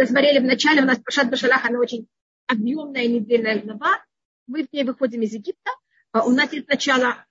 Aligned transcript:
рассмотрели 0.00 0.38
в 0.38 0.44
начале, 0.44 0.82
у 0.82 0.84
нас 0.86 0.98
Пашат 0.98 1.30
Башалах, 1.30 1.64
она 1.64 1.78
очень 1.78 2.08
объемная 2.46 3.06
недельная 3.06 3.60
глава. 3.60 4.04
Мы 4.46 4.64
в 4.64 4.72
ней 4.72 4.84
выходим 4.84 5.22
из 5.22 5.32
Египта. 5.32 5.70
А 6.12 6.26
у 6.26 6.30
нас 6.30 6.52
есть 6.52 6.66
сначала 6.66 7.24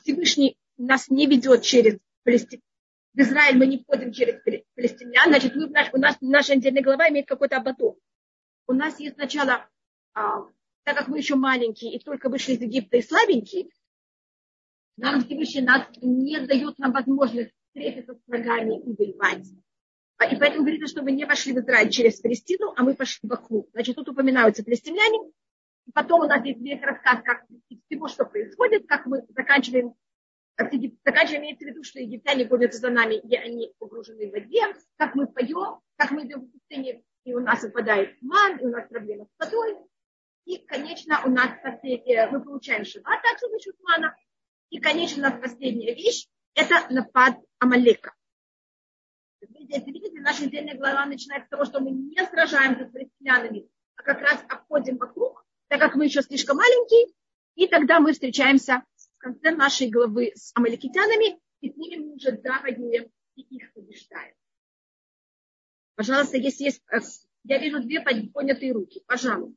Всевышний 0.00 0.56
нас 0.78 1.08
не 1.08 1.26
ведет 1.26 1.62
через 1.62 1.98
Палестину. 2.24 2.62
В 3.14 3.18
Израиль 3.18 3.58
мы 3.58 3.66
не 3.66 3.78
входим 3.78 4.10
через 4.10 4.40
палестинян, 4.74 5.28
значит, 5.28 5.54
мы, 5.54 5.70
у 5.92 5.98
нас 5.98 6.16
наша 6.22 6.54
недельная 6.56 6.82
глава 6.82 7.10
имеет 7.10 7.28
какой-то 7.28 7.58
ободок. 7.58 7.98
У 8.66 8.72
нас 8.72 8.98
есть 9.00 9.16
сначала, 9.16 9.68
так 10.14 10.96
как 10.96 11.08
мы 11.08 11.18
еще 11.18 11.34
маленькие 11.34 11.94
и 11.94 12.02
только 12.02 12.30
вышли 12.30 12.54
из 12.54 12.62
Египта 12.62 12.96
и 12.96 13.02
слабенькие, 13.02 13.68
нам 14.96 15.22
Всевышний 15.22 15.60
нас 15.60 15.86
не 16.00 16.38
дает 16.40 16.78
нам 16.78 16.92
возможность 16.92 17.52
встретиться 17.66 18.14
с 18.14 18.26
врагами 18.26 18.80
и 18.80 18.94
воевать. 18.96 19.46
А, 20.22 20.26
и 20.26 20.36
поэтому 20.36 20.62
говорится, 20.62 20.86
что 20.86 21.02
мы 21.02 21.10
не 21.10 21.26
пошли 21.26 21.52
в 21.52 21.58
Израиль 21.58 21.90
через 21.90 22.20
Палестину, 22.20 22.72
а 22.76 22.84
мы 22.84 22.94
пошли 22.94 23.28
вокруг. 23.28 23.68
Значит, 23.72 23.96
тут 23.96 24.08
упоминаются 24.08 24.62
палестиняне. 24.62 25.32
И 25.86 25.92
потом 25.92 26.20
у 26.20 26.28
нас 26.28 26.44
есть 26.44 26.60
весь 26.60 26.80
рассказ 26.80 27.22
как 27.24 27.44
всего, 27.86 28.06
что 28.06 28.24
происходит, 28.24 28.86
как 28.86 29.06
мы 29.06 29.24
заканчиваем 29.28 29.94
Заканчиваем 31.04 31.42
имеется 31.42 31.64
в 31.64 31.68
виду, 31.68 31.82
что 31.82 31.98
египтяне 31.98 32.44
гонятся 32.44 32.78
за 32.78 32.90
нами, 32.90 33.14
и 33.14 33.34
они 33.34 33.72
погружены 33.78 34.28
в 34.28 34.32
воде, 34.32 34.62
как 34.96 35.14
мы 35.14 35.26
поем, 35.26 35.80
как 35.96 36.10
мы 36.10 36.24
идем 36.26 36.42
в 36.42 36.52
пустыне, 36.52 37.02
и 37.24 37.34
у 37.34 37.40
нас 37.40 37.62
выпадает 37.62 38.20
ман, 38.20 38.58
и 38.58 38.66
у 38.66 38.68
нас 38.68 38.86
проблема 38.88 39.24
с 39.24 39.44
водой. 39.44 39.76
И, 40.44 40.58
конечно, 40.58 41.22
у 41.24 41.30
нас 41.30 41.50
последняя, 41.64 42.28
мы 42.28 42.44
получаем 42.44 42.84
шива 42.84 43.10
также 43.22 43.48
за 43.50 43.58
счет 43.58 43.74
мана. 43.80 44.14
И, 44.68 44.78
конечно, 44.78 45.26
у 45.26 45.30
нас 45.30 45.40
последняя 45.40 45.94
вещь– 45.94 46.28
это 46.54 46.86
напад 46.90 47.38
Амалека. 47.58 48.12
Видите, 49.72 49.90
видите, 49.90 50.20
наша 50.20 50.44
недельная 50.44 50.76
глава 50.76 51.06
начинается 51.06 51.46
с 51.46 51.50
того, 51.50 51.64
что 51.64 51.80
мы 51.80 51.90
не 51.90 52.24
сражаемся 52.26 52.86
с 52.86 52.90
палестинянами, 52.92 53.68
а 53.96 54.02
как 54.02 54.20
раз 54.20 54.44
обходим 54.48 54.98
вокруг, 54.98 55.46
так 55.68 55.80
как 55.80 55.94
мы 55.94 56.04
еще 56.04 56.20
слишком 56.20 56.58
маленькие, 56.58 57.14
и 57.54 57.66
тогда 57.66 57.98
мы 57.98 58.12
встречаемся 58.12 58.84
в 58.96 59.18
конце 59.18 59.50
нашей 59.50 59.88
главы 59.88 60.32
с 60.34 60.52
амаликитянами, 60.54 61.40
и 61.60 61.70
с 61.70 61.76
ними 61.76 62.04
мы 62.04 62.14
уже 62.14 62.32
да, 62.32 62.60
воюем 62.60 63.10
и 63.36 63.42
их 63.42 63.72
побеждаем. 63.72 64.34
Пожалуйста, 65.94 66.36
если 66.36 66.64
есть... 66.64 66.82
Э, 66.90 66.98
я 67.44 67.58
вижу 67.58 67.82
две 67.82 68.00
поднятые 68.00 68.72
руки. 68.72 69.02
Пожалуйста. 69.06 69.56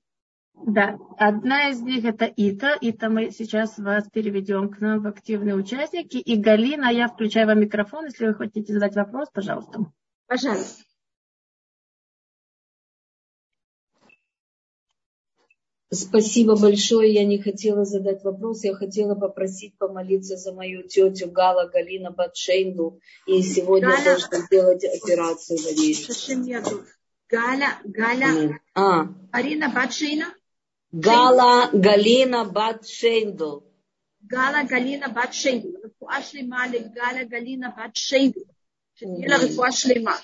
Да, 0.54 0.98
одна 1.18 1.70
из 1.70 1.82
них 1.82 2.06
это 2.06 2.26
Ита. 2.26 2.78
Ита, 2.80 3.10
мы 3.10 3.32
сейчас 3.32 3.78
вас 3.78 4.10
переведем 4.10 4.70
к 4.70 4.80
нам 4.80 5.02
в 5.02 5.08
активные 5.08 5.56
участники. 5.56 6.18
И 6.18 6.38
Галина, 6.38 6.90
я 6.90 7.08
включаю 7.08 7.48
вам 7.48 7.60
микрофон, 7.60 8.06
если 8.06 8.28
вы 8.28 8.36
хотите 8.36 8.74
задать 8.74 8.96
вопрос, 8.96 9.30
пожалуйста. 9.32 9.92
Пожалуйста. 10.28 10.86
Спасибо 15.92 16.60
большое. 16.60 17.14
Я 17.14 17.26
не 17.26 17.42
хотела 17.42 17.86
задать 17.86 18.24
вопрос. 18.24 18.64
Я 18.64 18.76
хотела 18.76 19.16
попросить 19.16 19.78
помолиться 19.78 20.36
за 20.36 20.54
мою 20.54 20.84
тетю 20.84 21.32
Гала 21.32 21.68
Галина 21.68 22.12
Батшейну. 22.12 23.00
И 23.26 23.42
сегодня 23.42 23.90
Галя... 23.90 24.04
должна 24.04 24.48
делать 24.50 24.84
операцию 24.84 25.60
на 25.60 26.42
ней. 26.42 26.62
Галя, 27.30 27.80
Галя, 27.84 28.60
а. 28.76 29.08
Арина 29.32 29.70
Батшейна? 29.70 30.34
Гала 30.92 31.70
Галина 31.74 32.46
Батшейнду. 32.46 33.64
Гала 34.22 34.64
Галина 34.64 35.10
Батшейнду. 35.10 35.72
Гала 36.00 37.26
Галина 37.26 37.74
Батшейнду. 37.76 38.42
שתהיה 38.95 39.29
לה 39.29 39.37
רפואה 39.45 39.73
שלמה. 39.73 40.17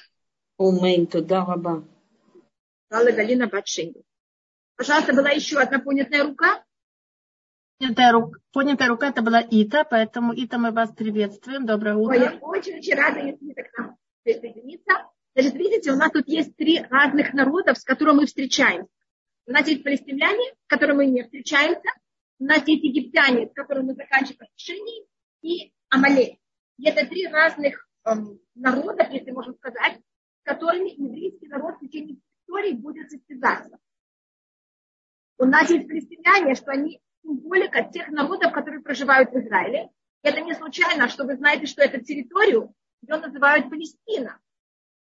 אמן, 0.61 1.05
תודה 1.05 1.39
רבה. 1.49 1.71
גלה 2.93 3.11
גלינה 3.11 3.47
בת 3.47 3.67
שיידו. 3.67 4.01
Пожалуйста, 4.79 5.15
была 5.15 5.31
еще 5.31 5.59
одна 5.59 5.79
понятая 5.79 6.23
рука. 6.23 6.62
Понятая 7.79 8.12
рука, 8.12 8.39
понятая 8.53 8.89
рука 8.89 9.09
это 9.09 9.23
была 9.23 9.41
Ита, 9.41 9.85
поэтому 9.85 10.34
Ита 10.34 10.59
мы 10.59 10.71
вас 10.71 10.93
приветствуем. 10.93 11.65
Доброе 11.65 11.97
утро. 11.97 12.12
Ой, 12.12 12.21
я 12.21 12.39
очень-очень 12.41 12.94
рада, 12.94 13.21
если 13.21 13.44
вы 13.44 13.55
к 13.55 13.78
нам 13.78 13.97
присоединиться. 14.22 14.93
Значит, 15.34 15.55
видите, 15.55 15.93
у 15.93 15.97
нас 15.97 16.11
тут 16.12 16.28
есть 16.28 16.56
три 16.56 16.81
разных 16.81 17.33
народов, 17.33 17.78
с 17.78 17.84
которыми 17.84 18.17
мы 18.17 18.27
встречаемся. 18.27 18.91
У 19.47 19.53
нас 19.53 19.67
есть 19.67 19.83
палестиняне, 19.84 20.53
с 20.53 20.67
которыми 20.67 20.97
мы 20.97 21.06
не 21.06 21.22
встречаемся. 21.22 21.89
У 22.39 22.44
нас 22.44 22.67
есть 22.67 22.84
египтяне, 22.84 23.49
с 23.49 23.53
которыми 23.55 23.87
мы 23.87 23.94
заканчиваем 23.94 24.43
отношения. 24.43 25.06
И 25.43 25.72
Амалек. 25.89 26.39
И 26.78 26.89
это 26.89 27.06
три 27.06 27.27
разных 27.27 27.89
эм, 28.06 28.39
народа, 28.56 29.07
если 29.09 29.31
можно 29.31 29.53
сказать, 29.53 29.97
с 29.97 30.44
которыми 30.44 30.89
еврейский 30.89 31.47
народ 31.47 31.75
в 31.75 31.79
течение 31.79 32.17
истории 32.17 32.73
будет 32.73 33.09
состязаться. 33.09 33.78
У 35.38 35.45
нас 35.45 35.69
есть 35.69 35.88
палестиняне, 35.88 36.56
что 36.56 36.72
они 36.72 37.01
символика 37.23 37.84
тех 37.84 38.09
народов, 38.09 38.51
которые 38.51 38.81
проживают 38.81 39.31
в 39.31 39.38
Израиле. 39.38 39.89
И 40.23 40.28
это 40.28 40.41
не 40.41 40.53
случайно, 40.53 41.07
что 41.07 41.25
вы 41.25 41.35
знаете, 41.35 41.66
что 41.66 41.81
эту 41.81 42.01
территорию 42.01 42.73
ее 43.01 43.17
называют 43.17 43.69
Палестина. 43.69 44.39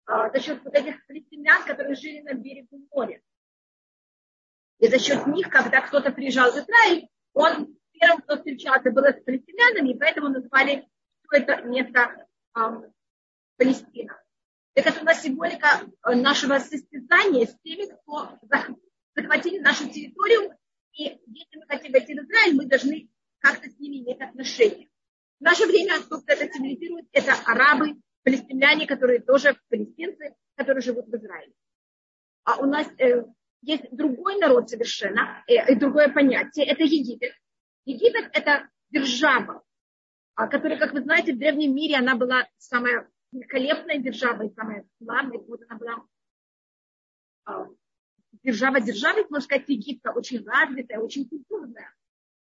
А, 0.06 0.30
за 0.30 0.40
счет 0.40 0.62
вот 0.64 0.74
этих 0.74 1.04
палестинян, 1.06 1.64
которые 1.64 1.94
жили 1.94 2.20
на 2.22 2.34
берегу 2.34 2.80
моря. 2.90 3.20
И 4.78 4.88
за 4.88 4.98
счет 4.98 5.26
них, 5.26 5.50
когда 5.50 5.80
кто-то 5.80 6.12
приезжал 6.12 6.52
в 6.52 6.56
Израиль, 6.56 7.08
он 7.34 7.76
первым, 7.92 8.22
кто 8.22 8.36
встречался, 8.36 8.90
был 8.90 9.04
с 9.04 9.22
палестинянами, 9.24 9.90
и 9.90 9.98
поэтому 9.98 10.28
назвали 10.28 10.88
что 11.28 11.36
это 11.36 11.62
место 11.62 12.26
Палестина. 13.56 14.20
Так 14.74 14.86
это 14.86 15.04
нас 15.04 15.22
символика 15.22 15.82
э, 16.04 16.14
нашего 16.14 16.58
состязания 16.58 17.46
с 17.46 17.58
теми, 17.62 17.90
кто 17.90 18.38
захватили 19.14 19.58
нашу 19.58 19.88
территорию, 19.88 20.52
и 20.92 21.04
если 21.26 21.58
мы 21.58 21.66
хотим 21.66 21.92
войти 21.92 22.14
в 22.14 22.18
Израиль, 22.18 22.54
мы 22.54 22.66
должны 22.66 23.08
как-то 23.40 23.68
с 23.68 23.78
ними 23.78 24.02
иметь 24.04 24.20
отношения. 24.20 24.88
В 25.40 25.42
наше 25.42 25.66
время, 25.66 26.00
кто 26.00 26.20
это 26.26 26.52
символизирует, 26.52 27.06
это 27.12 27.34
арабы, 27.44 27.96
палестиняне, 28.24 28.86
которые 28.86 29.20
тоже 29.20 29.56
палестинцы, 29.68 30.34
которые 30.56 30.82
живут 30.82 31.06
в 31.06 31.16
Израиле. 31.16 31.52
А 32.44 32.58
у 32.58 32.66
нас 32.66 32.86
э, 32.98 33.24
есть 33.62 33.84
другой 33.90 34.38
народ 34.38 34.70
совершенно, 34.70 35.42
э, 35.46 35.74
другое 35.76 36.08
понятие, 36.08 36.66
это 36.66 36.82
Египет. 36.82 37.32
Египет 37.84 38.30
это 38.32 38.68
держава, 38.90 39.56
а, 39.56 39.67
которая, 40.46 40.78
как 40.78 40.92
вы 40.92 41.02
знаете, 41.02 41.34
в 41.34 41.38
древнем 41.38 41.74
мире 41.74 41.96
она 41.96 42.14
была 42.14 42.46
самая 42.58 43.10
великолепная 43.32 43.98
держава 43.98 44.44
и 44.44 44.54
самая 44.54 44.86
славная, 44.98 45.38
вот 45.38 45.60
она 45.68 45.78
была 45.78 46.06
а, 47.44 47.66
держава 48.42 48.80
державы, 48.80 49.26
можно 49.30 49.40
сказать, 49.40 49.68
Египта, 49.68 50.12
очень 50.12 50.44
развитая, 50.44 51.00
очень 51.00 51.28
культурная. 51.28 51.94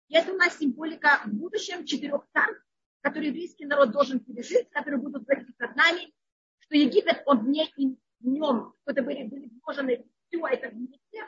И 0.10 0.16
это 0.16 0.32
у 0.32 0.38
нас 0.38 0.58
символика 0.58 1.22
в 1.26 1.34
будущем 1.34 1.86
четырех 1.86 2.26
царств, 2.34 2.64
которые 3.02 3.30
еврейский 3.30 3.66
народ 3.66 3.92
должен 3.92 4.20
пережить, 4.20 4.70
которые 4.70 5.02
будут 5.02 5.26
властить 5.26 5.58
над 5.60 5.76
нами, 5.76 6.14
что 6.60 6.76
Египет, 6.76 7.24
он 7.26 7.46
вне 7.46 7.68
и 7.78 7.98
в 8.20 8.28
нем, 8.28 8.74
что-то 8.82 9.02
были, 9.04 9.24
были 9.24 9.50
вложены 9.64 10.06
все 10.28 10.46
это 10.48 10.70
вместе. 10.70 11.26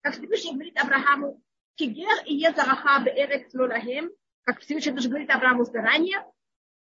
Как 0.00 0.14
Всевышний 0.14 0.52
говорит 0.52 0.78
Аврааму, 0.78 1.42
Кигер 1.74 2.24
и 2.26 2.34
Езараха 2.34 3.02
Беэрек 3.04 3.52
Лолахем, 3.52 4.10
как 4.44 4.60
Всевышний 4.60 4.92
тоже 4.92 5.08
говорит 5.08 5.30
Аврааму 5.30 5.64
заранее, 5.64 6.24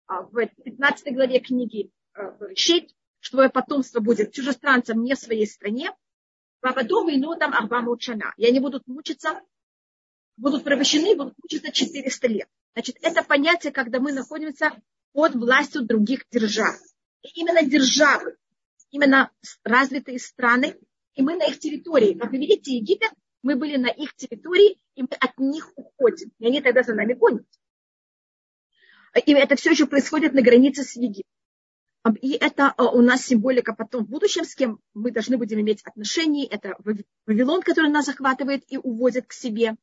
а, 0.08 0.24
в 0.24 0.46
15 0.64 1.14
главе 1.14 1.40
книги 1.40 1.92
Решить, 2.42 2.96
что 3.20 3.38
твое 3.38 3.50
потомство 3.50 4.00
будет 4.00 4.34
чужестранцем 4.34 5.04
не 5.04 5.16
в 5.16 5.20
своей 5.20 5.48
стране, 5.48 5.92
а 6.62 6.74
потом 6.74 7.10
и 7.10 7.22
там 7.38 7.54
Арбамут 7.54 8.02
Шана. 8.02 8.34
И 8.38 8.46
они 8.46 8.60
будут 8.60 8.88
мучиться, 8.88 9.42
будут 10.36 10.64
провощены, 10.64 11.16
будут 11.16 11.36
мучиться 11.42 11.72
400 11.72 12.28
лет. 12.28 12.48
Значит, 12.74 12.98
это 13.02 13.24
понятие, 13.24 13.72
когда 13.72 14.00
мы 14.00 14.12
находимся 14.12 14.72
под 15.14 15.36
властью 15.36 15.84
других 15.84 16.26
держав. 16.30 16.76
И 17.22 17.40
именно 17.40 17.64
державы, 17.64 18.38
именно 18.92 19.32
развитые 19.64 20.20
страны, 20.20 20.78
и 21.14 21.22
мы 21.22 21.36
на 21.36 21.46
их 21.46 21.60
территории. 21.60 22.18
Как 22.18 22.32
вы 22.32 22.38
видите, 22.38 22.76
Египет, 22.76 23.12
мы 23.42 23.56
были 23.56 23.78
на 23.78 23.88
их 23.88 24.16
территории, 24.16 24.78
и 24.96 25.04
мы 25.04 25.10
от 25.20 25.38
них 25.38 25.72
уходим. 25.76 26.32
И 26.40 26.48
они 26.48 26.62
тогда 26.62 26.84
за 26.84 26.94
нами 26.94 27.14
гонятся. 27.14 27.60
И 29.26 29.34
это 29.34 29.56
все 29.56 29.72
еще 29.72 29.88
происходит 29.88 30.34
на 30.34 30.42
границе 30.42 30.84
с 30.84 30.96
Египтом. 30.96 31.26
И 32.22 32.32
это 32.32 32.74
а, 32.78 32.92
у 32.92 33.02
нас 33.02 33.26
символика 33.26 33.74
потом 33.74 34.06
в 34.06 34.10
будущем, 34.10 34.46
с 34.46 34.56
кем 34.56 34.80
мы 34.94 35.12
должны 35.12 35.38
будем 35.38 35.60
иметь 35.62 35.82
отношения. 35.84 36.48
Это 36.48 36.76
Вавилон, 37.26 37.62
который 37.62 37.92
нас 37.92 38.06
захватывает 38.06 38.64
и 38.68 38.78
уводит 38.78 39.28
к 39.28 39.34
себе. 39.34 39.76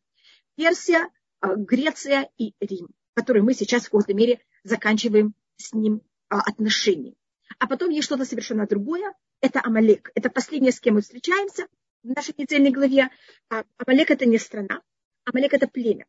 Персия, 0.56 1.10
а, 1.40 1.56
Греция 1.56 2.30
и 2.38 2.54
Рим, 2.60 2.88
которые 3.14 3.42
мы 3.42 3.54
сейчас 3.54 3.82
в 3.82 3.84
какой-то 3.86 4.14
мере 4.14 4.40
заканчиваем 4.64 5.34
с 5.56 5.72
ним 5.72 6.02
а, 6.28 6.40
отношения. 6.40 7.14
А 7.58 7.66
потом 7.66 7.90
есть 7.90 8.06
что-то 8.06 8.24
совершенно 8.24 8.66
другое. 8.66 9.12
Это 9.40 9.60
Амалек. 9.62 10.10
Это 10.14 10.30
последнее, 10.30 10.72
с 10.72 10.80
кем 10.80 10.94
мы 10.94 11.02
встречаемся 11.02 11.66
в 12.06 12.14
нашей 12.14 12.34
недельной 12.38 12.70
главе. 12.70 13.10
Амалек 13.48 14.10
это 14.10 14.26
не 14.26 14.38
страна. 14.38 14.82
Амалек 15.24 15.54
это 15.54 15.66
племя. 15.66 16.06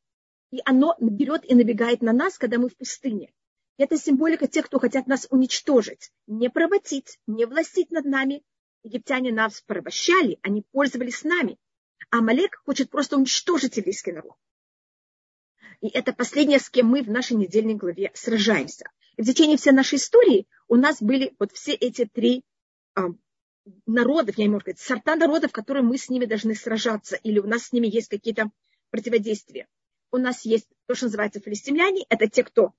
И 0.51 0.61
оно 0.63 0.95
берет 0.99 1.43
и 1.49 1.55
набегает 1.55 2.01
на 2.01 2.13
нас, 2.13 2.37
когда 2.37 2.57
мы 2.57 2.69
в 2.69 2.77
пустыне. 2.77 3.33
Это 3.77 3.97
символика 3.97 4.47
тех, 4.47 4.65
кто 4.65 4.79
хотят 4.79 5.07
нас 5.07 5.27
уничтожить, 5.29 6.11
не 6.25 6.49
поработить, 6.49 7.19
не 7.27 7.45
властить 7.45 7.91
над 7.91 8.05
нами. 8.05 8.43
египтяне 8.83 9.33
нас 9.33 9.61
порабощали, 9.61 10.39
они 10.41 10.63
пользовались 10.71 11.23
нами. 11.23 11.57
А 12.09 12.19
Амалек 12.19 12.61
хочет 12.63 12.89
просто 12.89 13.17
уничтожить 13.17 13.77
еврейский 13.77 14.13
народ. 14.13 14.35
И 15.81 15.89
это 15.89 16.13
последнее, 16.13 16.59
с 16.59 16.69
кем 16.69 16.87
мы 16.87 17.03
в 17.03 17.09
нашей 17.09 17.37
недельной 17.37 17.75
главе 17.75 18.11
сражаемся. 18.13 18.89
И 19.17 19.23
в 19.23 19.25
течение 19.25 19.57
всей 19.57 19.71
нашей 19.71 19.95
истории 19.95 20.47
у 20.67 20.75
нас 20.75 21.01
были 21.01 21.35
вот 21.39 21.51
все 21.51 21.73
эти 21.73 22.05
три 22.05 22.43
э, 22.95 23.01
народов, 23.85 24.37
я 24.37 24.45
не 24.45 24.49
могу 24.49 24.61
сказать, 24.61 24.79
сорта 24.79 25.15
народов, 25.15 25.51
которые 25.51 25.83
мы 25.83 25.97
с 25.97 26.09
ними 26.09 26.25
должны 26.25 26.55
сражаться, 26.55 27.15
или 27.15 27.39
у 27.39 27.47
нас 27.47 27.63
с 27.63 27.71
ними 27.71 27.87
есть 27.87 28.09
какие-то 28.09 28.49
противодействия. 28.89 29.67
У 30.11 30.17
нас 30.17 30.45
есть 30.45 30.67
то, 30.85 30.95
что 30.95 31.05
называется 31.05 31.39
филистимляне, 31.39 32.05
это 32.09 32.27
те, 32.29 32.43
кто 32.43 32.73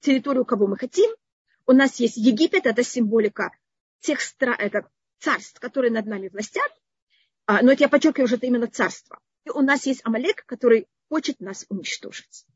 территорию, 0.00 0.44
кого 0.44 0.66
мы 0.66 0.76
хотим. 0.76 1.10
У 1.66 1.72
нас 1.72 2.00
есть 2.00 2.16
Египет, 2.16 2.66
это 2.66 2.82
символика 2.82 3.50
тех 4.00 4.20
стра... 4.20 4.54
это 4.58 4.88
царств, 5.18 5.60
которые 5.60 5.92
над 5.92 6.06
нами 6.06 6.28
властят. 6.28 6.72
А, 7.46 7.62
но 7.62 7.72
это 7.72 7.84
я 7.84 7.88
подчеркиваю, 7.88 8.26
что 8.26 8.36
это 8.36 8.46
именно 8.46 8.66
царство. 8.66 9.18
И 9.44 9.50
у 9.50 9.60
нас 9.60 9.86
есть 9.86 10.00
Амалек, 10.04 10.44
который 10.46 10.88
хочет 11.08 11.40
нас 11.40 11.66
уничтожить. 11.68 12.46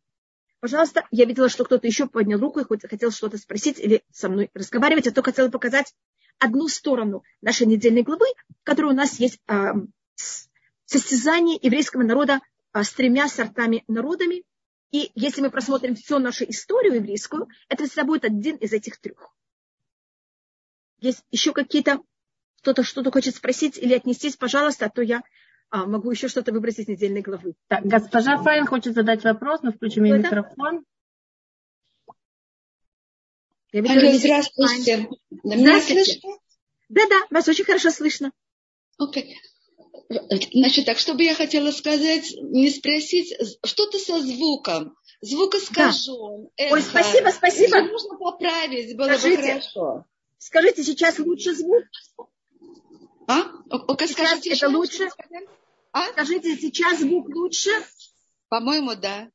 Пожалуйста, 0.61 1.07
я 1.11 1.27
видела, 1.27 1.49
что 1.49 1.65
кто-то 1.65 1.87
еще 1.87 2.07
поднял 2.07 2.41
руку 2.41 2.61
и 2.61 2.89
хотел 2.89 3.11
что-то 3.11 3.37
спросить 3.37 3.79
или 3.79 4.03
со 4.11 4.31
мной 4.31 4.51
разговаривать. 4.55 5.05
Я 5.05 5.13
только 5.13 5.31
хотела 5.31 5.51
показать 5.51 5.95
одну 6.39 6.69
сторону 6.69 7.23
нашей 7.41 7.67
недельной 7.67 8.03
главы, 8.03 8.27
в 8.61 8.65
которой 8.65 8.93
у 8.93 8.97
нас 8.97 9.19
есть 9.19 9.41
э, 9.49 9.73
состязание 10.85 11.59
еврейского 11.61 12.03
народа 12.03 12.41
э, 12.73 12.83
с 12.83 12.93
тремя 12.93 13.29
сортами 13.29 13.85
народами. 13.89 14.45
И 14.91 15.11
если 15.15 15.41
мы 15.41 15.51
просмотрим 15.51 15.97
всю 15.97 16.19
нашу 16.19 16.45
историю 16.45 16.95
еврейскую, 16.95 17.49
это 17.69 17.85
всегда 17.85 18.05
будет 18.05 18.25
один 18.25 18.57
из 18.57 18.73
этих 18.73 19.01
трех. 19.01 19.35
Есть 21.01 21.25
еще 21.31 21.53
какие-то, 21.53 22.01
кто-то 22.63 22.83
что-то 22.83 23.11
хочет 23.11 23.35
спросить 23.35 23.77
или 23.77 23.95
отнестись, 23.95 24.37
пожалуйста, 24.37 24.87
а 24.87 24.91
то 24.91 25.03
я 25.03 25.23
а, 25.71 25.87
могу 25.87 26.11
еще 26.11 26.29
что-то 26.29 26.53
выбрать 26.53 26.79
из 26.79 26.87
недельной 26.87 27.23
главы. 27.23 27.55
Так, 27.67 27.85
госпожа 27.85 28.37
Файн 28.37 28.67
хочет 28.67 28.95
задать 28.95 29.25
вопрос, 29.25 29.63
но 29.63 29.73
включим 29.73 30.05
ей 30.05 30.19
микрофон. 30.19 30.85
Я 33.75 33.81
видела, 33.81 34.09
Алло, 34.09 34.19
здравствуйте. 34.19 35.09
Да, 35.43 35.57
меня 35.57 35.81
слышно? 35.81 36.31
Да, 36.91 37.09
да, 37.09 37.17
вас 37.31 37.49
очень 37.49 37.65
хорошо 37.65 37.91
слышно. 37.91 38.31
Окей. 38.99 39.37
Okay. 40.09 40.49
Значит, 40.53 40.87
так, 40.87 40.97
что 40.97 41.15
бы 41.15 41.25
я 41.25 41.35
хотела 41.35 41.73
сказать, 41.73 42.33
не 42.41 42.71
спросить, 42.71 43.35
что-то 43.65 43.99
со 43.99 44.21
звуком. 44.21 44.97
Звук 45.23 45.57
искажен. 45.57 46.51
Да. 46.57 46.69
Ой, 46.71 46.83
спасибо, 46.83 47.31
спасибо. 47.31 47.79
Если 47.79 47.91
нужно 47.91 48.17
поправить, 48.17 48.97
было 48.97 49.07
скажите, 49.07 49.43
бы 49.43 49.49
хорошо. 49.49 50.05
Скажите, 50.39 50.85
сейчас 50.85 51.19
лучше 51.19 51.53
звук? 51.57 51.83
А? 53.27 53.41
О, 53.71 54.07
скажите, 54.07 54.53
это 54.53 54.69
лучше? 54.69 55.09
А? 55.91 56.13
Скажите, 56.13 56.57
сейчас 56.59 57.01
звук 57.01 57.29
лучше? 57.29 57.71
По-моему, 58.49 58.95
да. 58.95 59.33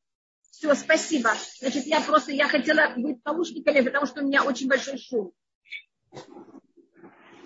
Все, 0.60 0.76
спасибо. 0.76 1.32
Значит, 1.60 1.86
я 1.86 2.02
просто, 2.02 2.34
я 2.34 2.50
хотела 2.50 2.94
быть 2.98 3.24
наушниками, 3.24 3.80
потому 3.80 4.06
что 4.06 4.22
у 4.22 4.26
меня 4.26 4.44
очень 4.44 4.68
большой 4.68 4.98
шум. 4.98 5.32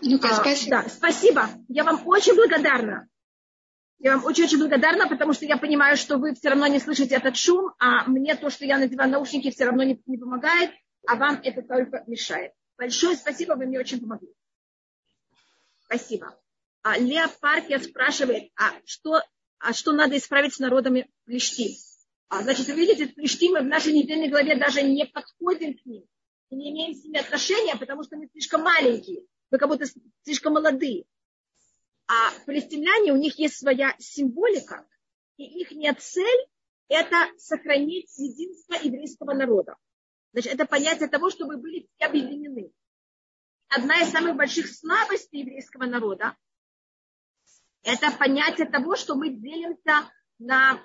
Ну-ка, 0.02 0.30
а, 0.30 0.34
спасибо. 0.34 0.70
Да, 0.72 0.90
спасибо. 0.90 1.50
Я 1.68 1.84
вам 1.84 2.02
очень 2.08 2.34
благодарна. 2.34 3.08
Я 4.00 4.16
вам 4.16 4.26
очень-очень 4.26 4.58
благодарна, 4.58 5.08
потому 5.08 5.34
что 5.34 5.46
я 5.46 5.58
понимаю, 5.58 5.96
что 5.96 6.18
вы 6.18 6.34
все 6.34 6.50
равно 6.50 6.66
не 6.66 6.80
слышите 6.80 7.14
этот 7.14 7.38
шум, 7.38 7.74
а 7.78 8.06
мне 8.06 8.36
то, 8.36 8.50
что 8.50 8.66
я 8.66 8.80
надеваю 8.80 9.12
наушники, 9.12 9.52
все 9.52 9.66
равно 9.66 9.84
не, 9.84 10.02
не 10.08 10.18
помогает, 10.18 10.72
а 11.06 11.16
вам 11.16 11.40
это 11.44 11.62
только 11.62 12.04
мешает. 12.08 12.54
Большое 12.80 13.16
спасибо, 13.16 13.54
вы 13.54 13.68
мне 13.68 13.80
очень 13.80 14.02
помогли. 14.02 14.34
Спасибо. 15.86 16.36
А 16.82 16.98
Леа 16.98 17.30
Паркер 17.40 17.84
спрашивает, 17.84 18.52
а 18.56 18.72
что, 18.86 19.22
а 19.60 19.72
что 19.72 19.92
надо 19.92 20.18
исправить 20.18 20.56
с 20.56 20.60
народами 20.60 21.08
Плештим? 21.26 21.78
А, 22.30 22.42
значит, 22.44 22.68
вы 22.68 22.76
видите, 22.76 23.08
Плештим 23.08 23.54
мы 23.54 23.62
в 23.62 23.66
нашей 23.66 23.94
недельной 23.94 24.30
главе 24.30 24.56
даже 24.56 24.82
не 24.82 25.06
подходим 25.06 25.78
к 25.78 25.86
ним. 25.86 26.06
И 26.50 26.56
не 26.56 26.72
имеем 26.72 26.96
с 26.96 27.04
ними 27.04 27.20
отношения, 27.20 27.76
потому 27.76 28.04
что 28.04 28.18
мы 28.18 28.28
слишком 28.32 28.62
маленькие. 28.62 29.26
Мы 29.52 29.58
как 29.58 29.70
будто 29.70 29.86
слишком 30.24 30.54
молодые. 30.54 31.06
А 32.08 32.32
палестиняне, 32.46 33.14
у 33.14 33.18
них 33.18 33.38
есть 33.40 33.58
своя 33.58 33.96
символика, 33.98 34.86
и 35.38 35.62
их 35.62 35.70
цель– 36.00 36.48
это 36.90 37.16
сохранить 37.38 38.18
единство 38.18 38.76
еврейского 38.76 39.34
народа. 39.34 39.76
Значит, 40.34 40.54
это 40.54 40.66
понятие 40.66 41.10
того, 41.10 41.30
чтобы 41.30 41.58
были 41.58 41.88
все 41.96 42.08
объединены. 42.08 42.72
Одна 43.70 44.02
из 44.02 44.10
самых 44.10 44.36
больших 44.36 44.68
слабостей 44.68 45.40
еврейского 45.40 45.86
народа– 45.86 46.36
это 47.84 48.12
понятие 48.12 48.70
того, 48.70 48.96
что 48.96 49.16
мы 49.16 49.30
делимся 49.30 50.12
на 50.40 50.84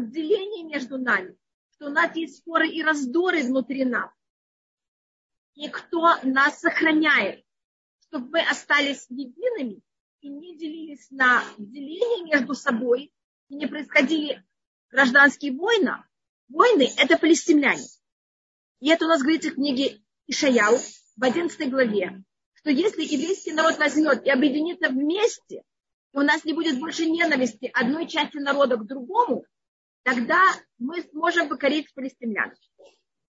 деление 0.00 0.64
между 0.64 0.98
нами, 0.98 1.36
что 1.74 1.86
у 1.86 1.90
нас 1.90 2.14
есть 2.16 2.38
споры 2.38 2.68
и 2.68 2.82
раздоры 2.82 3.42
внутри 3.42 3.84
нас. 3.84 4.10
И 5.54 5.68
кто 5.68 6.16
нас 6.22 6.60
сохраняет, 6.60 7.44
чтобы 8.00 8.30
мы 8.30 8.40
остались 8.40 9.06
едиными 9.08 9.82
и 10.20 10.28
не 10.28 10.56
делились 10.56 11.10
на 11.10 11.42
деление 11.58 12.24
между 12.24 12.54
собой, 12.54 13.12
и 13.48 13.54
не 13.54 13.66
происходили 13.66 14.44
гражданские 14.90 15.52
войны, 15.52 16.04
войны– 16.48 16.88
это 16.98 17.18
палестиняне. 17.18 17.86
И 18.80 18.88
это 18.88 19.06
у 19.06 19.08
нас 19.08 19.22
говорится 19.22 19.50
в 19.50 19.54
книге 19.54 20.00
Ишаяу 20.26 20.76
в 21.16 21.24
11 21.24 21.70
главе, 21.70 22.22
что 22.54 22.70
если 22.70 23.02
еврейский 23.02 23.52
народ 23.52 23.78
возьмет 23.78 24.24
и 24.24 24.30
объединится 24.30 24.90
вместе, 24.90 25.62
у 26.12 26.20
нас 26.20 26.44
не 26.44 26.52
будет 26.52 26.78
больше 26.78 27.06
ненависти 27.06 27.70
одной 27.72 28.06
части 28.06 28.38
народа 28.38 28.76
к 28.76 28.86
другому, 28.86 29.44
тогда 30.08 30.40
мы 30.78 31.02
сможем 31.02 31.48
покорить 31.48 31.92
палестинян. 31.94 32.54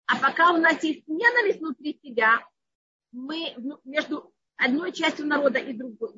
А 0.07 0.19
пока 0.19 0.51
у 0.51 0.57
нас 0.57 0.83
есть 0.83 1.07
ненависть 1.07 1.59
внутри 1.59 1.99
себя, 2.01 2.39
мы 3.11 3.55
между 3.83 4.33
одной 4.55 4.91
частью 4.91 5.27
народа 5.27 5.59
и 5.59 5.73
другой, 5.73 6.13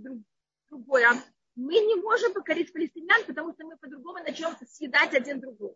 другой 0.70 1.04
мы 1.56 1.74
не 1.74 1.96
можем 1.96 2.34
покорить 2.34 2.72
палестинян, 2.72 3.26
потому 3.26 3.54
что 3.54 3.66
мы 3.66 3.78
по-другому 3.78 4.20
начнем 4.20 4.50
съедать 4.66 5.14
один 5.14 5.42
другого. 5.42 5.76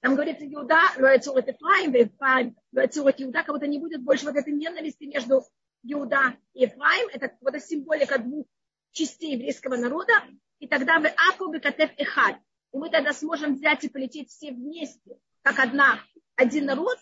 Там 0.00 0.14
говорится, 0.14 0.46
Иуда, 0.46 0.80
Лоэцурат 0.96 1.48
Ефраим, 1.48 1.92
Ефраим, 1.94 2.56
Лоэцурат 2.72 3.20
Иуда, 3.20 3.44
будто 3.46 3.66
не 3.66 3.78
будет 3.78 4.02
больше 4.02 4.26
вот 4.26 4.36
этой 4.36 4.52
ненависти 4.52 5.04
между 5.04 5.42
Иуда 5.82 6.36
и 6.54 6.62
Ефраим. 6.62 7.08
Это 7.12 7.36
вот 7.40 7.60
символика 7.60 8.18
двух 8.18 8.46
частей 8.92 9.32
еврейского 9.32 9.76
народа. 9.76 10.12
И 10.60 10.68
тогда 10.68 10.98
мы 10.98 11.08
Аку 11.30 11.50
Бекатев 11.50 11.90
Эхад. 11.96 12.38
И 12.72 12.76
мы 12.76 12.90
тогда 12.90 13.12
сможем 13.12 13.54
взять 13.54 13.84
и 13.84 13.88
полететь 13.88 14.30
все 14.30 14.52
вместе, 14.52 15.18
как 15.42 15.58
одна, 15.58 16.00
один 16.36 16.66
народ, 16.66 16.98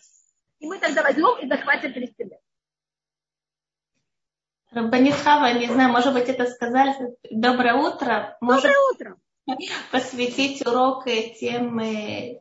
и 0.59 0.65
мы 0.65 0.79
тогда 0.79 1.03
возьмем 1.03 1.37
и 1.39 1.47
захватим 1.47 1.93
Палестину. 1.93 2.39
Рабанитхава, 4.71 5.53
не 5.53 5.67
знаю, 5.67 5.91
может 5.91 6.13
быть, 6.13 6.27
это 6.27 6.45
сказали. 6.45 7.15
Доброе 7.31 7.75
утро. 7.75 8.37
Может 8.41 8.63
Доброе 8.63 8.91
утро. 8.91 9.17
Посвятить 9.91 10.65
урок 10.67 11.05
тем, 11.39 11.79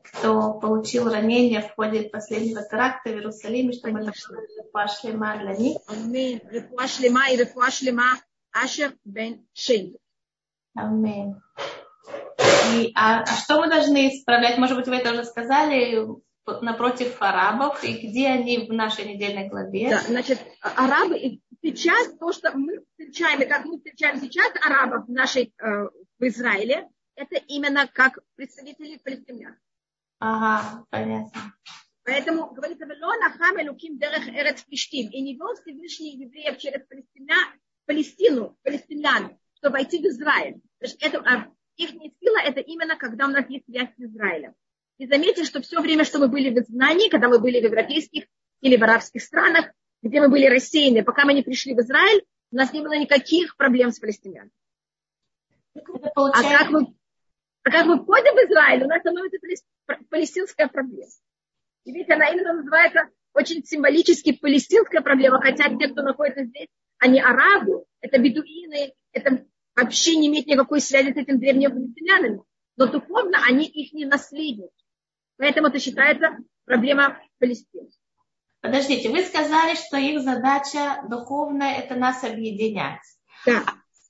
кто 0.02 0.54
получил 0.54 1.08
ранение 1.08 1.62
в 1.62 1.72
ходе 1.76 2.08
последнего 2.08 2.62
теракта 2.68 3.10
в 3.10 3.12
Иерусалиме, 3.12 3.72
чтобы 3.72 4.00
это 4.00 4.12
пошли 4.72 5.12
для 5.12 5.54
них. 5.56 5.78
Аминь. 5.86 6.40
Рефуашлема 6.50 7.30
и 7.30 7.36
рефуашлема 7.36 8.06
Ашер 8.50 8.96
бен 9.04 9.46
Шейн. 9.52 9.96
Аминь. 10.74 11.36
И, 12.74 12.92
а, 12.94 13.22
а 13.22 13.26
что 13.26 13.60
мы 13.60 13.68
должны 13.68 14.08
исправлять? 14.08 14.58
Может 14.58 14.76
быть, 14.76 14.86
вы 14.86 14.96
это 14.96 15.12
уже 15.12 15.24
сказали 15.24 16.06
напротив 16.60 17.16
арабов, 17.20 17.82
и 17.82 18.06
где 18.06 18.28
они 18.28 18.66
в 18.66 18.72
нашей 18.72 19.04
недельной 19.04 19.48
главе? 19.48 19.90
Да, 19.90 20.00
значит, 20.00 20.40
арабы 20.60 21.40
сейчас, 21.62 22.16
то, 22.18 22.32
что 22.32 22.56
мы 22.56 22.80
встречаем, 22.90 23.42
и 23.42 23.46
как 23.46 23.64
мы 23.64 23.78
встречаем 23.78 24.20
сейчас 24.20 24.52
арабов 24.64 25.06
в 25.06 25.10
нашей, 25.10 25.52
э, 25.58 25.88
в 26.18 26.22
Израиле, 26.22 26.88
это 27.16 27.36
именно 27.48 27.86
как 27.86 28.18
представители 28.36 28.98
палестинян. 28.98 29.56
Ага, 30.18 30.84
понятно. 30.90 31.54
Поэтому 32.04 32.52
говорится, 32.52 32.86
«Вело 32.86 33.14
нахам 33.16 33.60
элуким 33.60 33.98
дерех 33.98 34.28
эрец 34.28 34.62
плештим». 34.62 35.10
И 35.10 35.20
не 35.20 35.34
вел 35.34 35.54
Всевышний 35.56 36.16
евреев 36.16 36.56
через 36.58 36.86
Палестина, 36.86 37.34
Палестину, 37.84 38.56
палестинян, 38.62 39.36
чтобы 39.54 39.74
войти 39.74 39.98
в 39.98 40.06
Израиль. 40.06 40.60
Это, 41.00 41.18
а 41.18 41.50
их 41.76 41.90
сила 41.90 42.38
это 42.44 42.60
именно 42.60 42.96
когда 42.96 43.26
у 43.26 43.30
нас 43.30 43.48
есть 43.48 43.64
связь 43.66 43.88
с 43.96 44.00
Израилем. 44.00 44.54
И 44.98 45.06
заметьте, 45.06 45.44
что 45.44 45.60
все 45.60 45.80
время, 45.80 46.04
что 46.04 46.18
мы 46.18 46.28
были 46.28 46.50
в 46.50 46.58
изгнании, 46.58 47.08
когда 47.08 47.28
мы 47.28 47.38
были 47.38 47.60
в 47.60 47.64
европейских 47.64 48.24
или 48.60 48.76
в 48.76 48.82
арабских 48.82 49.22
странах, 49.22 49.70
где 50.02 50.20
мы 50.20 50.28
были 50.28 50.46
рассеяны, 50.46 51.04
пока 51.04 51.24
мы 51.24 51.34
не 51.34 51.42
пришли 51.42 51.74
в 51.74 51.80
Израиль, 51.80 52.24
у 52.50 52.56
нас 52.56 52.72
не 52.72 52.80
было 52.80 52.96
никаких 52.96 53.56
проблем 53.56 53.90
с 53.90 53.98
палестинянами. 53.98 54.50
А 56.14 56.42
как, 56.42 56.70
мы, 56.70 56.94
а 57.64 57.70
как 57.70 57.86
мы 57.86 58.02
входим 58.02 58.34
в 58.34 58.50
Израиль, 58.50 58.84
у 58.84 58.88
нас 58.88 59.00
становится 59.00 59.38
палестинская 60.08 60.68
проблема. 60.68 61.10
И 61.84 61.92
видите, 61.92 62.14
она 62.14 62.28
именно 62.28 62.54
называется 62.54 63.08
очень 63.34 63.62
символически 63.64 64.32
палестинская 64.32 65.02
проблема, 65.02 65.40
хотя 65.42 65.68
те, 65.76 65.88
кто 65.88 66.02
находится 66.02 66.44
здесь, 66.44 66.68
Они 66.98 67.20
арабы, 67.20 67.84
это 68.00 68.18
бедуины, 68.18 68.94
это 69.12 69.44
вообще 69.76 70.16
не 70.16 70.28
имеет 70.28 70.46
никакой 70.46 70.80
связи 70.80 71.12
с 71.12 71.16
этими 71.16 71.36
древними 71.36 71.70
палестинянами. 71.70 72.42
Но 72.76 72.86
духовно 72.86 73.38
они 73.46 73.66
их 73.66 73.92
не 73.92 74.04
наследники. 74.04 74.72
Поэтому 75.38 75.68
это 75.68 75.78
считается 75.78 76.38
проблема 76.64 77.18
Палестины. 77.38 77.88
Подождите, 78.60 79.10
вы 79.10 79.22
сказали, 79.22 79.76
что 79.76 79.96
их 79.96 80.22
задача 80.22 81.02
духовная– 81.08 81.74
это 81.78 81.94
нас 81.94 82.24
объединять. 82.24 83.00
Да. 83.44 83.62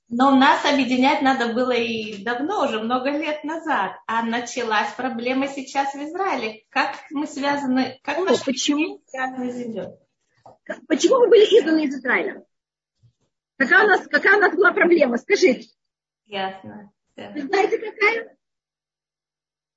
Но 0.09 0.35
нас 0.35 0.65
объединять 0.65 1.21
надо 1.21 1.53
было 1.53 1.71
и 1.71 2.23
давно, 2.23 2.63
уже 2.63 2.79
много 2.81 3.09
лет 3.09 3.43
назад. 3.43 3.91
А 4.07 4.23
началась 4.23 4.91
проблема 4.93 5.47
сейчас 5.47 5.93
в 5.93 5.97
Израиле. 5.97 6.63
Как 6.69 6.95
мы 7.11 7.27
связаны, 7.27 7.99
как 8.03 8.17
О, 8.17 8.25
почему? 8.45 9.01
связаны 9.05 9.51
с? 9.51 9.99
Почему 10.87 11.19
мы 11.19 11.29
были 11.29 11.43
изгнаны 11.43 11.85
из 11.85 11.95
Израиля? 11.95 12.43
Какая 13.57 13.85
у 13.85 13.87
нас, 13.87 14.07
какая 14.07 14.37
у 14.37 14.41
нас 14.41 14.55
была 14.55 14.71
проблема? 14.71 15.17
Скажите. 15.17 15.69
Ясно. 16.25 16.91
Вы 17.15 17.41
знаете, 17.41 17.79
какая? 17.79 18.37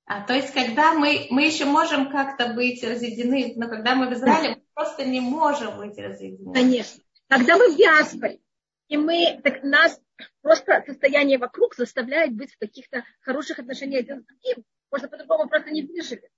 А, 0.05 0.25
то 0.25 0.33
есть, 0.33 0.53
когда 0.53 0.93
мы, 0.93 1.27
мы 1.29 1.45
еще 1.45 1.65
можем 1.65 2.11
как-то 2.11 2.53
быть 2.53 2.83
разъединены, 2.83 3.53
но 3.55 3.69
когда 3.69 3.95
мы 3.95 4.09
в 4.09 4.13
Израиле, 4.13 4.55
мы 4.55 4.63
просто 4.73 5.05
не 5.05 5.21
можем 5.21 5.77
быть 5.77 5.97
разъединены. 5.97 6.53
Конечно. 6.53 7.01
Когда 7.27 7.57
мы 7.57 7.71
в 7.71 7.77
диаспоре, 7.77 8.41
и 8.89 8.97
мы, 8.97 9.39
так 9.41 9.63
нас 9.63 9.99
просто 10.41 10.83
состояние 10.85 11.37
вокруг 11.37 11.75
заставляет 11.75 12.35
быть 12.35 12.53
в 12.53 12.59
каких-то 12.59 13.05
хороших 13.21 13.59
отношениях 13.59 14.01
один 14.01 14.21
с 14.21 14.25
другим. 14.25 14.65
Можно 14.91 15.07
по-другому 15.07 15.47
просто 15.47 15.71
не 15.71 15.83
выжили. 15.83 16.29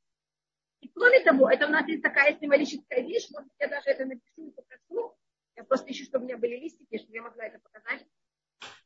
И 0.81 0.89
кроме 0.89 1.21
того, 1.21 1.49
это 1.49 1.65
у 1.65 1.69
нас 1.69 1.87
есть 1.87 2.03
такая 2.03 2.37
символическая 2.39 3.01
вещь, 3.01 3.27
может 3.31 3.49
я 3.59 3.67
даже 3.67 3.89
это 3.89 4.05
напишу 4.05 4.49
и 4.49 4.51
покажу. 4.51 5.15
Я 5.55 5.63
просто 5.63 5.91
ищу, 5.91 6.05
чтобы 6.05 6.25
у 6.25 6.27
меня 6.27 6.37
были 6.37 6.57
листики, 6.57 6.97
чтобы 6.97 7.15
я 7.15 7.21
могла 7.21 7.45
это 7.45 7.59
показать. 7.59 8.05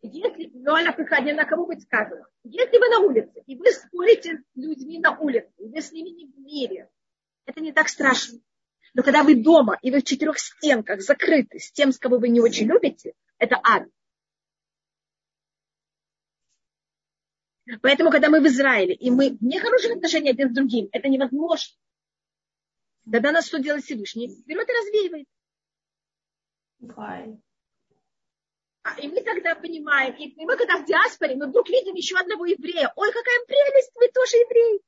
Если, 0.01 0.51
ну, 0.53 0.75
она 0.75 0.91
приходит, 0.91 1.36
на 1.36 1.45
кому 1.45 1.65
быть 1.65 1.83
сказано. 1.83 2.27
Если 2.43 2.77
вы 2.77 2.89
на 2.89 3.00
улице, 3.00 3.43
и 3.45 3.55
вы 3.55 3.71
спорите 3.71 4.38
с 4.38 4.55
людьми 4.55 5.00
на 5.00 5.17
улице, 5.17 5.51
и 5.57 5.67
вы 5.67 5.81
с 5.81 5.91
ними 5.91 6.09
не 6.09 6.25
в 6.27 6.38
мире, 6.39 6.89
это 7.45 7.62
не 7.62 7.71
так 7.71 7.89
страшно. 7.89 8.39
Но 8.93 9.03
когда 9.03 9.24
вы 9.24 9.36
дома, 9.36 9.77
и 9.81 9.91
вы 9.91 10.01
в 10.01 10.03
четырех 10.03 10.39
стенках 10.39 11.01
закрыты 11.01 11.59
с 11.59 11.71
тем, 11.71 11.91
с 11.91 12.00
кого 12.00 12.17
вы 12.17 12.29
не 12.29 12.41
очень 12.41 12.67
любите, 12.67 13.13
это 13.38 13.59
ад. 13.63 13.88
Поэтому, 17.81 18.12
когда 18.12 18.29
мы 18.29 18.39
в 18.39 18.47
Израиле, 18.47 18.93
и 18.93 19.12
мы 19.12 19.31
в 19.31 19.41
нехороших 19.43 19.97
отношениях 19.97 20.36
один 20.36 20.51
с 20.51 20.55
другим, 20.55 20.89
это 20.91 21.09
невозможно. 21.09 21.75
Тогда 23.12 23.31
нас 23.31 23.47
что 23.47 23.59
делает 23.59 23.83
Всевышний? 23.83 24.43
Берет 24.45 24.69
и 24.69 24.74
развеивает. 24.74 25.27
А, 28.84 29.00
и 29.01 29.07
мы 29.07 29.22
тогда 29.22 29.55
понимаем, 29.55 30.13
и 30.15 30.46
мы 30.46 30.55
когда 30.55 30.77
в 30.77 30.86
диаспоре, 30.86 31.36
мы 31.36 31.48
вдруг 31.48 31.67
видим 31.69 31.93
еще 31.96 32.17
одного 32.17 32.46
еврея. 32.46 32.91
Ой, 32.96 33.12
какая 33.12 33.46
прелесть, 33.46 33.91
вы 33.96 34.07
тоже 34.07 34.38
еврей. 34.38 34.81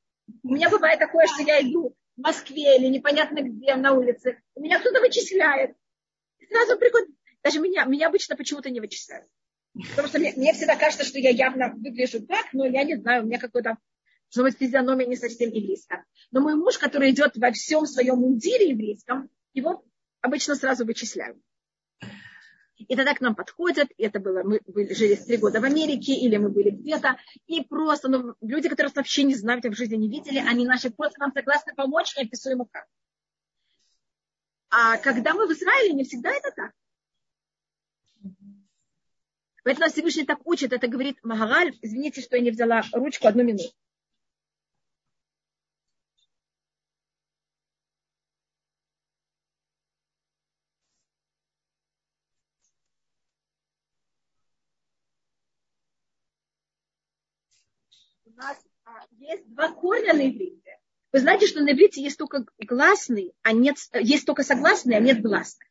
У 0.44 0.54
меня 0.54 0.70
бывает 0.70 1.00
такое, 1.00 1.28
что 1.28 1.44
я 1.44 1.62
иду 1.62 1.96
в 2.16 2.22
Москве 2.22 2.78
или 2.78 2.88
непонятно 2.88 3.42
где 3.42 3.76
на 3.76 3.94
улице. 3.94 4.42
У 4.56 4.62
меня 4.62 4.80
кто-то 4.80 5.02
вычисляет. 5.02 5.76
И 6.40 6.46
сразу 6.46 6.78
приходит. 6.78 7.10
Даже 7.44 7.60
меня, 7.60 7.84
меня 7.86 8.08
обычно 8.08 8.38
почему-то 8.38 8.70
не 8.70 8.80
вычисляют. 8.80 9.28
Потому 9.90 10.08
что 10.08 10.20
мне, 10.20 10.34
мне 10.36 10.54
всегда 10.54 10.76
кажется, 10.76 11.06
что 11.06 11.20
я 11.20 11.30
явно 11.30 11.74
выгляжу 11.76 12.26
так, 12.26 12.54
но 12.54 12.66
я 12.66 12.84
не 12.84 12.96
знаю, 12.96 13.24
у 13.24 13.26
меня 13.26 13.40
какой-то, 13.40 13.78
что 14.30 14.44
быть, 14.44 14.58
физиономия 14.58 15.08
не 15.08 15.16
совсем 15.16 15.50
еврейская. 15.50 16.06
Но 16.32 16.42
мой 16.42 16.56
муж, 16.56 16.78
который 16.78 17.12
идет 17.12 17.36
во 17.38 17.52
всем 17.52 17.86
своем 17.86 18.18
мундире 18.18 18.70
еврейском, 18.70 19.30
его 19.54 19.84
обычно 20.22 20.56
сразу 20.56 20.86
вычисляют. 20.86 21.38
И 22.80 22.96
тогда 22.96 23.14
к 23.14 23.20
нам 23.20 23.36
подходят, 23.36 23.90
это 23.98 24.20
было, 24.20 24.42
мы 24.44 24.62
были, 24.66 24.94
жили 24.94 25.16
три 25.16 25.38
года 25.38 25.60
в 25.60 25.66
Америке, 25.66 26.14
или 26.14 26.38
мы 26.38 26.50
были 26.50 26.70
где-то, 26.70 27.18
и 27.46 27.62
просто, 27.62 28.08
ну, 28.08 28.36
люди, 28.42 28.70
которые 28.70 28.94
вообще 28.96 29.24
не 29.24 29.36
знают, 29.36 29.66
в 29.66 29.74
жизни 29.74 29.98
не 29.98 30.10
видели, 30.10 30.40
они 30.40 30.66
наши 30.66 30.90
просто 30.90 31.20
нам 31.20 31.34
согласны 31.34 31.74
помочь, 31.76 32.16
неописуемо 32.16 32.68
как. 32.72 32.86
А 34.70 34.98
когда 34.98 35.34
мы 35.34 35.48
в 35.48 35.52
Израиле, 35.52 35.94
не 35.94 36.06
всегда 36.06 36.32
это 36.32 36.52
так. 36.56 36.72
Поэтому 39.64 39.90
Всевышний 39.90 40.26
так 40.26 40.40
учит, 40.46 40.72
это 40.72 40.88
говорит 40.88 41.18
Магараль, 41.22 41.78
извините, 41.82 42.22
что 42.22 42.38
я 42.38 42.42
не 42.42 42.52
взяла 42.52 42.84
ручку, 42.94 43.28
одну 43.28 43.44
минуту. 43.44 43.74
Нас 58.40 58.58
а, 58.86 59.06
есть 59.12 59.48
два 59.54 59.72
корня 59.72 60.14
на 60.14 60.28
иврите. 60.28 60.80
Вы 61.12 61.20
знаете, 61.20 61.48
что 61.48 61.62
на 61.62 61.72
иврите 61.72 62.02
есть 62.02 62.18
только 62.18 62.46
гласный, 62.60 63.34
а 63.42 63.52
нет, 63.52 63.78
есть 63.94 64.26
только 64.26 64.44
согласный, 64.44 64.96
а 64.96 65.00
нет 65.00 65.22
гласных. 65.22 65.68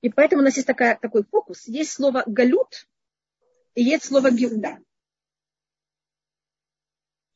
И 0.00 0.10
поэтому 0.10 0.42
у 0.42 0.44
нас 0.44 0.56
есть 0.56 0.66
такая, 0.66 0.96
такой 0.96 1.24
фокус. 1.24 1.66
Есть 1.66 1.92
слово 1.92 2.24
галют 2.26 2.88
и 3.74 3.82
есть 3.82 4.04
слово 4.04 4.30
гиуда. 4.30 4.78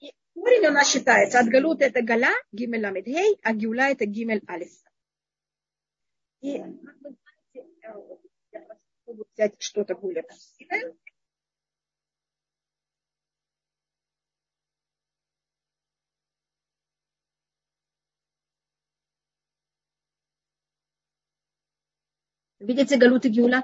И 0.00 0.12
корень 0.34 0.66
у 0.66 0.72
нас 0.72 0.90
считается, 0.90 1.38
от 1.38 1.46
галута 1.46 1.84
это 1.84 2.02
галя, 2.02 2.34
гимель 2.52 2.82
ламедхей, 2.82 3.38
а 3.42 3.54
гиула 3.54 3.90
это 3.90 4.04
гимель 4.04 4.42
алиф. 4.48 4.72
И, 6.40 6.58
как 6.58 6.96
вы 7.00 7.16
знаете, 7.16 7.70
э, 7.82 8.16
я 8.52 8.60
попробую 8.60 9.26
взять 9.32 9.54
что-то 9.58 9.94
более 9.94 10.22
красивое. 10.22 10.94
Видите 22.66 22.96
галут 22.96 23.24
и 23.24 23.28
гиула? 23.28 23.62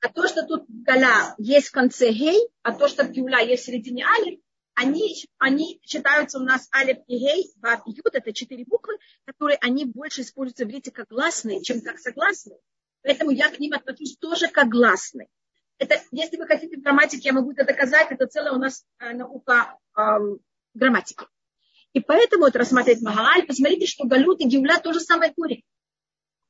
А 0.00 0.08
то, 0.08 0.28
что 0.28 0.46
тут 0.46 0.66
галя 0.68 1.34
есть 1.36 1.68
в 1.68 1.72
конце 1.72 2.12
гей, 2.12 2.38
а 2.62 2.72
то, 2.72 2.86
что 2.86 3.04
гиула 3.08 3.40
есть 3.42 3.64
в 3.64 3.66
середине 3.66 4.06
алиф, 4.06 4.38
они, 4.74 5.16
они 5.38 5.80
считаются 5.82 6.38
у 6.38 6.42
нас 6.42 6.68
алиф 6.72 6.98
и 7.08 7.18
гей, 7.18 7.50
вав 7.56 7.84
и 7.88 7.90
юд, 7.90 8.14
это 8.14 8.32
четыре 8.32 8.64
буквы, 8.64 8.98
которые 9.24 9.58
они 9.62 9.84
больше 9.84 10.20
используются 10.20 10.64
в 10.64 10.68
иврите 10.68 10.92
как 10.92 11.08
гласные, 11.08 11.60
чем 11.60 11.80
как 11.80 11.98
согласные. 11.98 12.60
Поэтому 13.02 13.32
я 13.32 13.50
к 13.50 13.58
ним 13.58 13.72
отношусь 13.72 14.16
тоже 14.18 14.46
как 14.46 14.68
гласные. 14.68 15.26
Это, 15.78 16.00
если 16.12 16.36
вы 16.36 16.46
хотите 16.46 16.76
в 16.76 16.82
грамматике, 16.82 17.30
я 17.30 17.32
могу 17.32 17.50
это 17.50 17.64
доказать, 17.64 18.12
это 18.12 18.28
целая 18.28 18.52
у 18.52 18.58
нас 18.58 18.84
э, 19.00 19.12
наука 19.12 19.76
э, 19.98 20.00
грамматики. 20.74 21.24
И 21.94 22.00
поэтому 22.00 22.46
это 22.46 22.60
рассматривать 22.60 23.02
Магалаль. 23.02 23.44
Посмотрите, 23.44 23.86
что 23.86 24.06
Галют 24.06 24.40
и 24.40 24.46
Гиуля 24.46 24.78
тоже 24.78 25.00
самое 25.00 25.32
корень 25.34 25.64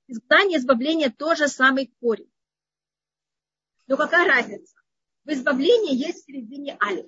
изгнание, 0.09 0.59
избавление 0.59 1.11
тоже 1.11 1.49
самый 1.49 1.93
корень. 2.01 2.31
Но 3.87 3.97
какая 3.97 4.27
разница? 4.27 4.75
В 5.25 5.31
избавлении 5.31 5.95
есть 5.95 6.23
в 6.23 6.27
середине 6.27 6.77
алиф. 6.83 7.07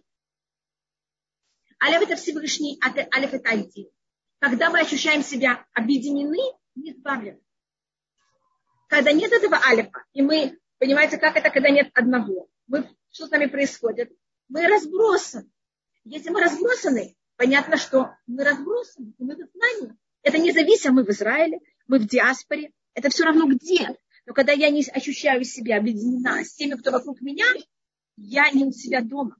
Алиф 1.82 2.02
это 2.02 2.16
Всевышний, 2.16 2.80
а 2.82 2.88
алиф 3.16 3.32
это 3.32 3.50
один. 3.50 3.88
Когда 4.40 4.70
мы 4.70 4.80
ощущаем 4.80 5.22
себя 5.22 5.66
объединены, 5.72 6.38
не 6.74 6.92
избавлены. 6.92 7.40
Когда 8.88 9.12
нет 9.12 9.32
этого 9.32 9.56
алифа, 9.64 10.04
и 10.12 10.22
мы, 10.22 10.58
понимаете, 10.78 11.18
как 11.18 11.36
это, 11.36 11.50
когда 11.50 11.70
нет 11.70 11.90
одного, 11.94 12.48
мы, 12.66 12.88
что 13.10 13.26
с 13.26 13.30
нами 13.30 13.46
происходит? 13.46 14.12
Мы 14.48 14.66
разбросаны. 14.66 15.50
Если 16.04 16.30
мы 16.30 16.40
разбросаны, 16.40 17.16
понятно, 17.36 17.76
что 17.76 18.10
мы 18.26 18.44
разбросаны, 18.44 19.12
мы 19.18 19.34
в 19.34 19.50
знании. 19.52 19.96
Это 20.22 20.38
независимо, 20.38 20.94
мы 20.94 21.04
в 21.04 21.10
Израиле, 21.10 21.58
мы 21.86 21.98
в 21.98 22.06
диаспоре, 22.06 22.72
это 22.98 23.10
все 23.10 23.24
равно 23.24 23.46
где. 23.46 23.96
Но 24.26 24.34
когда 24.34 24.52
я 24.52 24.70
не 24.70 24.84
ощущаю 24.84 25.44
себя 25.44 25.78
объединена 25.78 26.44
с 26.44 26.54
теми, 26.54 26.74
кто 26.74 26.90
вокруг 26.90 27.20
меня, 27.20 27.46
я 28.16 28.50
не 28.50 28.64
у 28.64 28.72
себя 28.72 29.00
дома. 29.02 29.36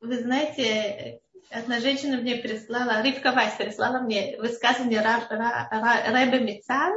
Вы 0.00 0.18
знаете, 0.18 1.20
одна 1.50 1.78
женщина 1.78 2.16
мне 2.16 2.36
прислала, 2.36 3.02
Ривка 3.02 3.30
Вайс 3.30 3.54
прислала 3.54 4.00
мне 4.00 4.36
высказывание 4.38 5.00
Рэбе 5.00 6.40
Мицан, 6.40 6.92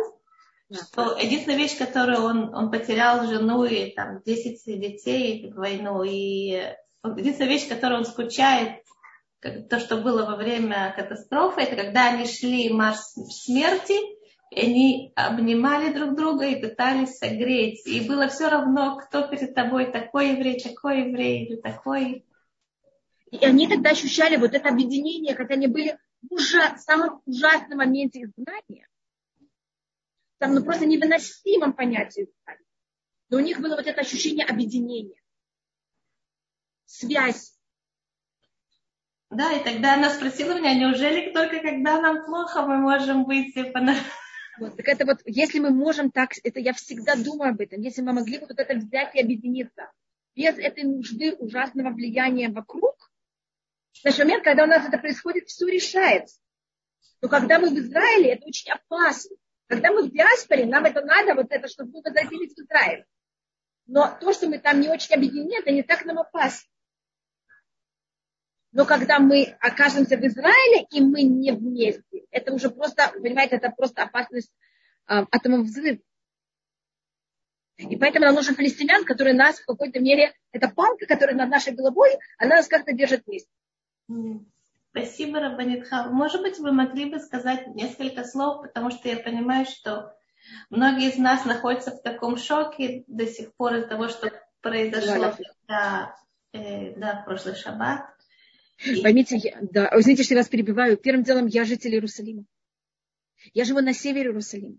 что 0.71 1.15
единственная 1.19 1.59
вещь, 1.59 1.77
которую 1.77 2.23
он, 2.23 2.55
он 2.55 2.71
потерял 2.71 3.27
жену 3.27 3.63
и 3.65 3.91
там 3.91 4.23
10 4.25 4.79
детей 4.81 5.51
в 5.51 5.57
войну, 5.57 6.01
и 6.01 6.73
единственная 7.03 7.51
вещь, 7.51 7.69
которую 7.69 7.99
он 7.99 8.05
скучает 8.05 8.84
то, 9.69 9.79
что 9.79 9.97
было 9.97 10.25
во 10.25 10.35
время 10.35 10.93
катастрофы, 10.95 11.61
это 11.61 11.75
когда 11.75 12.09
они 12.09 12.25
шли 12.25 12.69
марш 12.69 12.97
смерти, 12.97 13.93
и 14.51 14.59
они 14.59 15.13
обнимали 15.15 15.93
друг 15.93 16.15
друга 16.15 16.45
и 16.45 16.61
пытались 16.61 17.17
согреть. 17.17 17.85
И 17.85 18.07
было 18.07 18.27
все 18.27 18.49
равно, 18.49 18.97
кто 18.97 19.27
перед 19.27 19.53
тобой, 19.53 19.91
такой 19.91 20.31
еврей, 20.31 20.59
такой 20.61 21.07
еврей 21.09 21.45
или 21.45 21.55
такой. 21.57 22.25
И 23.31 23.45
они 23.45 23.67
тогда 23.67 23.91
ощущали 23.91 24.37
вот 24.37 24.53
это 24.53 24.69
объединение, 24.69 25.35
хотя 25.35 25.55
они 25.55 25.67
были 25.67 25.97
ужас, 26.29 26.83
самом 26.83 27.21
ужасном 27.25 27.79
моменте 27.79 28.23
изгнания, 28.23 28.87
там 30.37 30.53
ну, 30.53 30.63
просто 30.63 30.85
невыносимом 30.85 31.73
понятии 31.73 32.23
изгнания, 32.23 32.65
но 33.29 33.37
у 33.37 33.41
них 33.41 33.59
было 33.59 33.75
вот 33.75 33.87
это 33.87 34.01
ощущение 34.01 34.45
объединения, 34.45 35.21
связь. 36.85 37.54
Да, 39.35 39.51
и 39.51 39.63
тогда 39.63 39.95
она 39.95 40.09
спросила 40.09 40.57
меня, 40.57 40.73
неужели 40.73 41.31
только 41.31 41.59
когда 41.59 41.99
нам 41.99 42.25
плохо 42.25 42.61
мы 42.61 42.77
можем 42.77 43.25
выйти 43.25 43.63
по 43.69 43.81
вот, 44.57 44.77
так 44.77 44.87
это 44.87 45.05
вот, 45.05 45.17
если 45.25 45.59
мы 45.59 45.71
можем 45.71 46.11
так, 46.11 46.31
это 46.43 46.61
я 46.61 46.71
всегда 46.71 47.15
думаю 47.15 47.51
об 47.51 47.59
этом, 47.59 47.81
если 47.81 48.01
мы 48.01 48.13
могли 48.13 48.39
вот 48.39 48.51
это 48.51 48.73
взять 48.75 49.13
и 49.13 49.19
объединиться, 49.19 49.91
без 50.33 50.57
этой 50.57 50.83
нужды 50.83 51.33
ужасного 51.33 51.89
влияния 51.89 52.47
вокруг, 52.47 53.11
значит, 54.01 54.19
момент, 54.19 54.45
когда 54.45 54.63
у 54.63 54.67
нас 54.67 54.87
это 54.87 54.97
происходит, 54.97 55.49
все 55.49 55.67
решается. 55.67 56.39
Но 57.21 57.27
когда 57.27 57.59
мы 57.59 57.69
в 57.69 57.77
Израиле, 57.77 58.33
это 58.33 58.45
очень 58.45 58.71
опасно. 58.71 59.35
Когда 59.67 59.91
мы 59.91 60.03
в 60.03 60.11
диаспоре, 60.11 60.65
нам 60.65 60.85
это 60.85 61.01
надо, 61.01 61.35
вот 61.35 61.47
это, 61.49 61.67
чтобы 61.67 61.91
мы 61.91 62.01
возвратились 62.01 62.53
в 62.53 62.59
Израиль. 62.59 63.03
Но 63.87 64.17
то, 64.21 64.31
что 64.31 64.47
мы 64.47 64.59
там 64.59 64.79
не 64.79 64.87
очень 64.87 65.13
объединены, 65.13 65.59
это 65.59 65.71
не 65.71 65.83
так 65.83 66.05
нам 66.05 66.19
опасно. 66.19 66.69
Но 68.75 68.85
когда 68.85 69.19
мы 69.19 69.55
окажемся 69.61 70.17
в 70.17 70.25
Израиле, 70.25 70.85
и 70.91 70.99
мы 70.99 71.23
не 71.23 71.53
вместе, 71.53 72.25
это 72.29 72.53
уже 72.53 72.69
просто, 72.69 73.09
понимаете, 73.13 73.55
это 73.55 73.71
просто 73.71 74.03
опасность 74.03 74.51
э, 75.07 75.23
атомов 75.31 75.61
взрыва. 75.61 75.99
И 77.77 77.95
поэтому 77.95 78.25
нам 78.25 78.35
нужен 78.35 78.53
палестинян, 78.53 79.05
который 79.05 79.31
нас 79.31 79.59
в 79.59 79.65
какой-то 79.65 80.01
мере, 80.01 80.33
это 80.51 80.67
палка, 80.67 81.05
которая 81.05 81.37
над 81.37 81.49
нашей 81.49 81.71
головой, 81.71 82.17
она 82.37 82.57
нас 82.57 82.67
как-то 82.67 82.91
держит 82.91 83.23
вместе. 83.25 83.49
Спасибо, 84.89 85.39
Рабанитха. 85.39 86.09
Может 86.11 86.41
быть, 86.41 86.59
вы 86.59 86.73
могли 86.73 87.05
бы 87.05 87.19
сказать 87.19 87.67
несколько 87.67 88.25
слов, 88.25 88.63
потому 88.63 88.91
что 88.91 89.07
я 89.07 89.15
понимаю, 89.15 89.65
что 89.65 90.17
многие 90.69 91.11
из 91.11 91.17
нас 91.17 91.45
находятся 91.45 91.91
в 91.91 92.01
таком 92.01 92.35
шоке 92.35 93.05
до 93.07 93.25
сих 93.25 93.55
пор 93.55 93.75
из-за 93.75 93.87
того, 93.87 94.09
что 94.09 94.33
произошло 94.59 95.33
да, 95.65 96.13
э, 96.51 96.93
да, 96.99 97.21
в 97.21 97.25
прошлый 97.25 97.55
шаббат. 97.55 98.14
Поймите, 99.01 99.37
я, 99.37 99.59
да, 99.61 99.91
извините, 99.97 100.23
что 100.23 100.33
я 100.33 100.41
вас 100.41 100.49
перебиваю. 100.49 100.97
Первым 100.97 101.23
делом 101.23 101.47
я 101.47 101.65
житель 101.65 101.93
Иерусалима. 101.93 102.45
Я 103.53 103.63
живу 103.63 103.81
на 103.81 103.93
севере 103.93 104.29
Иерусалима. 104.29 104.77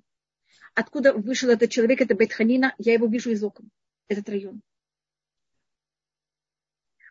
Откуда 0.75 1.15
вышел 1.15 1.49
этот 1.49 1.71
человек, 1.71 2.01
это 2.01 2.15
Бетханина, 2.15 2.75
я 2.79 2.93
его 2.93 3.07
вижу 3.07 3.31
из 3.31 3.43
окон, 3.43 3.71
этот 4.09 4.29
район. 4.29 4.61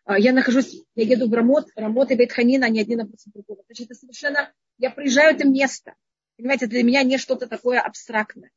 А, 0.03 0.19
я 0.19 0.33
нахожусь, 0.33 0.83
я 0.93 1.03
еду 1.03 1.27
в 1.27 1.33
Рамот, 1.33 1.69
Рамот 1.75 2.11
и 2.11 2.15
Бетханина, 2.15 2.67
они 2.67 2.79
один 2.79 2.99
напротив 2.99 3.31
другого. 3.33 3.63
Значит, 3.65 3.87
это 3.87 3.95
совершенно, 3.95 4.53
я 4.77 4.91
проезжаю 4.91 5.35
это 5.35 5.47
место. 5.47 5.95
Понимаете, 6.37 6.67
для 6.67 6.83
меня 6.83 7.01
не 7.01 7.17
что-то 7.17 7.47
такое 7.47 7.79
абстрактное. 7.79 8.51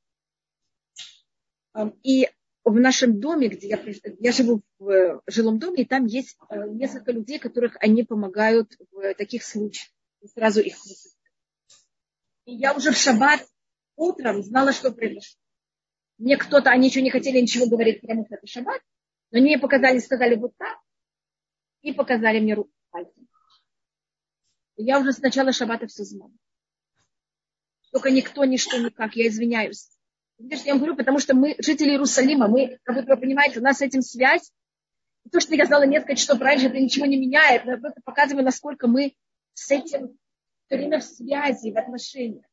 И 2.03 2.29
в 2.71 2.81
нашем 2.81 3.21
доме, 3.21 3.49
где 3.49 3.69
я, 3.69 3.81
я 4.19 4.33
живу 4.33 4.63
в 4.79 4.89
э, 4.91 5.21
жилом 5.27 5.59
доме, 5.59 5.83
и 5.83 5.87
там 5.87 6.07
есть 6.07 6.37
э, 6.49 6.69
несколько 6.69 7.13
людей, 7.13 7.39
которых 7.39 7.77
они 7.81 8.05
помогают 8.05 8.73
в 8.91 9.15
таких 9.15 9.45
случаях. 9.45 9.89
И 10.21 10.29
сразу 10.29 10.61
их 10.61 10.77
И 12.45 12.55
я 12.55 12.75
уже 12.75 12.93
в 12.93 12.97
шаббат 12.97 13.47
утром 13.97 14.43
знала, 14.43 14.73
что 14.73 14.91
произошло. 14.91 15.41
Мне 16.19 16.37
кто-то, 16.37 16.71
они 16.71 16.89
еще 16.89 17.03
не 17.03 17.11
хотели 17.11 17.41
ничего 17.41 17.67
говорить, 17.67 18.01
потому 18.01 18.25
что 18.27 18.35
это 18.35 18.47
шаббат, 18.47 18.81
но 19.31 19.39
они 19.39 19.47
мне 19.47 19.59
показали, 19.59 19.99
сказали 19.99 20.35
вот 20.35 20.57
так, 20.57 20.79
и 21.83 21.93
показали 21.93 22.41
мне 22.41 22.55
руку 22.55 22.71
пальцем. 22.91 23.29
Я 24.77 25.01
уже 25.01 25.13
с 25.13 25.19
начала 25.19 25.53
шаббата 25.53 25.87
все 25.87 26.05
знала. 26.05 26.33
Только 27.93 28.11
никто, 28.11 28.45
ничто, 28.45 28.79
никак. 28.79 29.17
Я 29.17 29.29
извиняюсь. 29.29 29.91
Видишь, 30.39 30.63
я 30.63 30.73
вам 30.73 30.79
говорю, 30.79 30.97
потому 30.97 31.19
что 31.19 31.35
мы 31.35 31.57
жители 31.59 31.91
Иерусалима, 31.91 32.47
мы, 32.47 32.79
как 32.85 33.07
вы 33.07 33.17
понимаете, 33.17 33.59
у 33.59 33.63
нас 33.63 33.79
с 33.79 33.83
этим 33.83 34.03
связь. 34.03 34.53
То, 35.33 35.41
что 35.41 35.55
я 35.55 35.67
знала 35.67 35.85
несколько 35.85 36.15
часов 36.15 36.41
раньше, 36.41 36.67
это 36.67 36.79
ничего 36.79 37.07
не 37.07 37.19
меняет. 37.19 37.65
Но 37.65 37.73
я 37.73 37.79
просто 37.79 38.01
показываю, 38.05 38.45
насколько 38.45 38.87
мы 38.87 39.15
с 39.55 39.71
этим 39.71 40.17
все 40.67 40.77
время 40.77 41.01
в 41.01 41.05
связи, 41.05 41.73
в 41.73 41.79
отношениях. 41.79 42.45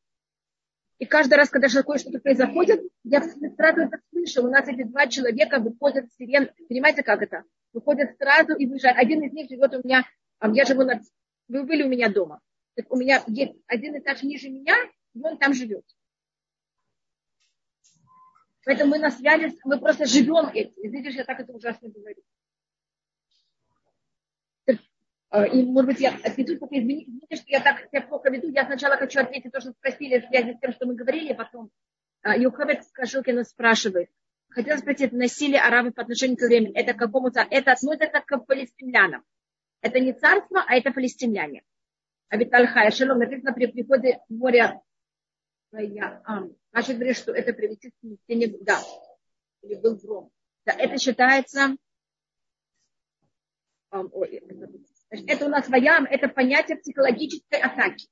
И 0.98 1.04
каждый 1.04 1.34
раз, 1.34 1.48
когда 1.48 1.68
такое 1.68 1.98
что-то 1.98 2.18
происходит, 2.18 2.80
я 3.04 3.22
сразу 3.22 3.82
это 3.82 3.98
слышу. 4.10 4.44
У 4.44 4.50
нас 4.50 4.66
эти 4.66 4.82
два 4.82 5.06
человека 5.06 5.60
выходят 5.60 6.10
с 6.10 6.16
сирен. 6.16 6.50
Понимаете, 6.68 7.02
как 7.02 7.22
это? 7.22 7.44
Выходят 7.72 8.16
сразу 8.18 8.54
и 8.54 8.66
выезжают. 8.66 8.98
Один 8.98 9.22
из 9.22 9.32
них 9.32 9.48
живет 9.48 9.74
у 9.74 9.86
меня, 9.86 10.04
я 10.42 10.64
живу 10.64 10.82
на... 10.82 11.00
Вы 11.48 11.64
были 11.64 11.82
у 11.82 11.88
меня 11.88 12.08
дома. 12.08 12.40
Так 12.74 12.90
у 12.90 12.96
меня 12.96 13.22
один 13.24 13.98
этаж 13.98 14.22
ниже 14.22 14.48
меня, 14.48 14.74
и 15.14 15.22
он 15.22 15.38
там 15.38 15.54
живет. 15.54 15.84
Поэтому 18.66 18.90
мы 18.90 18.98
на 18.98 19.12
связи, 19.12 19.56
мы 19.64 19.78
просто 19.78 20.06
живем 20.06 20.48
этим. 20.52 20.90
Видишь, 20.90 21.14
я 21.14 21.24
так 21.24 21.38
это 21.38 21.52
ужасно 21.52 21.88
говорю. 21.88 22.20
Э, 24.66 25.46
и, 25.48 25.62
может 25.62 25.86
быть, 25.86 26.00
я 26.00 26.10
отведу, 26.24 26.58
только 26.58 26.76
извините, 26.76 27.10
извините, 27.10 27.36
что 27.36 27.44
я 27.46 27.60
так 27.60 27.88
себя 27.88 28.02
плохо 28.02 28.28
веду. 28.28 28.48
Я 28.50 28.64
сначала 28.64 28.96
хочу 28.96 29.20
ответить 29.20 29.52
то, 29.52 29.60
что 29.60 29.70
спросили 29.70 30.18
в 30.18 30.26
связи 30.26 30.54
с 30.54 30.58
тем, 30.58 30.72
что 30.72 30.86
мы 30.86 30.96
говорили, 30.96 31.32
а 31.32 31.36
потом 31.36 31.70
Юхабет 32.24 32.82
Кашукина 32.92 33.44
спрашивает. 33.44 34.10
Хотела 34.48 34.78
спросить, 34.78 35.12
насилие 35.12 35.60
арабов 35.60 35.94
по 35.94 36.02
отношению 36.02 36.36
к 36.36 36.40
времени, 36.40 36.72
это 36.74 36.92
к 36.92 36.98
какому-то, 36.98 37.46
это 37.48 37.70
относится 37.70 38.20
к 38.20 38.38
палестинянам. 38.46 39.22
Это 39.80 40.00
не 40.00 40.12
царство, 40.12 40.64
а 40.66 40.74
это 40.74 40.90
палестиняне. 40.90 41.62
А 42.30 42.36
ведь 42.36 42.52
Альхая 42.52 42.90
Шалом 42.90 43.20
написано 43.20 43.52
при 43.52 43.66
приходе 43.66 44.18
в 44.28 44.34
море 44.34 44.80
а, 46.76 46.82
Значит, 46.82 46.96
говорит, 46.96 47.16
что 47.16 47.32
это 47.32 47.54
приведет 47.54 47.90
к 47.94 48.00
смятению, 48.00 48.58
да, 48.60 48.82
или 49.62 49.76
был 49.76 49.96
гром. 49.96 50.30
Да, 50.66 50.74
это 50.74 50.98
считается, 50.98 51.74
ой, 53.90 54.42
это 55.08 55.46
у 55.46 55.48
нас 55.48 55.68
воям, 55.68 56.04
это 56.04 56.28
понятие 56.28 56.76
психологической 56.76 57.60
атаки. 57.60 58.08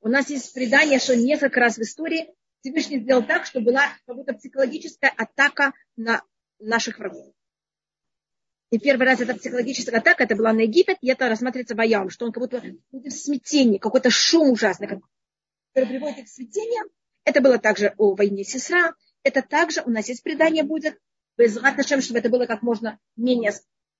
У 0.00 0.08
нас 0.08 0.30
есть 0.30 0.54
предание, 0.54 0.98
что 0.98 1.16
несколько 1.16 1.60
раз 1.60 1.76
в 1.76 1.82
истории 1.82 2.34
Всевышний 2.60 3.00
сделал 3.00 3.22
так, 3.22 3.44
что 3.44 3.60
была 3.60 3.90
как 4.06 4.16
будто 4.16 4.32
психологическая 4.32 5.12
атака 5.14 5.74
на 5.96 6.22
наших 6.58 6.98
врагов. 6.98 7.34
И 8.70 8.78
первый 8.78 9.04
раз 9.04 9.20
эта 9.20 9.34
психологическая 9.34 10.00
атака, 10.00 10.24
это 10.24 10.34
была 10.34 10.54
на 10.54 10.60
Египет, 10.60 10.96
и 11.02 11.10
это 11.10 11.28
рассматривается 11.28 11.74
воям, 11.74 12.08
что 12.08 12.24
он 12.24 12.32
как 12.32 12.42
будто 12.42 12.62
в 12.90 13.10
смятении, 13.10 13.76
какой-то 13.76 14.08
шум 14.08 14.50
ужасный, 14.50 14.88
который 15.74 15.88
приводит 15.90 16.24
к 16.24 16.28
смятению, 16.28 16.90
это 17.24 17.40
было 17.40 17.58
также 17.58 17.94
о 17.98 18.14
войне 18.14 18.44
сестра. 18.44 18.94
Это 19.22 19.42
также 19.42 19.82
у 19.82 19.90
нас 19.90 20.08
есть 20.08 20.22
предание 20.22 20.62
будет. 20.62 20.98
Без 21.36 21.56
Раташем, 21.56 22.00
чтобы 22.00 22.20
это 22.20 22.28
было 22.28 22.46
как 22.46 22.62
можно 22.62 22.98
менее 23.16 23.52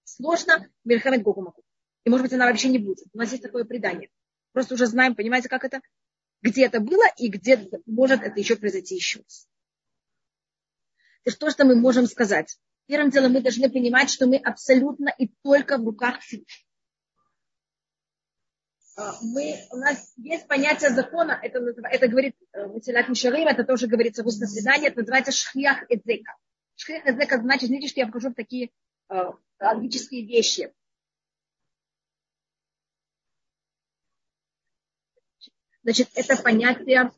сложно. 0.04 0.70
Мельхамед 0.84 1.22
Гогумаку. 1.22 1.62
И 2.04 2.10
может 2.10 2.24
быть 2.24 2.32
она 2.34 2.46
вообще 2.46 2.68
не 2.68 2.78
будет. 2.78 3.06
У 3.12 3.18
нас 3.18 3.30
есть 3.30 3.42
такое 3.42 3.64
предание. 3.64 4.10
Просто 4.52 4.74
уже 4.74 4.86
знаем, 4.86 5.14
понимаете, 5.14 5.48
как 5.48 5.64
это, 5.64 5.80
где 6.42 6.66
это 6.66 6.80
было 6.80 7.04
и 7.16 7.28
где 7.28 7.68
может 7.86 8.22
это 8.22 8.38
еще 8.38 8.56
произойти 8.56 8.94
еще 8.94 9.20
раз. 9.20 9.48
И 11.24 11.30
что, 11.30 11.50
что 11.50 11.64
мы 11.64 11.74
можем 11.74 12.06
сказать? 12.06 12.58
Первым 12.86 13.10
делом 13.10 13.32
мы 13.32 13.40
должны 13.40 13.70
понимать, 13.70 14.10
что 14.10 14.26
мы 14.26 14.36
абсолютно 14.36 15.08
и 15.18 15.28
только 15.42 15.78
в 15.78 15.84
руках 15.84 16.20
Всевышнего. 16.20 16.63
А, 18.96 19.14
мы, 19.22 19.56
у 19.72 19.76
нас 19.76 20.12
есть 20.16 20.46
понятие 20.46 20.90
закона, 20.90 21.38
это, 21.42 21.58
это 21.58 22.08
говорит 22.08 22.36
э, 22.52 22.66
Масилат 22.66 23.08
Мишарим, 23.08 23.48
это 23.48 23.64
тоже 23.64 23.88
говорится 23.88 24.22
в 24.22 24.26
устном 24.26 24.48
предании, 24.48 24.86
это 24.86 25.00
называется 25.00 25.32
шхиях 25.32 25.82
эдзека. 25.88 26.36
Шхиях 26.76 27.04
эдзека 27.04 27.38
значит, 27.38 27.70
видите, 27.70 27.88
что 27.88 28.00
я 28.00 28.06
вхожу 28.06 28.30
в 28.30 28.34
такие 28.34 28.70
э, 29.10 29.16
логические 29.60 30.24
вещи. 30.24 30.72
Значит, 35.82 36.10
это 36.14 36.40
понятие, 36.40 37.10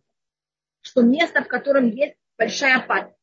что 0.80 1.02
место, 1.02 1.44
в 1.44 1.48
котором 1.48 1.90
есть 1.90 2.16
большая 2.38 2.78
опасность. 2.78 3.18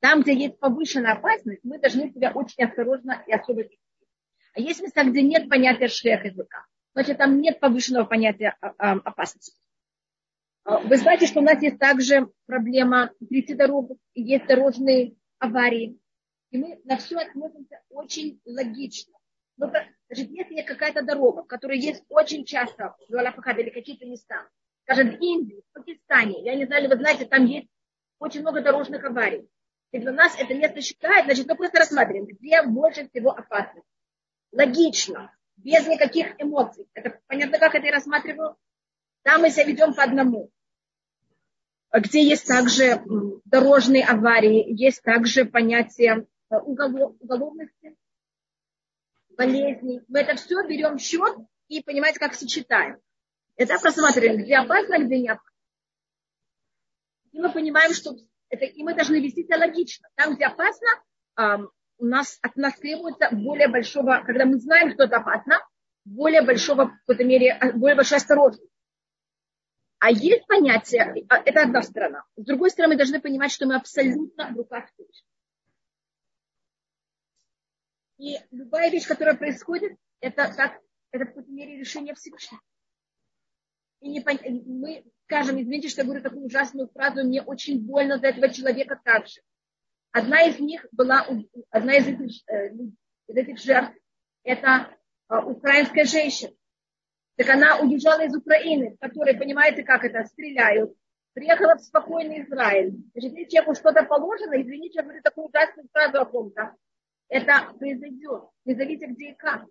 Там, 0.00 0.22
где 0.22 0.34
есть 0.34 0.58
повышенная 0.58 1.12
опасность, 1.12 1.60
мы 1.62 1.78
должны 1.78 2.10
себя 2.10 2.32
очень 2.32 2.64
осторожно 2.64 3.22
и 3.26 3.32
особо 3.32 3.62
вести. 3.62 3.78
А 4.54 4.60
есть 4.60 4.80
места, 4.80 5.04
где 5.04 5.20
нет 5.20 5.50
понятия 5.50 5.88
шхиях 5.88 6.24
языка 6.24 6.66
значит, 6.94 7.18
там 7.18 7.40
нет 7.40 7.60
повышенного 7.60 8.04
понятия 8.04 8.56
опасности. 8.78 9.56
А, 10.64 10.78
вы 10.78 10.96
знаете, 10.96 11.26
что 11.26 11.40
у 11.40 11.42
нас 11.42 11.60
есть 11.62 11.78
также 11.78 12.30
проблема 12.46 13.10
перейти 13.28 13.54
дорогу, 13.54 13.98
и 14.14 14.22
есть 14.22 14.46
дорожные 14.46 15.16
аварии. 15.38 15.98
И 16.50 16.58
мы 16.58 16.80
на 16.84 16.98
все 16.98 17.16
относимся 17.18 17.80
очень 17.88 18.40
логично. 18.44 19.14
Но, 19.56 19.68
значит, 19.68 20.30
если 20.30 20.54
есть 20.54 20.68
какая-то 20.68 21.02
дорога, 21.02 21.42
которая 21.42 21.78
есть 21.78 22.04
очень 22.08 22.44
часто 22.44 22.94
в 23.08 23.14
Алафахад 23.14 23.58
или 23.58 23.70
какие-то 23.70 24.06
места, 24.06 24.48
скажем, 24.84 25.10
в 25.10 25.20
Индии, 25.20 25.62
в 25.70 25.74
Пакистане, 25.74 26.42
я 26.44 26.54
не 26.54 26.66
знаю, 26.66 26.88
вы 26.88 26.96
знаете, 26.96 27.24
там 27.26 27.44
есть 27.46 27.68
очень 28.18 28.40
много 28.40 28.62
дорожных 28.62 29.04
аварий. 29.04 29.48
И 29.92 29.98
для 29.98 30.12
нас 30.12 30.38
это 30.38 30.54
место 30.54 30.80
считает, 30.80 31.26
значит, 31.26 31.46
мы 31.46 31.56
просто 31.56 31.80
рассматриваем, 31.80 32.26
где 32.26 32.62
больше 32.62 33.08
всего 33.08 33.30
опасность. 33.30 33.86
Логично 34.52 35.34
без 35.56 35.86
никаких 35.86 36.40
эмоций. 36.40 36.88
Это 36.94 37.20
понятно, 37.26 37.58
как 37.58 37.74
это 37.74 37.86
я 37.86 37.92
рассматриваю? 37.92 38.56
Там 39.22 39.42
мы 39.42 39.50
себя 39.50 39.64
ведем 39.64 39.94
по 39.94 40.02
одному. 40.02 40.50
Где 41.92 42.24
есть 42.24 42.46
также 42.46 43.02
дорожные 43.44 44.04
аварии, 44.04 44.64
есть 44.68 45.02
также 45.02 45.44
понятие 45.44 46.26
э, 46.50 46.56
уголов, 46.56 47.14
уголовности, 47.20 47.96
болезней. 49.36 50.00
Мы 50.08 50.20
это 50.20 50.36
все 50.36 50.66
берем 50.66 50.96
в 50.96 51.02
счет 51.02 51.36
и, 51.68 51.82
понимаете, 51.82 52.18
как 52.18 52.34
сочетаем. 52.34 52.98
Это 53.56 53.78
просматриваем, 53.78 54.42
где 54.42 54.56
опасно, 54.56 55.04
где 55.04 55.18
не 55.20 55.28
опасно. 55.28 55.50
И 57.32 57.38
мы 57.38 57.52
понимаем, 57.52 57.92
что 57.92 58.16
это, 58.48 58.64
и 58.64 58.82
мы 58.82 58.94
должны 58.94 59.20
вести 59.20 59.44
себя 59.44 59.58
логично. 59.58 60.08
Там, 60.14 60.34
где 60.34 60.46
опасно, 60.46 60.88
у 62.02 62.06
нас, 62.06 62.38
от 62.42 62.56
нас 62.56 62.74
требуется 62.74 63.28
более 63.30 63.68
большого, 63.68 64.22
когда 64.26 64.44
мы 64.44 64.58
знаем, 64.58 64.90
что 64.90 65.04
это 65.04 65.18
опасно, 65.18 65.60
более 66.04 66.42
большого, 66.42 66.86
в 66.86 66.98
какой-то 66.98 67.22
мере, 67.22 67.52
а, 67.52 67.72
более 67.72 67.94
большой 67.94 68.18
осторожности. 68.18 68.68
А 70.00 70.10
есть 70.10 70.44
понятие, 70.48 71.24
а, 71.28 71.36
это 71.38 71.62
одна 71.62 71.80
сторона. 71.82 72.24
С 72.36 72.44
другой 72.44 72.70
стороны, 72.70 72.94
мы 72.94 72.98
должны 72.98 73.20
понимать, 73.20 73.52
что 73.52 73.66
мы 73.66 73.76
абсолютно 73.76 74.50
в 74.52 74.56
руках 74.56 74.88
Всевышнего. 74.88 75.28
И 78.18 78.38
любая 78.50 78.90
вещь, 78.90 79.06
которая 79.06 79.36
происходит, 79.36 79.96
это, 80.18 80.52
как, 80.52 80.80
это 81.12 81.24
в 81.24 81.28
какой-то 81.28 81.50
мере 81.52 81.78
решение 81.78 82.14
Всевышнего. 82.14 82.60
И 84.00 84.08
не, 84.08 84.24
мы 84.66 85.04
скажем, 85.26 85.62
извините, 85.62 85.88
что 85.88 86.00
я 86.00 86.04
говорю 86.06 86.22
такую 86.24 86.46
ужасную 86.46 86.88
фразу, 86.88 87.22
мне 87.22 87.42
очень 87.42 87.80
больно 87.80 88.18
за 88.18 88.26
этого 88.26 88.48
человека 88.48 89.00
также. 89.04 89.40
Одна 90.12 90.42
из 90.42 90.58
них 90.58 90.86
была, 90.92 91.26
одна 91.70 91.96
из 91.96 92.06
этих, 92.06 92.48
э, 92.48 92.74
из 93.28 93.36
этих 93.36 93.58
жертв, 93.58 93.96
это 94.44 94.94
э, 95.28 95.36
украинская 95.38 96.04
женщина. 96.04 96.52
Так 97.36 97.48
она 97.48 97.78
уезжала 97.78 98.24
из 98.24 98.36
Украины, 98.36 98.94
в 98.94 98.98
которой, 98.98 99.36
понимаете, 99.36 99.82
как 99.82 100.04
это, 100.04 100.24
стреляют. 100.26 100.94
Приехала 101.32 101.76
в 101.76 101.80
спокойный 101.80 102.42
Израиль. 102.42 102.94
Значит, 103.12 103.32
если 103.32 103.50
человеку 103.50 103.74
что-то 103.74 104.02
положено, 104.02 104.60
извините, 104.60 104.96
я 104.96 105.02
говорю 105.02 105.22
такую 105.22 105.48
ужасную 105.48 105.88
фразу 105.90 106.20
о 106.20 106.26
ком-то, 106.26 106.76
это 107.28 107.72
произойдет, 107.78 108.50
не 108.66 108.74
зависит 108.74 109.08
где 109.12 109.30
и 109.30 109.34
как. 109.34 109.64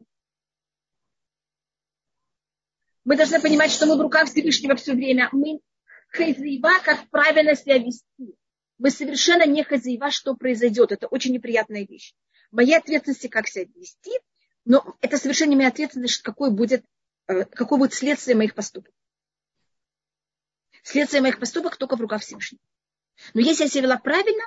Мы 3.04 3.16
должны 3.16 3.40
понимать, 3.40 3.70
что 3.70 3.86
мы 3.86 3.96
в 3.96 4.02
руках 4.02 4.28
Всевышнего 4.28 4.76
все 4.76 4.94
время. 4.94 5.30
Мы 5.32 5.60
хозяева, 6.10 6.72
как 6.84 7.08
правильно 7.10 7.54
себя 7.54 7.78
вести. 7.78 8.36
Мы 8.82 8.90
совершенно 8.90 9.46
не 9.46 9.64
хозяева, 9.64 10.10
что 10.10 10.36
произойдет. 10.36 10.92
Это 10.92 11.06
очень 11.06 11.34
неприятная 11.34 11.86
вещь. 11.86 12.16
Моя 12.50 12.78
ответственность, 12.78 13.30
как 13.30 13.48
себя 13.48 13.66
вести, 13.76 14.10
но 14.66 14.98
это 15.02 15.18
совершенно 15.18 15.52
не 15.52 15.56
моя 15.56 15.68
ответственность, 15.68 16.24
какой 16.24 16.50
будет, 16.50 16.84
э, 17.28 17.46
какое 17.46 17.78
будет 17.78 17.94
следствие 17.94 18.36
моих 18.36 18.56
поступков. 18.56 18.92
Следствие 20.82 21.22
моих 21.22 21.40
поступок 21.40 21.78
только 21.78 21.96
в 21.96 22.02
руках 22.02 22.24
Всевышнего. 22.24 22.60
Но 23.36 23.42
если 23.42 23.66
я 23.66 23.70
себя 23.70 23.84
вела 23.84 23.98
правильно, 24.00 24.44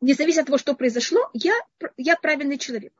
независимо 0.00 0.40
от 0.40 0.46
того, 0.46 0.56
что 0.56 0.72
произошло, 0.72 1.28
я, 1.34 1.54
я 1.98 2.16
правильный 2.16 2.56
человек. 2.56 2.94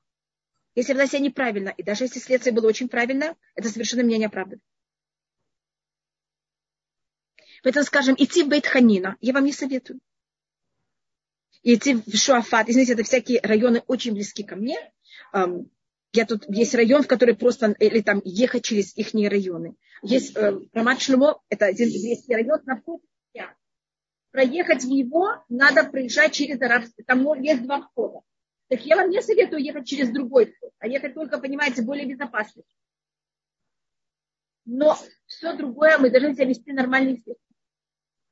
Если 0.75 0.93
я 0.93 0.97
вела 0.97 1.07
себя 1.07 1.21
неправильно, 1.21 1.71
и 1.71 1.83
даже 1.83 2.05
если 2.05 2.19
следствие 2.19 2.53
было 2.53 2.69
очень 2.69 2.91
правильно, 2.91 3.39
это 3.55 3.71
совершенно 3.71 4.03
меня 4.03 4.19
не 4.19 4.27
оправдывает. 4.27 4.63
Поэтому, 7.63 7.87
скажем, 7.87 8.17
идти 8.19 8.43
в 8.43 8.49
Бейт-Ханина 8.49 9.17
я 9.23 9.33
вам 9.33 9.47
не 9.47 9.53
советую 9.53 10.01
идти 11.65 11.95
в 11.95 12.17
Шуафат. 12.17 12.69
Извините, 12.69 12.93
это 12.93 13.03
всякие 13.03 13.41
районы 13.43 13.83
очень 13.87 14.13
близки 14.13 14.45
ко 14.45 14.55
мне. 14.57 14.79
Я 16.13 16.27
тут 16.27 16.45
есть 16.49 16.75
район, 16.77 17.03
в 17.03 17.09
который 17.09 17.35
просто, 17.35 17.75
или 17.81 18.01
там 18.01 18.23
ехать 18.25 18.65
через 18.65 18.97
их 18.97 19.13
районы. 19.15 19.75
Есть 20.03 20.37
э, 20.37 20.61
Рамат 20.73 21.01
Шлюмо, 21.01 21.41
это 21.49 21.67
один 21.67 21.89
еврейский 21.89 22.35
район, 22.35 22.61
напротив 22.67 23.05
Проехать 24.31 24.83
в 24.83 24.89
него 24.89 25.45
надо 25.49 25.85
проезжать 25.85 26.33
через 26.33 26.61
арабский, 26.61 27.05
там 27.05 27.25
есть 27.41 27.63
два 27.63 27.83
входа. 27.83 28.21
Так 28.69 28.85
я 28.85 28.97
вам 28.97 29.11
не 29.11 29.23
советую 29.23 29.63
ехать 29.63 29.87
через 29.87 30.11
другой 30.11 30.47
вход, 30.47 30.73
а 30.81 30.89
ехать 30.89 31.15
только, 31.15 31.39
понимаете, 31.39 31.83
более 31.83 32.05
безопасно. 32.05 32.65
Но 34.65 34.99
все 35.27 35.53
другое 35.57 35.99
мы 35.99 36.11
должны 36.11 36.35
себя 36.35 36.47
вести 36.47 36.73
нормально 36.73 37.11
и 37.11 37.35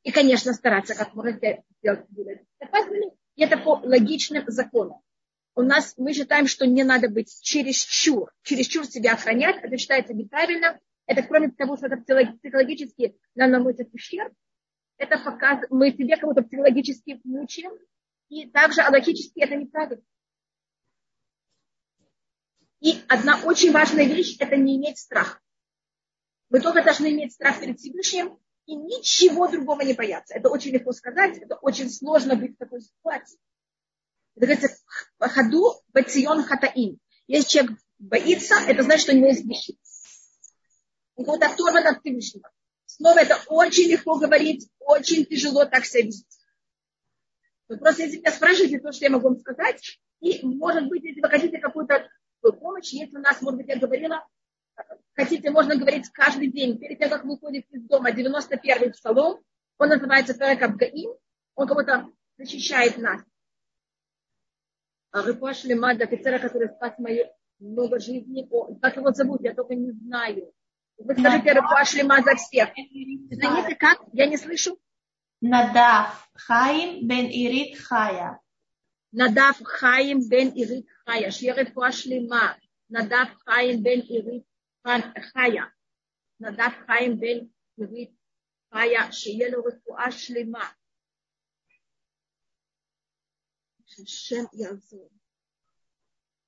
И, 0.02 0.10
конечно, 0.10 0.52
стараться 0.54 0.96
как 0.96 1.14
можно 1.14 1.30
сделать 1.32 2.04
безопасными, 2.10 3.06
и 3.06 3.21
это 3.36 3.56
по 3.56 3.80
логичным 3.82 4.44
законам. 4.48 5.00
У 5.54 5.62
нас, 5.62 5.94
мы 5.98 6.12
считаем, 6.14 6.46
что 6.46 6.66
не 6.66 6.82
надо 6.82 7.08
быть 7.08 7.40
чересчур, 7.42 8.32
чересчур 8.42 8.86
себя 8.86 9.14
охранять. 9.14 9.62
Это 9.62 9.76
считается 9.76 10.14
неправильно. 10.14 10.80
Это 11.06 11.22
кроме 11.22 11.50
того, 11.50 11.76
что 11.76 11.86
это 11.86 11.96
психологически 11.96 13.16
нам 13.34 13.50
наносит 13.50 13.92
ущерб. 13.92 14.32
Это 14.96 15.18
показывает, 15.18 15.70
мы 15.70 15.90
себе 15.90 16.16
кого-то 16.16 16.42
психологически 16.42 17.20
мучаем. 17.24 17.72
И 18.28 18.48
также 18.48 18.82
логически 18.82 19.40
это 19.40 19.56
неправильно. 19.56 20.02
И 22.80 23.00
одна 23.08 23.40
очень 23.44 23.72
важная 23.72 24.06
вещь– 24.06 24.36
это 24.40 24.56
не 24.56 24.76
иметь 24.76 24.98
страха. 24.98 25.38
Мы 26.48 26.60
только 26.60 26.82
должны 26.82 27.12
иметь 27.12 27.32
страх 27.32 27.60
перед 27.60 27.78
Всевышним 27.78 28.38
и 28.66 28.74
ничего 28.74 29.48
другого 29.48 29.82
не 29.82 29.94
бояться. 29.94 30.34
Это 30.34 30.48
очень 30.48 30.72
легко 30.72 30.92
сказать, 30.92 31.38
это 31.38 31.56
очень 31.56 31.90
сложно 31.90 32.36
быть 32.36 32.54
в 32.54 32.58
такой 32.58 32.80
ситуации. 32.80 33.38
Это 34.36 34.46
говорится, 34.46 34.76
ходу 35.18 35.80
бацион 35.92 36.44
хатаим. 36.44 36.98
Если 37.26 37.48
человек 37.48 37.78
боится, 37.98 38.54
это 38.66 38.82
значит, 38.82 39.02
что 39.02 39.12
у 39.12 39.16
него 39.16 39.28
есть 39.28 39.44
греши. 39.44 39.74
Он 41.16 41.24
кого-то 41.24 41.46
оторван 41.46 41.86
от 41.86 42.00
Всевышнего. 42.00 42.50
Снова 42.86 43.18
это 43.20 43.38
очень 43.46 43.90
легко 43.90 44.18
говорить, 44.18 44.68
очень 44.80 45.24
тяжело 45.24 45.64
так 45.64 45.84
себя 45.84 46.06
вести. 46.06 46.26
Вы 47.68 47.78
просто 47.78 48.02
если 48.02 48.18
меня 48.18 48.32
спрашиваете 48.32 48.80
то, 48.80 48.92
что 48.92 49.04
я 49.04 49.10
могу 49.10 49.28
вам 49.28 49.38
сказать, 49.38 50.00
и, 50.20 50.44
может 50.44 50.88
быть, 50.88 51.02
если 51.04 51.20
вы 51.20 51.28
хотите 51.28 51.58
какую-то 51.58 52.08
помощь, 52.40 52.92
если 52.92 53.16
у 53.16 53.20
нас, 53.20 53.40
может 53.40 53.58
быть, 53.58 53.68
я 53.68 53.78
говорила, 53.78 54.26
хотите, 55.14 55.50
можно 55.50 55.76
говорить 55.76 56.08
каждый 56.10 56.48
день, 56.48 56.78
перед 56.78 56.98
тем, 56.98 57.10
как 57.10 57.24
выходит 57.24 57.66
из 57.70 57.82
дома, 57.82 58.10
91-й 58.10 58.92
псалом, 58.92 59.40
он 59.78 59.88
называется 59.88 60.34
Перек 60.34 60.62
Абгаим, 60.62 61.10
он 61.54 61.68
кого-то 61.68 62.08
защищает 62.38 62.98
нас. 62.98 63.22
Рыпуа 65.12 65.52
Шлемада, 65.52 66.04
офицера, 66.04 66.38
который 66.38 66.68
спас 66.68 66.98
мои 66.98 67.24
много 67.58 68.00
жизней, 68.00 68.46
о, 68.50 68.74
как 68.76 68.96
его 68.96 69.12
зовут, 69.12 69.42
я 69.42 69.54
только 69.54 69.74
не 69.74 69.90
знаю. 69.92 70.52
Вы 70.98 71.14
скажите 71.14 71.52
Рыпуа 71.52 71.84
Шлема 71.84 72.22
за 72.22 72.34
всех. 72.36 72.70
Знаете 73.30 73.74
как? 73.74 74.00
Я 74.12 74.26
не 74.26 74.36
слышу. 74.36 74.78
Надав 75.40 76.28
Хаим 76.34 77.06
бен 77.06 77.26
Ирит 77.26 77.78
Хая. 77.78 78.40
Надав 79.10 79.60
Хаим 79.62 80.28
бен 80.28 80.52
Ирит 80.54 80.86
Хая. 81.04 81.30
Шья 81.30 81.54
Рыпуа 81.54 81.90
Шлема. 81.90 82.56
Надав 82.88 83.28
Хаим 83.44 83.82
бен 83.82 84.00
Ирит 84.00 84.46
חיה, 85.33 85.63
נדב 86.39 86.71
חיים 86.85 87.19
בן 87.19 87.47
נורית 87.77 88.11
חיה, 88.73 89.11
שיהיה 89.11 89.49
לו 89.49 89.63
רפואה 89.63 90.11
שלמה. 90.11 90.69
Шем 94.05 94.45
Язор. 94.53 95.09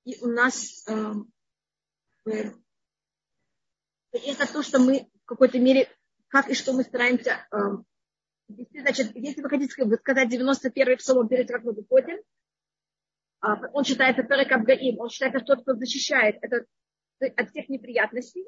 И 0.04 0.18
у 0.22 0.28
нас 0.28 0.86
э, 0.88 1.14
э, 2.26 2.52
это 4.12 4.52
то, 4.52 4.62
что 4.62 4.78
мы 4.78 5.10
в 5.22 5.26
какой-то 5.26 5.58
мере, 5.58 5.88
как 6.28 6.48
и 6.48 6.54
что 6.54 6.72
мы 6.72 6.84
стараемся 6.84 7.46
э, 7.52 7.56
вести. 8.48 8.80
Значит, 8.80 9.14
если 9.14 9.42
вы 9.42 9.48
хотите 9.48 9.72
сказать 9.72 10.32
91-й 10.32 10.96
псалом 10.96 11.28
перед 11.28 11.48
как 11.48 11.64
мы 11.64 11.72
выходим, 11.72 12.18
э, 13.42 13.48
он 13.72 13.84
считается 13.84 14.22
Перек 14.22 14.52
Абгаим, 14.52 14.98
он 15.00 15.08
считается 15.08 15.40
тот, 15.40 15.62
кто 15.62 15.74
защищает. 15.74 16.36
Это 16.42 16.66
от 17.19 17.49
всех 17.49 17.69
неприятностей. 17.69 18.45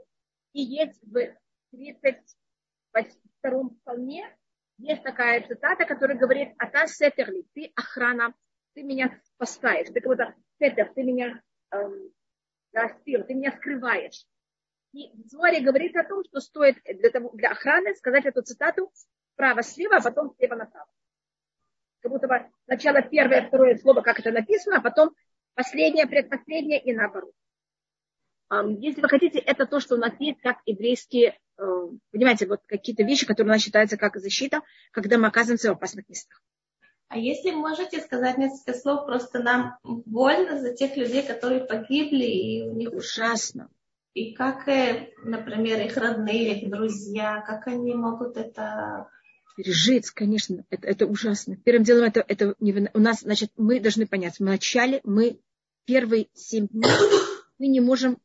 И 0.53 0.61
есть 0.61 1.01
в 1.03 1.35
32 1.71 3.69
псалме 3.69 4.37
есть 4.77 5.03
такая 5.03 5.45
цитата, 5.47 5.85
которая 5.85 6.17
говорит, 6.17 6.53
а 6.59 6.67
та 6.67 6.87
сетерли, 6.87 7.45
ты 7.53 7.71
охрана, 7.75 8.33
ты 8.73 8.83
меня 8.83 9.19
спасаешь, 9.23 9.87
ты 9.87 10.01
кого-то 10.01 10.35
сетер, 10.59 10.91
ты 10.93 11.03
меня 11.03 11.41
эм, 11.71 12.11
растил, 12.73 13.23
ты 13.23 13.33
меня 13.33 13.51
скрываешь. 13.53 14.25
И 14.93 15.11
Зоря 15.25 15.61
говорит 15.61 15.95
о 15.95 16.03
том, 16.03 16.23
что 16.25 16.39
стоит 16.39 16.77
для, 16.85 17.09
того, 17.09 17.31
для 17.33 17.49
охраны 17.49 17.95
сказать 17.95 18.25
эту 18.25 18.43
цитату 18.43 18.91
справа-слева, 19.33 19.97
а 19.97 20.03
потом 20.03 20.33
слева-направо. 20.37 20.87
Как 22.01 22.11
будто 22.11 22.27
бы 22.27 22.51
сначала 22.65 23.01
первое, 23.01 23.47
второе 23.47 23.75
слово, 23.77 24.01
как 24.01 24.19
это 24.19 24.31
написано, 24.31 24.77
а 24.77 24.81
потом 24.81 25.15
последнее, 25.55 26.07
предпоследнее 26.07 26.81
и 26.81 26.93
наоборот. 26.93 27.33
Если 28.49 29.01
вы 29.01 29.09
хотите, 29.09 29.39
это 29.39 29.65
то, 29.65 29.79
что 29.79 29.95
у 29.95 29.97
нас 29.97 30.13
есть 30.19 30.39
как 30.41 30.57
еврейские, 30.65 31.37
э, 31.57 31.63
понимаете, 32.11 32.47
вот 32.47 32.61
какие-то 32.65 33.03
вещи, 33.03 33.25
которые 33.25 33.51
у 33.51 33.53
нас 33.53 33.61
считаются 33.61 33.97
как 33.97 34.17
защита, 34.17 34.61
когда 34.91 35.17
мы 35.17 35.27
оказываемся 35.27 35.69
в 35.69 35.73
опасных 35.73 36.07
местах. 36.07 36.41
А 37.09 37.17
если 37.17 37.51
можете 37.51 38.01
сказать 38.01 38.37
несколько 38.37 38.77
слов, 38.77 39.05
просто 39.05 39.39
нам 39.39 39.77
больно 39.83 40.59
за 40.59 40.73
тех 40.73 40.95
людей, 40.97 41.23
которые 41.23 41.65
погибли, 41.65 42.25
и 42.25 42.61
у 42.67 42.73
них... 42.73 42.91
Ужасно. 42.93 43.69
и 44.13 44.33
как, 44.33 44.67
э, 44.67 45.13
например, 45.23 45.81
их 45.85 45.97
родные, 45.97 46.61
их 46.61 46.69
друзья, 46.69 47.41
как 47.45 47.67
они 47.67 47.93
могут 47.93 48.37
это 48.37 49.09
пережить, 49.57 50.11
конечно, 50.11 50.63
это, 50.69 50.87
это 50.87 51.05
ужасно. 51.07 51.57
Первым 51.57 51.83
делом 51.83 52.03
это, 52.03 52.23
это 52.27 52.53
не, 52.59 52.89
у 52.93 52.99
нас, 52.99 53.21
значит, 53.21 53.51
мы 53.57 53.79
должны 53.79 54.05
понять, 54.05 54.39
вначале 54.39 55.01
мы 55.03 55.39
первые 55.85 56.27
семь 56.33 56.67
дней 56.67 56.91
мы 57.57 57.67
не 57.67 57.81
можем, 57.81 58.19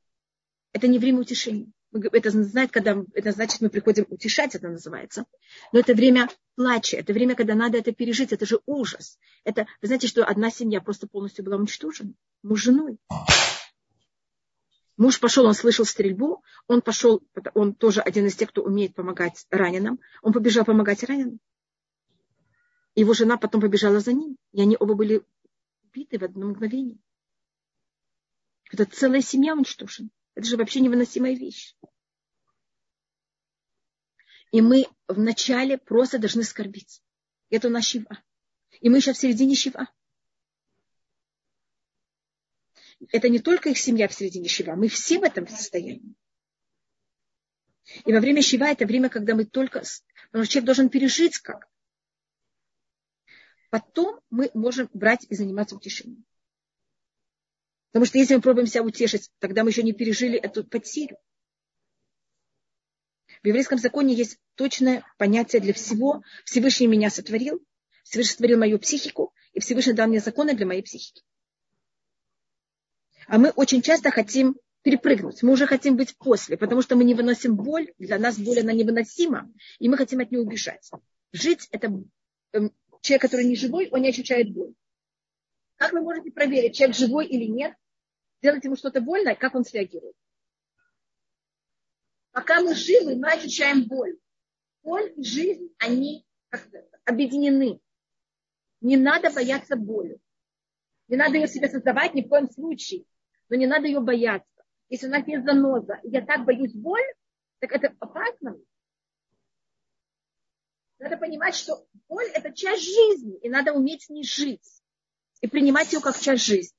это 0.73 0.89
не 0.89 0.99
время 0.99 1.21
утешения. 1.21 1.73
Это 1.93 2.31
знает, 2.31 2.71
когда, 2.71 2.97
это 3.13 3.33
значит, 3.33 3.61
мы 3.61 3.69
приходим 3.69 4.07
утешать, 4.09 4.55
это 4.55 4.69
называется. 4.69 5.27
Но 5.73 5.81
это 5.81 5.95
время 5.95 6.31
плача, 6.55 6.97
это 6.97 7.13
время, 7.13 7.35
когда 7.35 7.55
надо 7.55 7.77
это 7.77 7.93
пережить, 7.93 8.33
это 8.33 8.47
же 8.47 8.61
ужас. 8.65 9.19
Это, 9.45 9.67
вы 9.83 9.89
знаете, 9.89 10.07
что 10.07 10.25
одна 10.25 10.51
семья 10.51 10.81
просто 10.81 11.07
полностью 11.07 11.45
была 11.45 11.57
уничтожена, 11.57 12.15
муж 12.43 12.63
женой. 12.63 12.99
Муж 14.97 15.21
пошел, 15.21 15.45
он 15.47 15.55
слышал 15.55 15.85
стрельбу, 15.85 16.43
он 16.67 16.81
пошел, 16.81 17.23
он 17.55 17.75
тоже 17.75 18.01
один 18.01 18.27
из 18.27 18.37
тех, 18.37 18.49
кто 18.51 18.63
умеет 18.63 18.95
помогать 18.95 19.47
раненым, 19.51 20.01
он 20.23 20.33
побежал 20.33 20.65
помогать 20.65 21.03
раненым. 21.03 21.41
Его 22.95 23.13
жена 23.13 23.37
потом 23.37 23.61
побежала 23.61 24.01
за 24.01 24.13
ним, 24.13 24.37
и 24.53 24.63
они 24.63 24.77
оба 24.79 24.95
были 24.95 25.23
убиты 25.85 26.19
в 26.19 26.23
одно 26.25 26.49
мгновение. 26.49 26.99
Это 28.71 28.87
целая 28.87 29.21
семья 29.21 29.55
уничтожена. 29.55 30.09
Это 30.35 30.47
же 30.47 30.57
вообще 30.57 30.81
невыносимая 30.81 31.35
вещь. 31.35 31.77
И 34.51 34.61
мы 34.61 34.87
вначале 35.09 35.79
просто 35.79 36.19
должны 36.19 36.43
скорбить. 36.43 37.03
Это 37.51 37.69
у 37.69 37.71
нас 37.71 37.85
щива. 37.85 38.23
И 38.81 38.89
мы 38.89 39.01
сейчас 39.01 39.19
в 39.19 39.21
середине 39.21 39.55
щива. 39.55 39.89
Это 43.11 43.29
не 43.29 43.41
только 43.41 43.71
их 43.71 43.79
семья 43.79 44.09
в 44.09 44.15
середине 44.15 44.49
щива, 44.49 44.75
мы 44.75 44.89
все 44.89 45.19
в 45.19 45.25
этом 45.25 45.49
состоянии. 45.49 46.15
И 48.05 48.13
во 48.13 48.21
время 48.21 48.43
щива 48.43 48.65
это 48.65 48.87
время, 48.87 49.09
когда 49.09 49.35
мы 49.35 49.45
только... 49.45 49.83
Потому 50.27 50.45
что 50.45 50.53
человек 50.53 50.67
должен 50.67 50.89
пережить 50.89 51.39
как. 51.39 51.69
Потом 53.71 54.21
мы 54.31 54.51
можем 54.55 54.89
брать 54.93 55.27
и 55.29 55.35
заниматься 55.35 55.77
утешением. 55.77 56.25
Потому 57.93 58.07
что 58.07 58.19
если 58.19 58.35
мы 58.35 58.41
пробуем 58.41 58.67
себя 58.67 58.83
утешить, 58.83 59.31
тогда 59.39 59.65
мы 59.65 59.71
еще 59.71 59.83
не 59.83 59.93
пережили 59.93 60.39
эту 60.39 60.65
потерю. 60.65 61.19
В 63.43 63.47
еврейском 63.47 63.79
законе 63.79 64.15
есть 64.15 64.39
точное 64.55 65.05
понятие 65.19 65.61
для 65.61 65.75
всего. 65.75 66.23
Всевышний 66.45 66.87
меня 66.87 67.11
сотворил, 67.11 67.61
Всевышний 68.05 68.33
сотворил 68.33 68.59
мою 68.59 68.79
психику, 68.79 69.35
и 69.53 69.61
Всевышний 69.61 69.93
дал 69.93 70.09
мне 70.09 70.21
законы 70.21 70.55
для 70.55 70.65
моей 70.65 70.83
психики. 70.83 71.23
А 73.27 73.39
мы 73.39 73.51
очень 73.51 73.83
часто 73.83 74.11
хотим 74.11 74.57
перепрыгнуть. 74.83 75.43
Мы 75.43 75.53
уже 75.53 75.67
хотим 75.67 75.97
быть 75.97 76.17
после, 76.17 76.57
потому 76.57 76.83
что 76.83 76.97
мы 76.97 77.05
не 77.05 77.15
выносим 77.15 77.57
боль. 77.57 77.93
Для 77.99 78.19
нас 78.19 78.39
боль, 78.39 78.61
она 78.61 78.73
невыносима, 78.73 79.53
и 79.79 79.89
мы 79.89 79.97
хотим 79.97 80.21
от 80.21 80.31
нее 80.31 80.41
убежать. 80.41 80.91
Жить– 81.33 81.69
это 81.73 81.89
эм, 82.53 82.73
человек, 83.01 83.23
который 83.23 83.45
не 83.45 83.57
живой, 83.57 83.89
он 83.91 84.03
не 84.03 84.09
ощущает 84.09 84.53
боль. 84.53 84.73
Как 85.77 85.93
вы 85.93 86.01
можете 86.01 86.31
проверить, 86.31 86.77
человек 86.77 86.97
живой 86.97 87.27
или 87.27 87.45
нет? 87.45 87.75
Делать 88.43 88.65
ему 88.65 88.75
что-то 88.75 89.01
больно, 89.01 89.37
как 89.37 89.55
он 89.55 89.65
среагирует? 89.65 90.17
Пока 92.33 92.61
мы 92.61 92.75
живы, 92.75 93.15
мы 93.15 93.31
ощущаем 93.31 93.87
боль. 93.87 94.19
Боль 94.83 95.13
и 95.17 95.23
жизнь, 95.23 95.73
они 95.79 96.27
объединены. 97.05 97.81
Не 98.81 98.97
надо 98.97 99.31
бояться 99.31 99.77
боли. 99.77 100.19
Не 101.07 101.17
надо 101.17 101.37
ее 101.37 101.47
себе 101.47 101.69
создавать 101.69 102.15
ни 102.15 102.23
в 102.23 102.29
коем 102.29 102.51
случае. 102.51 103.05
Но 103.49 103.57
не 103.57 103.67
надо 103.67 103.87
ее 103.87 104.01
бояться. 104.01 104.65
Если 104.89 105.07
у 105.07 105.11
нас 105.11 105.27
есть 105.27 105.45
заноза, 105.45 106.01
и 106.03 106.11
я 106.11 106.25
так 106.25 106.45
боюсь 106.45 106.75
боль, 106.75 107.05
так 107.61 107.71
это 107.71 107.95
опасно. 108.01 108.57
Надо 110.99 111.17
понимать, 111.17 111.55
что 111.55 111.87
боль– 112.09 112.27
это 112.35 112.53
часть 112.53 112.85
жизни, 112.85 113.39
и 113.39 113.49
надо 113.49 113.73
уметь 113.73 114.05
с 114.05 114.09
ней 114.09 114.25
жить. 114.25 114.83
И 115.41 115.47
принимать 115.47 115.93
ее 115.93 116.01
как 116.01 116.19
часть 116.19 116.45
жизни. 116.45 116.77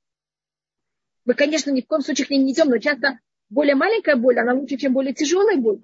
Мы, 1.25 1.33
конечно, 1.35 1.71
ни 1.71 1.81
в 1.81 1.87
коем 1.87 2.01
случае 2.01 2.27
к 2.27 2.29
ней 2.29 2.39
не 2.39 2.53
идем, 2.53 2.69
но 2.69 2.77
часто 2.77 3.19
более 3.49 3.75
маленькая 3.75 4.15
боль, 4.15 4.39
она 4.39 4.53
лучше, 4.53 4.77
чем 4.77 4.93
более 4.93 5.13
тяжелая 5.13 5.57
боль. 5.57 5.79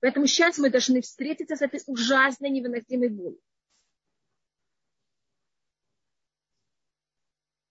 Поэтому 0.00 0.26
сейчас 0.26 0.58
мы 0.58 0.70
должны 0.70 1.00
встретиться 1.02 1.56
с 1.56 1.62
этой 1.62 1.80
ужасной 1.86 2.50
невыносимой 2.50 3.08
болью. 3.08 3.40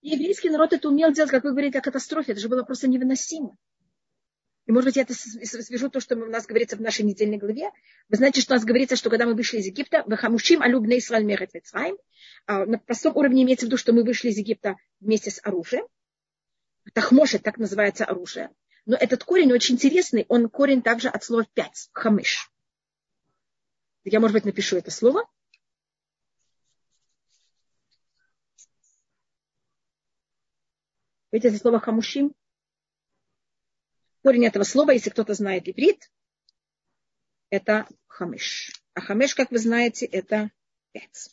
Еврейский 0.02 0.48
народ 0.50 0.72
это 0.72 0.88
умел 0.88 1.12
делать, 1.12 1.30
как 1.30 1.44
вы 1.44 1.50
говорите, 1.50 1.78
о 1.78 1.82
катастрофе. 1.82 2.32
Это 2.32 2.40
же 2.40 2.48
было 2.48 2.62
просто 2.62 2.88
невыносимо. 2.88 3.56
И, 4.66 4.72
может 4.72 4.86
быть, 4.86 4.96
я 4.96 5.02
это 5.02 5.14
свяжу 5.14 5.90
то, 5.90 6.00
что 6.00 6.14
у 6.14 6.26
нас 6.26 6.46
говорится 6.46 6.76
в 6.76 6.80
нашей 6.80 7.04
недельной 7.04 7.38
главе. 7.38 7.70
Вы 8.08 8.16
знаете, 8.16 8.40
что 8.40 8.54
у 8.54 8.56
нас 8.56 8.64
говорится, 8.64 8.96
что 8.96 9.10
когда 9.10 9.26
мы 9.26 9.34
вышли 9.34 9.58
из 9.58 9.66
Египта, 9.66 10.04
«Вахамушим 10.06 10.62
алюбне 10.62 10.98
Исраиль 10.98 11.24
мехет 11.24 11.50
На 12.46 12.78
простом 12.78 13.16
уровне 13.16 13.42
имеется 13.42 13.66
в 13.66 13.68
виду, 13.68 13.76
что 13.76 13.92
мы 13.92 14.04
вышли 14.04 14.28
из 14.28 14.38
Египта 14.38 14.76
вместе 15.00 15.30
с 15.30 15.40
оружием. 15.42 15.86
Тахмошет, 16.92 17.42
так 17.42 17.58
называется 17.58 18.04
оружие. 18.04 18.50
Но 18.86 18.96
этот 18.96 19.24
корень 19.24 19.52
очень 19.52 19.74
интересный, 19.74 20.26
он 20.28 20.48
корень 20.48 20.82
также 20.82 21.08
от 21.08 21.22
слова 21.22 21.46
пять, 21.54 21.90
хамыш. 21.92 22.50
Я, 24.04 24.20
может 24.20 24.34
быть, 24.34 24.44
напишу 24.44 24.76
это 24.76 24.90
слово. 24.90 25.28
Видите, 31.30 31.48
это 31.48 31.58
слово 31.58 31.78
хамушим. 31.78 32.34
Корень 34.22 34.46
этого 34.46 34.64
слова, 34.64 34.90
если 34.90 35.10
кто-то 35.10 35.34
знает 35.34 35.68
иврит, 35.68 36.10
это 37.50 37.86
хамыш. 38.06 38.72
А 38.94 39.00
хамыш, 39.00 39.34
как 39.34 39.50
вы 39.50 39.58
знаете, 39.58 40.06
это 40.06 40.50
пять. 40.92 41.30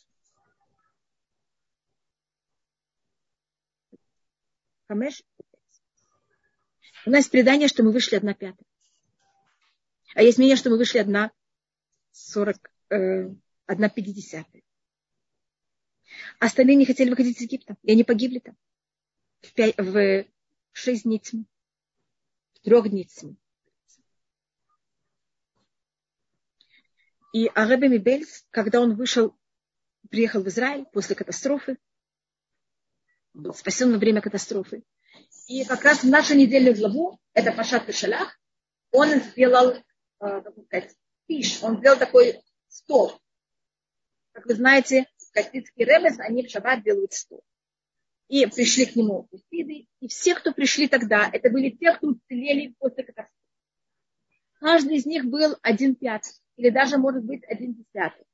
Хамеш 4.86 5.22
у 7.08 7.10
нас 7.10 7.20
есть 7.20 7.30
предание, 7.30 7.68
что 7.68 7.82
мы 7.82 7.90
вышли 7.90 8.16
одна 8.16 8.34
пятая. 8.34 8.66
А 10.14 10.22
есть 10.22 10.36
мнение, 10.36 10.56
что 10.56 10.68
мы 10.68 10.76
вышли 10.76 10.98
одна 10.98 11.32
сорок, 12.12 12.70
э, 12.90 13.30
одна 13.64 13.88
пятидесятая. 13.88 14.62
Остальные 16.38 16.76
не 16.76 16.84
хотели 16.84 17.08
выходить 17.08 17.38
из 17.38 17.42
Египта, 17.42 17.76
и 17.82 17.92
они 17.92 18.04
погибли 18.04 18.40
там. 18.40 18.56
В, 19.40 19.54
пять, 19.54 19.78
в 19.78 20.26
шесть 20.72 21.04
дней 21.04 21.18
тьмы. 21.18 21.46
В 22.52 22.60
трех 22.60 22.90
дней 22.90 23.04
тьмы. 23.04 23.36
И 27.32 27.46
Арабе 27.54 27.88
Мибельс, 27.88 28.46
когда 28.50 28.82
он 28.82 28.96
вышел, 28.96 29.34
приехал 30.10 30.42
в 30.42 30.48
Израиль 30.48 30.84
после 30.92 31.14
катастрофы, 31.14 31.78
был 33.32 33.54
спасен 33.54 33.92
во 33.92 33.98
время 33.98 34.20
катастрофы, 34.20 34.82
и 35.46 35.64
как 35.64 35.82
раз 35.84 36.02
в 36.02 36.08
нашу 36.08 36.34
недельную 36.34 36.76
главу, 36.76 37.18
это 37.32 37.52
Пашат 37.52 37.86
Пешалях, 37.86 38.38
он 38.90 39.20
сделал, 39.20 39.72
э, 39.72 39.82
как 40.18 40.54
сказать, 40.66 40.94
пиш, 41.26 41.62
он 41.62 41.78
сделал 41.78 41.98
такой 41.98 42.40
стол. 42.68 43.18
Как 44.32 44.46
вы 44.46 44.54
знаете, 44.54 45.06
кастицкий 45.32 45.84
ребес, 45.84 46.18
они 46.18 46.46
в 46.46 46.50
шаббат 46.50 46.82
делают 46.82 47.12
стол. 47.12 47.42
И 48.28 48.44
пришли 48.46 48.86
к 48.86 48.96
нему 48.96 49.26
хусиды, 49.30 49.86
и 50.00 50.08
все, 50.08 50.34
кто 50.34 50.52
пришли 50.52 50.86
тогда, 50.86 51.30
это 51.32 51.48
были 51.48 51.70
те, 51.70 51.94
кто 51.94 52.08
уцелели 52.08 52.74
после 52.78 53.04
катастрофы. 53.04 53.32
Каждый 54.60 54.96
из 54.96 55.06
них 55.06 55.24
был 55.24 55.56
один 55.62 55.94
пятый, 55.94 56.32
или 56.56 56.70
даже, 56.70 56.98
может 56.98 57.24
быть, 57.24 57.44
один 57.44 57.74
десятый. 57.74 58.24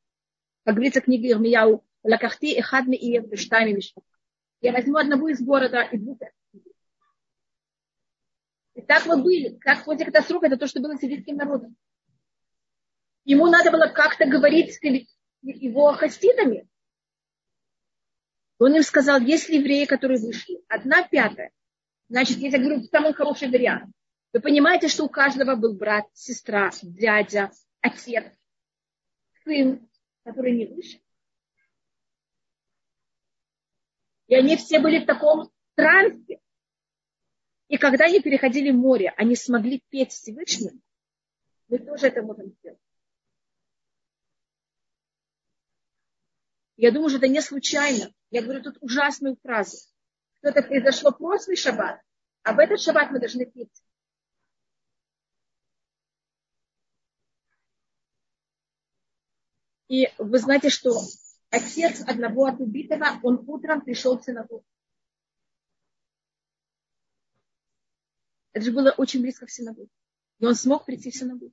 Как 0.64 0.74
говорится 0.74 1.00
в 1.00 1.04
книге 1.04 1.33
Ирмияу, 1.33 1.85
«Лакахти 2.02 2.59
эхадми 2.59 2.96
и 2.96 3.12
ештами 3.12 3.80
Я 4.61 4.72
возьму 4.72 4.96
одного 4.96 5.28
из 5.28 5.40
города 5.40 5.83
и 5.83 5.96
двух 5.96 6.18
и 8.74 8.82
так 8.82 9.06
мы 9.06 9.22
были. 9.22 9.56
Как 9.58 9.84
после 9.84 10.04
катастрофы, 10.04 10.46
это 10.46 10.56
то, 10.56 10.66
что 10.66 10.80
было 10.80 10.96
с 10.96 11.00
сирийским 11.00 11.37
народом. 11.37 11.76
Ему 13.24 13.46
надо 13.46 13.70
было 13.70 13.87
как-то 13.87 14.26
говорить 14.26 14.74
с 14.74 14.80
его 15.42 15.92
хасидами. 15.92 16.68
Он 18.58 18.74
им 18.74 18.82
сказал, 18.82 19.20
если 19.20 19.56
евреи, 19.56 19.84
которые 19.84 20.20
вышли, 20.20 20.60
одна 20.68 21.02
пятая, 21.02 21.50
значит, 22.08 22.38
если 22.38 22.58
я 22.58 22.62
говорю, 22.62 22.82
самый 22.84 23.12
хороший 23.12 23.48
вариант. 23.48 23.92
Вы 24.32 24.40
понимаете, 24.40 24.88
что 24.88 25.04
у 25.04 25.08
каждого 25.08 25.54
был 25.54 25.74
брат, 25.74 26.06
сестра, 26.12 26.70
дядя, 26.82 27.50
отец, 27.80 28.24
сын, 29.44 29.88
который 30.24 30.56
не 30.56 30.66
вышел. 30.66 31.00
И 34.26 34.34
они 34.34 34.56
все 34.56 34.80
были 34.80 35.00
в 35.00 35.06
таком 35.06 35.50
трансе. 35.74 36.40
И 37.68 37.79
когда 37.79 38.05
они 38.07 38.20
переходили 38.20 38.70
море, 38.70 39.12
они 39.16 39.37
смогли 39.37 39.83
петь 39.88 40.12
Всевышнему, 40.12 40.81
мы 41.68 41.79
тоже 41.79 42.09
это 42.09 42.22
можем 42.22 42.50
сделать. 42.50 42.79
Я 46.77 46.90
думаю, 46.90 47.09
что 47.09 47.18
это 47.18 47.29
не 47.29 47.40
случайно. 47.40 48.12
Я 48.31 48.42
говорю 48.42 48.62
тут 48.62 48.77
ужасную 48.81 49.37
фразу. 49.42 49.79
Что 50.38 50.48
это 50.48 50.62
произошло 50.62 51.12
прошлый 51.12 51.57
шаббат, 51.57 52.00
а 52.42 52.53
в 52.53 52.59
этот 52.59 52.81
шаббат 52.81 53.11
мы 53.11 53.20
должны 53.20 53.46
петь. 53.46 53.70
И 59.88 60.12
вы 60.18 60.38
знаете, 60.38 60.70
что 60.70 60.90
отец 61.50 62.03
одного 62.07 62.46
от 62.46 62.61
убитого, 62.61 63.20
он 63.22 63.44
утром 63.46 63.81
пришел 63.83 64.18
в 64.18 64.24
синагогу. 64.24 64.63
Это 68.54 68.64
же 68.64 68.72
было 68.72 68.92
очень 68.92 69.20
близко 69.20 69.46
к 69.46 69.50
синагоге. 69.50 69.90
И 70.38 70.46
он 70.46 70.54
смог 70.54 70.86
прийти 70.86 71.10
в 71.10 71.16
синагогу. 71.16 71.52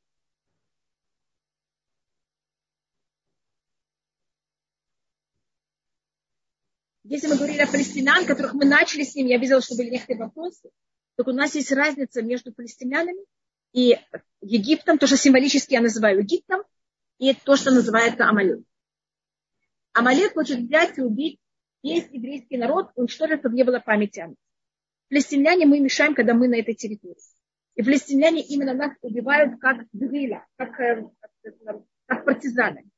Если 7.04 7.28
мы 7.28 7.36
говорили 7.36 7.62
о 7.62 7.68
палестинян, 7.68 8.26
которых 8.26 8.54
мы 8.54 8.66
начали 8.66 9.04
с 9.04 9.16
ними, 9.16 9.30
я 9.30 9.38
видела, 9.38 9.62
что 9.62 9.76
были 9.76 9.90
некоторые 9.90 10.26
вопросы, 10.26 10.70
так 11.16 11.28
у 11.28 11.32
нас 11.32 11.56
есть 11.56 11.72
разница 11.72 12.22
между 12.22 12.54
палестинянами 12.54 13.26
и 13.74 13.98
Египтом, 14.42 14.98
то, 14.98 15.08
что 15.08 15.18
символически 15.18 15.74
я 15.74 15.82
называю 15.82 16.20
Египтом, 16.20 16.62
и 17.18 17.34
то, 17.34 17.56
что 17.56 17.72
называется 17.72 18.30
Амалек. 18.30 18.64
Амалек 19.94 20.34
хочет 20.34 20.60
взять 20.60 20.98
и 20.98 21.02
убить 21.02 21.40
весь 21.84 22.08
еврейский 22.12 22.58
народ, 22.58 22.92
уничтожить, 22.96 23.40
чтобы 23.40 23.56
не 23.56 23.64
было 23.64 23.80
памяти 23.80 24.20
о 24.20 24.28
нас. 24.28 24.38
Палестиняне 25.12 25.66
мы 25.66 25.80
мешаем, 25.80 26.16
когда 26.16 26.34
мы 26.34 26.48
на 26.48 26.56
этой 26.56 26.74
территории. 26.74 27.22
И 27.76 27.84
палестиняне 27.84 28.42
именно 28.42 28.74
нас 28.74 28.96
убивают 29.02 29.60
как 29.60 29.86
гриля, 29.94 30.48
как, 30.56 30.80
э, 30.80 31.08
как 32.06 32.26
партизаны. 32.26 32.90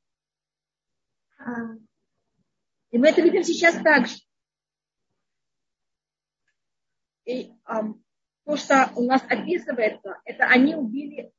И 2.92 2.98
мы 2.98 3.10
это 3.10 3.22
видим 3.22 3.44
сейчас 3.44 3.76
также. 3.82 4.16
И 7.26 7.52
um, 7.68 8.00
то, 8.46 8.56
что 8.58 8.92
у 8.96 9.02
нас 9.02 9.24
описывается, 9.28 10.22
это 10.24 10.46
они 10.46 10.76
убили 10.76 11.34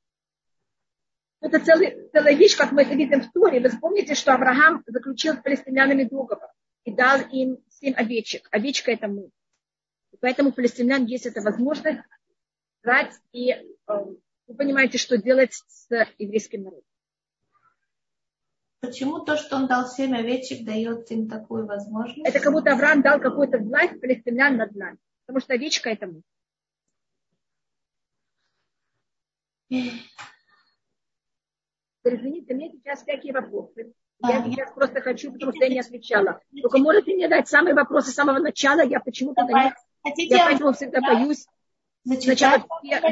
это 1.44 1.60
целый, 1.60 2.08
целая 2.10 2.34
вещь, 2.34 2.56
как 2.56 2.72
мы 2.72 2.82
это 2.82 2.94
видим 2.94 3.20
в 3.20 3.30
Торе. 3.30 3.60
Вы 3.60 3.68
вспомните, 3.68 4.14
что 4.14 4.32
Авраам 4.32 4.82
заключил 4.86 5.34
с 5.34 5.42
палестинянами 5.42 6.04
договор 6.04 6.48
и 6.84 6.90
дал 6.90 7.20
им 7.20 7.58
семь 7.68 7.92
овечек. 7.94 8.48
Овечка 8.50 8.90
это 8.92 9.08
мы. 9.08 9.28
Поэтому 10.24 10.48
у 10.48 10.52
палестинян 10.52 11.04
есть 11.04 11.26
эта 11.26 11.42
возможность 11.42 12.00
брать 12.82 13.12
и 13.32 13.50
э, 13.50 13.62
вы 13.86 14.54
понимаете, 14.56 14.96
что 14.96 15.18
делать 15.18 15.52
с 15.52 15.86
еврейским 16.16 16.62
народом. 16.62 16.88
Почему 18.80 19.20
то, 19.20 19.36
что 19.36 19.56
он 19.56 19.66
дал 19.66 19.86
семь 19.86 20.16
овечек, 20.16 20.64
дает 20.64 21.10
им 21.10 21.28
такую 21.28 21.66
возможность? 21.66 22.26
Это 22.26 22.40
как 22.40 22.54
будто 22.54 22.72
Авраам 22.72 23.02
дал 23.02 23.20
какую-то 23.20 23.58
власть 23.58 24.00
палестинян 24.00 24.56
над 24.56 24.74
нами. 24.74 24.96
Потому 25.26 25.40
что 25.42 25.52
овечка 25.52 25.90
это 25.90 26.06
мы. 26.06 26.22
Извините, 32.02 32.54
мне 32.54 32.70
сейчас 32.70 33.02
всякие 33.02 33.34
вопросы. 33.34 33.92
Я 34.20 34.38
а, 34.38 34.44
сейчас 34.48 34.72
просто 34.72 35.02
хочу, 35.02 35.34
потому 35.34 35.52
что 35.52 35.64
я 35.64 35.68
не 35.68 35.80
отвечала. 35.80 36.40
Только 36.62 36.78
можете 36.78 37.14
мне 37.14 37.28
дать 37.28 37.46
самые 37.46 37.74
вопросы 37.74 38.10
с 38.10 38.14
самого 38.14 38.38
начала? 38.38 38.80
Я 38.80 39.00
почему-то 39.00 39.42
на 39.44 39.64
них... 39.66 39.74
Я 40.04 40.46
поэтому 40.46 40.72
всегда 40.72 41.00
боюсь. 41.00 41.46
Сначала, 42.04 42.66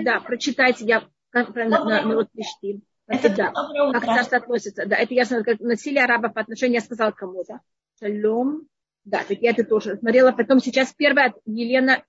да, 0.05 0.21
прочитайте, 0.21 0.85
я 0.85 1.09
народ 1.33 2.31
Плештим. 2.33 2.83
Это 3.07 3.35
да. 3.35 3.53
Как 3.93 4.05
царство 4.05 4.39
относится. 4.39 4.87
Да, 4.87 4.97
это 4.97 5.15
ясно, 5.15 5.43
как 5.43 5.61
насилие 5.61 6.05
араба 6.05 6.29
по 6.29 6.41
отношению, 6.41 6.77
я 6.77 6.81
сказала 6.81 7.11
кому-то. 7.11 7.61
Шалом. 7.99 8.69
Да, 9.05 9.25
так 9.25 9.39
я 9.41 9.51
это 9.51 9.65
тоже 9.65 9.97
смотрела. 9.97 10.33
Потом 10.33 10.61
сейчас 10.61 10.93
первая 10.93 11.35
Елена. 11.45 12.05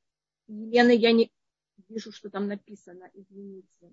Елена, 0.48 0.92
я 0.92 1.12
не 1.12 1.32
вижу, 1.90 2.12
что 2.12 2.30
там 2.30 2.48
написано. 2.48 3.10
Извините. 3.14 3.92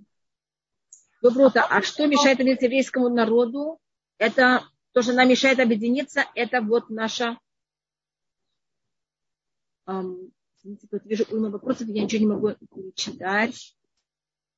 Доброе 1.23 1.47
утро. 1.47 1.67
А 1.69 1.83
что 1.83 2.07
мешает 2.07 2.41
еврейскому 2.41 3.09
народу? 3.09 3.79
Это 4.19 4.65
то, 4.93 5.03
что 5.03 5.13
нам 5.13 5.29
мешает 5.29 5.61
объединиться, 5.61 6.25
это 6.35 6.61
вот 6.61 6.91
наша... 6.91 7.39
Эм, 9.87 10.33
тут 10.63 11.05
вижу 11.05 11.25
уйма 11.31 11.51
вопросов, 11.51 11.89
я 11.89 12.03
ничего 12.03 12.21
не 12.21 12.27
могу 12.27 12.55
читать. 12.95 13.77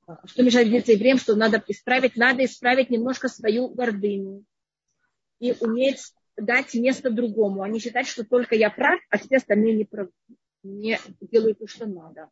А 0.06 0.26
что 0.26 0.42
мешает 0.42 0.66
объединиться 0.66 0.92
евреям, 0.92 1.18
что 1.18 1.36
надо 1.36 1.62
исправить? 1.68 2.16
Надо 2.16 2.44
исправить 2.44 2.90
немножко 2.90 3.28
свою 3.28 3.68
гордыню. 3.68 4.44
И 5.38 5.54
уметь 5.60 6.12
дать 6.36 6.74
место 6.74 7.10
другому, 7.10 7.62
а 7.62 7.68
не 7.68 7.78
считать, 7.78 8.06
что 8.06 8.24
только 8.24 8.54
я 8.54 8.70
прав, 8.70 9.00
а 9.10 9.18
все 9.18 9.36
остальные 9.36 9.74
не, 9.74 9.84
прав, 9.84 10.08
не 10.62 10.98
делают 11.20 11.58
то, 11.58 11.66
что 11.66 11.86
надо. 11.86 12.30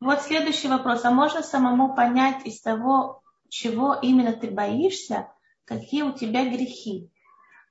Вот 0.00 0.22
следующий 0.22 0.68
вопрос. 0.68 1.04
А 1.04 1.10
можно 1.10 1.42
самому 1.42 1.94
понять 1.94 2.46
из 2.46 2.60
того, 2.60 3.22
чего 3.48 3.94
именно 4.00 4.32
ты 4.32 4.50
боишься, 4.50 5.28
какие 5.64 6.02
у 6.02 6.12
тебя 6.12 6.44
грехи. 6.44 7.10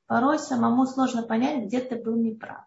Порой 0.06 0.40
самому 0.40 0.86
сложно 0.86 1.24
понять, 1.24 1.66
где 1.66 1.80
ты 1.80 1.96
был 1.96 2.16
неправ. 2.16 2.66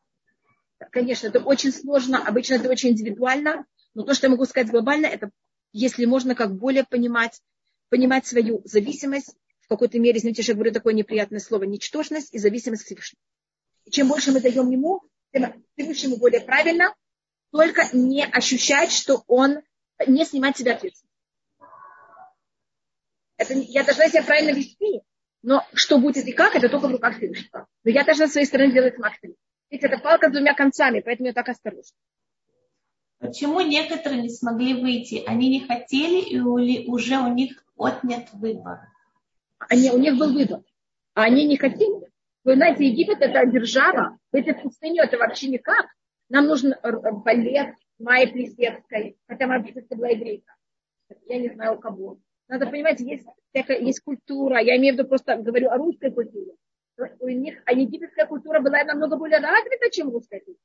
Конечно, 0.90 1.28
это 1.28 1.40
очень 1.40 1.72
сложно, 1.72 2.26
обычно 2.26 2.54
это 2.54 2.68
очень 2.68 2.90
индивидуально, 2.90 3.64
но 3.94 4.02
то, 4.04 4.14
что 4.14 4.26
я 4.26 4.30
могу 4.30 4.44
сказать 4.44 4.70
глобально, 4.70 5.06
это 5.06 5.30
если 5.72 6.04
можно 6.04 6.34
как 6.34 6.56
более 6.56 6.84
понимать, 6.84 7.40
понимать 7.88 8.26
свою 8.26 8.62
зависимость, 8.64 9.34
в 9.60 9.68
какой-то 9.68 9.98
мере, 9.98 10.18
извините, 10.18 10.42
я 10.42 10.54
говорю 10.54 10.72
такое 10.72 10.94
неприятное 10.94 11.40
слово, 11.40 11.64
ничтожность 11.64 12.32
и 12.32 12.38
зависимость 12.38 12.82
от 12.82 12.86
Всевышнего. 12.86 13.20
И 13.84 13.90
чем 13.90 14.08
больше 14.08 14.32
мы 14.32 14.40
даем 14.40 14.70
ему, 14.70 15.02
тем 15.32 15.64
Всевышнему 15.76 16.18
более 16.18 16.40
правильно, 16.40 16.94
только 17.50 17.88
не 17.92 18.24
ощущать, 18.24 18.92
что 18.92 19.24
он 19.26 19.60
не 20.06 20.24
снимает 20.24 20.56
себя 20.56 20.74
ответственность. 20.74 21.14
Это, 23.38 23.54
я 23.54 23.82
должна 23.82 24.08
себя 24.08 24.22
правильно 24.22 24.56
вести, 24.56 25.02
но 25.42 25.66
что 25.74 25.98
будет 25.98 26.26
и 26.26 26.32
как, 26.32 26.54
это 26.54 26.68
только 26.68 26.88
в 26.88 26.92
руках 26.92 27.16
Всевышнего. 27.16 27.66
Но 27.84 27.90
я 27.90 28.04
должна 28.04 28.28
с 28.28 28.32
своей 28.32 28.46
стороны 28.46 28.72
делать 28.72 28.98
максимум. 28.98 29.36
Ведь 29.70 29.82
это 29.82 29.98
палка 29.98 30.28
с 30.28 30.32
двумя 30.32 30.54
концами, 30.54 31.00
поэтому 31.00 31.28
я 31.28 31.32
так 31.32 31.48
осторожна. 31.48 31.96
Почему 33.18 33.60
некоторые 33.60 34.22
не 34.22 34.28
смогли 34.28 34.74
выйти? 34.74 35.24
Они 35.26 35.48
не 35.48 35.66
хотели 35.66 36.20
и 36.20 36.38
уже 36.38 37.18
у 37.18 37.32
них 37.32 37.64
отнят 37.76 38.32
выбор. 38.32 38.80
Они, 39.58 39.90
у 39.90 39.98
них 39.98 40.18
был 40.18 40.32
выбор, 40.32 40.60
а 41.14 41.22
они 41.22 41.46
не 41.46 41.56
хотели. 41.56 42.10
Вы 42.44 42.54
знаете, 42.54 42.86
Египет 42.86 43.20
это 43.20 43.44
держава, 43.46 44.18
в 44.30 44.36
этой 44.36 44.54
пустыне 44.54 45.00
это 45.02 45.16
вообще 45.18 45.48
никак. 45.48 45.86
Нам 46.28 46.46
нужен 46.46 46.74
балет 47.24 47.74
Майи 47.98 48.26
Плесецкой, 48.26 49.16
хотя 49.26 49.46
Майя 49.46 49.62
Плесецкая 49.62 49.98
была 49.98 50.08
еврейка. 50.08 50.54
Я 51.26 51.38
не 51.38 51.48
знаю 51.48 51.76
у 51.76 51.80
кого. 51.80 52.18
Надо 52.48 52.66
понимать, 52.66 53.00
есть, 53.00 53.26
есть 53.52 54.00
культура, 54.00 54.60
я 54.60 54.76
имею 54.76 54.94
в 54.94 54.98
виду 54.98 55.08
просто 55.08 55.36
говорю 55.36 55.70
о 55.70 55.78
русской 55.78 56.12
культуре. 56.12 56.52
У 57.18 57.28
них, 57.28 57.62
а 57.66 57.72
египетская 57.72 58.26
культура 58.26 58.60
была 58.60 58.82
намного 58.84 59.16
более 59.16 59.38
развита, 59.38 59.90
чем 59.90 60.10
русская 60.10 60.40
культура. 60.40 60.64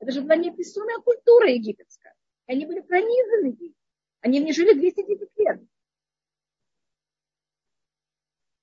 Это 0.00 0.12
же 0.12 0.22
была 0.22 0.36
неописуемая 0.36 0.98
культура 0.98 1.50
египетская. 1.50 2.14
И 2.46 2.52
они 2.52 2.66
были 2.66 2.80
пронизаны 2.80 3.56
ей. 3.58 3.74
Они 4.20 4.40
в 4.40 4.44
ней 4.44 4.52
жили 4.52 4.74
210 4.74 5.28
лет. 5.36 5.60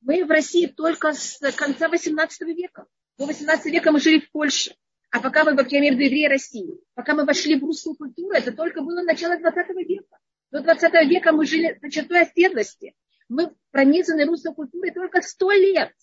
Мы 0.02 0.24
в 0.24 0.30
России 0.30 0.68
только 0.68 1.14
с 1.14 1.40
конца 1.56 1.90
18 1.90 2.42
века. 2.56 2.86
До 3.18 3.26
18 3.26 3.66
века 3.72 3.92
мы 3.92 4.00
жили 4.00 4.20
в 4.20 4.30
Польше. 4.32 4.76
А 5.10 5.22
пока 5.22 5.46
мы, 5.46 5.52
я 5.52 5.80
имею 5.80 5.96
в 5.96 5.98
виду 5.98 6.06
евреи 6.06 6.28
России, 6.28 6.80
пока 6.94 7.14
мы 7.14 7.26
вошли 7.26 7.58
в 7.58 7.64
русскую 7.64 7.96
культуру, 7.96 8.36
это 8.36 8.52
только 8.52 8.82
было 8.82 9.02
начало 9.02 9.38
20 9.38 9.70
века. 9.88 10.18
До 10.52 10.62
20 10.62 10.94
века 11.10 11.32
мы 11.32 11.46
жили 11.46 11.80
за 11.82 11.90
чертой 11.90 12.22
оседлости. 12.22 12.94
Мы 13.30 13.56
пронизаны 13.72 14.26
русской 14.26 14.54
культурой 14.54 14.92
только 14.92 15.22
сто 15.22 15.52
лет. 15.52 15.94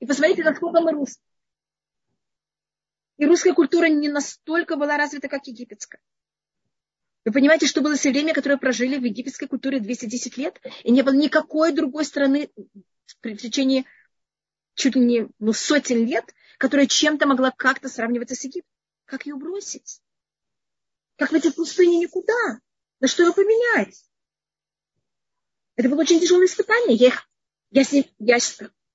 И 0.00 0.06
посмотрите, 0.06 0.42
насколько 0.42 0.80
мы 0.80 0.92
русские. 0.92 1.24
И 3.18 3.26
русская 3.26 3.52
культура 3.52 3.86
не 3.86 4.08
настолько 4.08 4.76
была 4.76 4.96
развита, 4.96 5.28
как 5.28 5.46
египетская. 5.46 6.00
Вы 7.26 7.32
понимаете, 7.32 7.66
что 7.66 7.82
было 7.82 7.96
все 7.96 8.10
время, 8.10 8.32
которое 8.32 8.56
прожили 8.56 8.96
в 8.96 9.04
египетской 9.04 9.46
культуре 9.46 9.78
210 9.78 10.38
лет, 10.38 10.58
и 10.84 10.90
не 10.90 11.02
было 11.02 11.12
никакой 11.12 11.72
другой 11.72 12.06
страны 12.06 12.50
в 13.22 13.36
течение 13.36 13.84
чуть 14.74 14.94
ли 14.94 15.04
не 15.04 15.28
ну, 15.38 15.52
сотен 15.52 16.06
лет, 16.06 16.24
которая 16.56 16.86
чем-то 16.86 17.26
могла 17.26 17.50
как-то 17.50 17.90
сравниваться 17.90 18.34
с 18.34 18.44
Египтом. 18.44 18.72
Как 19.04 19.26
ее 19.26 19.36
бросить? 19.36 20.00
Как 21.16 21.32
в 21.32 21.34
этой 21.34 21.52
пустыне 21.52 21.98
никуда? 21.98 22.60
На 23.00 23.08
что 23.08 23.22
его 23.22 23.34
поменять? 23.34 24.02
Это 25.76 25.90
было 25.90 26.00
очень 26.00 26.20
тяжелое 26.20 26.46
испытание. 26.46 26.96
Я, 26.96 27.08
их, 27.08 27.28
я, 27.70 27.84
с 27.84 27.92
ним, 27.92 28.04
я 28.18 28.38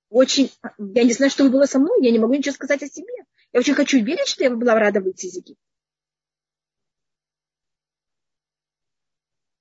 очень, 0.09 0.51
я 0.77 1.03
не 1.03 1.13
знаю, 1.13 1.29
что 1.29 1.49
было 1.49 1.65
со 1.65 1.79
мной, 1.79 2.03
я 2.03 2.11
не 2.11 2.19
могу 2.19 2.33
ничего 2.33 2.53
сказать 2.53 2.83
о 2.83 2.87
себе. 2.87 3.13
Я 3.53 3.59
очень 3.59 3.73
хочу 3.73 4.03
верить, 4.03 4.27
что 4.27 4.43
я 4.43 4.49
была 4.49 4.75
рада 4.75 5.01
выйти 5.01 5.27
из 5.27 5.35
Египта. 5.35 5.61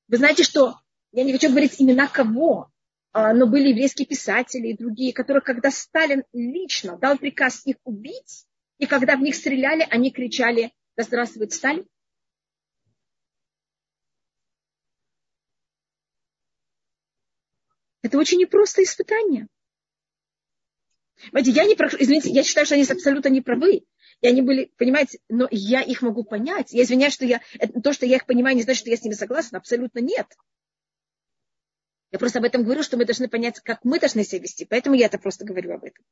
Вы 0.08 0.18
знаете, 0.18 0.42
что 0.42 0.80
я 1.12 1.24
не 1.24 1.32
хочу 1.32 1.48
говорить 1.48 1.80
имена 1.80 2.08
кого, 2.08 2.70
а, 3.12 3.32
но 3.32 3.46
были 3.46 3.68
еврейские 3.68 4.06
писатели 4.06 4.68
и 4.68 4.76
другие, 4.76 5.12
которых, 5.12 5.44
когда 5.44 5.70
Сталин 5.70 6.24
лично 6.32 6.98
дал 6.98 7.16
приказ 7.16 7.64
их 7.64 7.76
убить, 7.84 8.46
и 8.78 8.86
когда 8.86 9.16
в 9.16 9.20
них 9.20 9.34
стреляли, 9.34 9.86
они 9.90 10.10
кричали 10.10 10.72
«Да 10.96 11.04
здравствует 11.04 11.52
Сталин!» 11.52 11.88
Это 18.02 18.18
очень 18.18 18.38
непростое 18.38 18.84
испытание. 18.84 19.48
Понимаете, 21.32 21.50
я 21.52 21.64
не 21.64 21.74
извините, 21.74 22.30
я 22.30 22.42
считаю, 22.42 22.66
что 22.66 22.74
они 22.74 22.84
абсолютно 22.84 23.28
не 23.28 23.40
правы. 23.40 23.84
И 24.20 24.26
они 24.26 24.42
были, 24.42 24.72
понимаете, 24.78 25.18
но 25.28 25.48
я 25.50 25.82
их 25.82 26.02
могу 26.02 26.24
понять. 26.24 26.72
Я 26.72 26.84
извиняюсь, 26.84 27.12
что 27.12 27.24
я, 27.24 27.40
то, 27.82 27.92
что 27.92 28.06
я 28.06 28.16
их 28.16 28.26
понимаю, 28.26 28.56
не 28.56 28.62
значит, 28.62 28.80
что 28.80 28.90
я 28.90 28.96
с 28.96 29.02
ними 29.02 29.14
согласна. 29.14 29.58
Абсолютно 29.58 29.98
нет. 29.98 30.26
Я 32.10 32.18
просто 32.18 32.38
об 32.38 32.44
этом 32.44 32.62
говорю, 32.62 32.82
что 32.82 32.96
мы 32.96 33.04
должны 33.04 33.28
понять, 33.28 33.60
как 33.60 33.84
мы 33.84 33.98
должны 33.98 34.24
себя 34.24 34.40
вести. 34.40 34.64
Поэтому 34.64 34.94
я 34.94 35.06
это 35.06 35.18
просто 35.18 35.44
говорю 35.44 35.74
об 35.74 35.84
этом. 35.84 36.04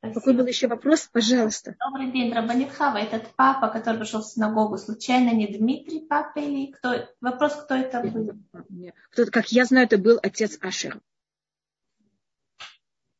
Спасибо. 0.00 0.20
Какой 0.20 0.34
был 0.34 0.46
еще 0.46 0.68
вопрос? 0.68 1.08
Пожалуйста. 1.12 1.74
Добрый 1.84 2.12
день, 2.12 2.32
Рабанитхава. 2.32 2.98
Этот 2.98 3.34
папа, 3.34 3.68
который 3.68 3.98
пришел 3.98 4.20
в 4.20 4.26
синагогу, 4.26 4.78
случайно 4.78 5.34
не 5.34 5.48
Дмитрий 5.48 6.06
папа 6.06 6.38
или 6.38 6.70
кто? 6.70 7.08
Вопрос, 7.20 7.54
кто 7.64 7.74
это 7.74 8.00
был? 8.02 8.32
Кто, 9.10 9.26
как 9.26 9.48
я 9.48 9.64
знаю, 9.64 9.86
это 9.86 9.98
был 9.98 10.20
отец 10.22 10.56
Ашер. 10.60 11.00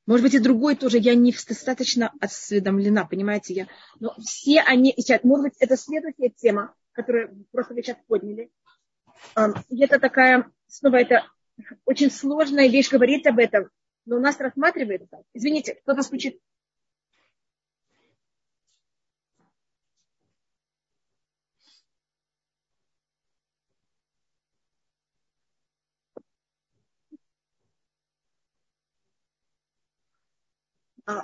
Может 0.07 0.23
быть, 0.25 0.35
и 0.35 0.39
другой 0.39 0.77
тоже. 0.77 0.99
Я 0.99 1.17
не 1.17 1.33
достаточно 1.33 2.13
осведомлена, 2.21 3.05
понимаете? 3.07 3.55
Я, 3.55 3.69
но 3.99 4.15
все 4.21 4.61
они... 4.61 4.95
Сейчас, 4.97 5.25
может 5.25 5.45
быть, 5.47 5.55
это 5.59 5.77
следующая 5.77 6.31
тема, 6.31 6.75
которую 6.93 7.45
просто 7.51 7.75
вы 7.75 7.83
сейчас 7.83 7.97
подняли. 8.07 8.53
И 9.69 9.83
это 9.83 9.99
такая... 9.99 10.51
Снова 10.69 10.97
это 10.97 11.27
очень 11.87 12.11
сложная 12.11 12.69
вещь 12.69 12.91
говорить 12.91 13.27
об 13.27 13.39
этом, 13.39 13.69
но 14.07 14.17
у 14.17 14.21
нас 14.21 14.39
рассматривается. 14.39 15.25
Извините, 15.35 15.75
кто-то 15.83 16.03
стучит 16.03 16.39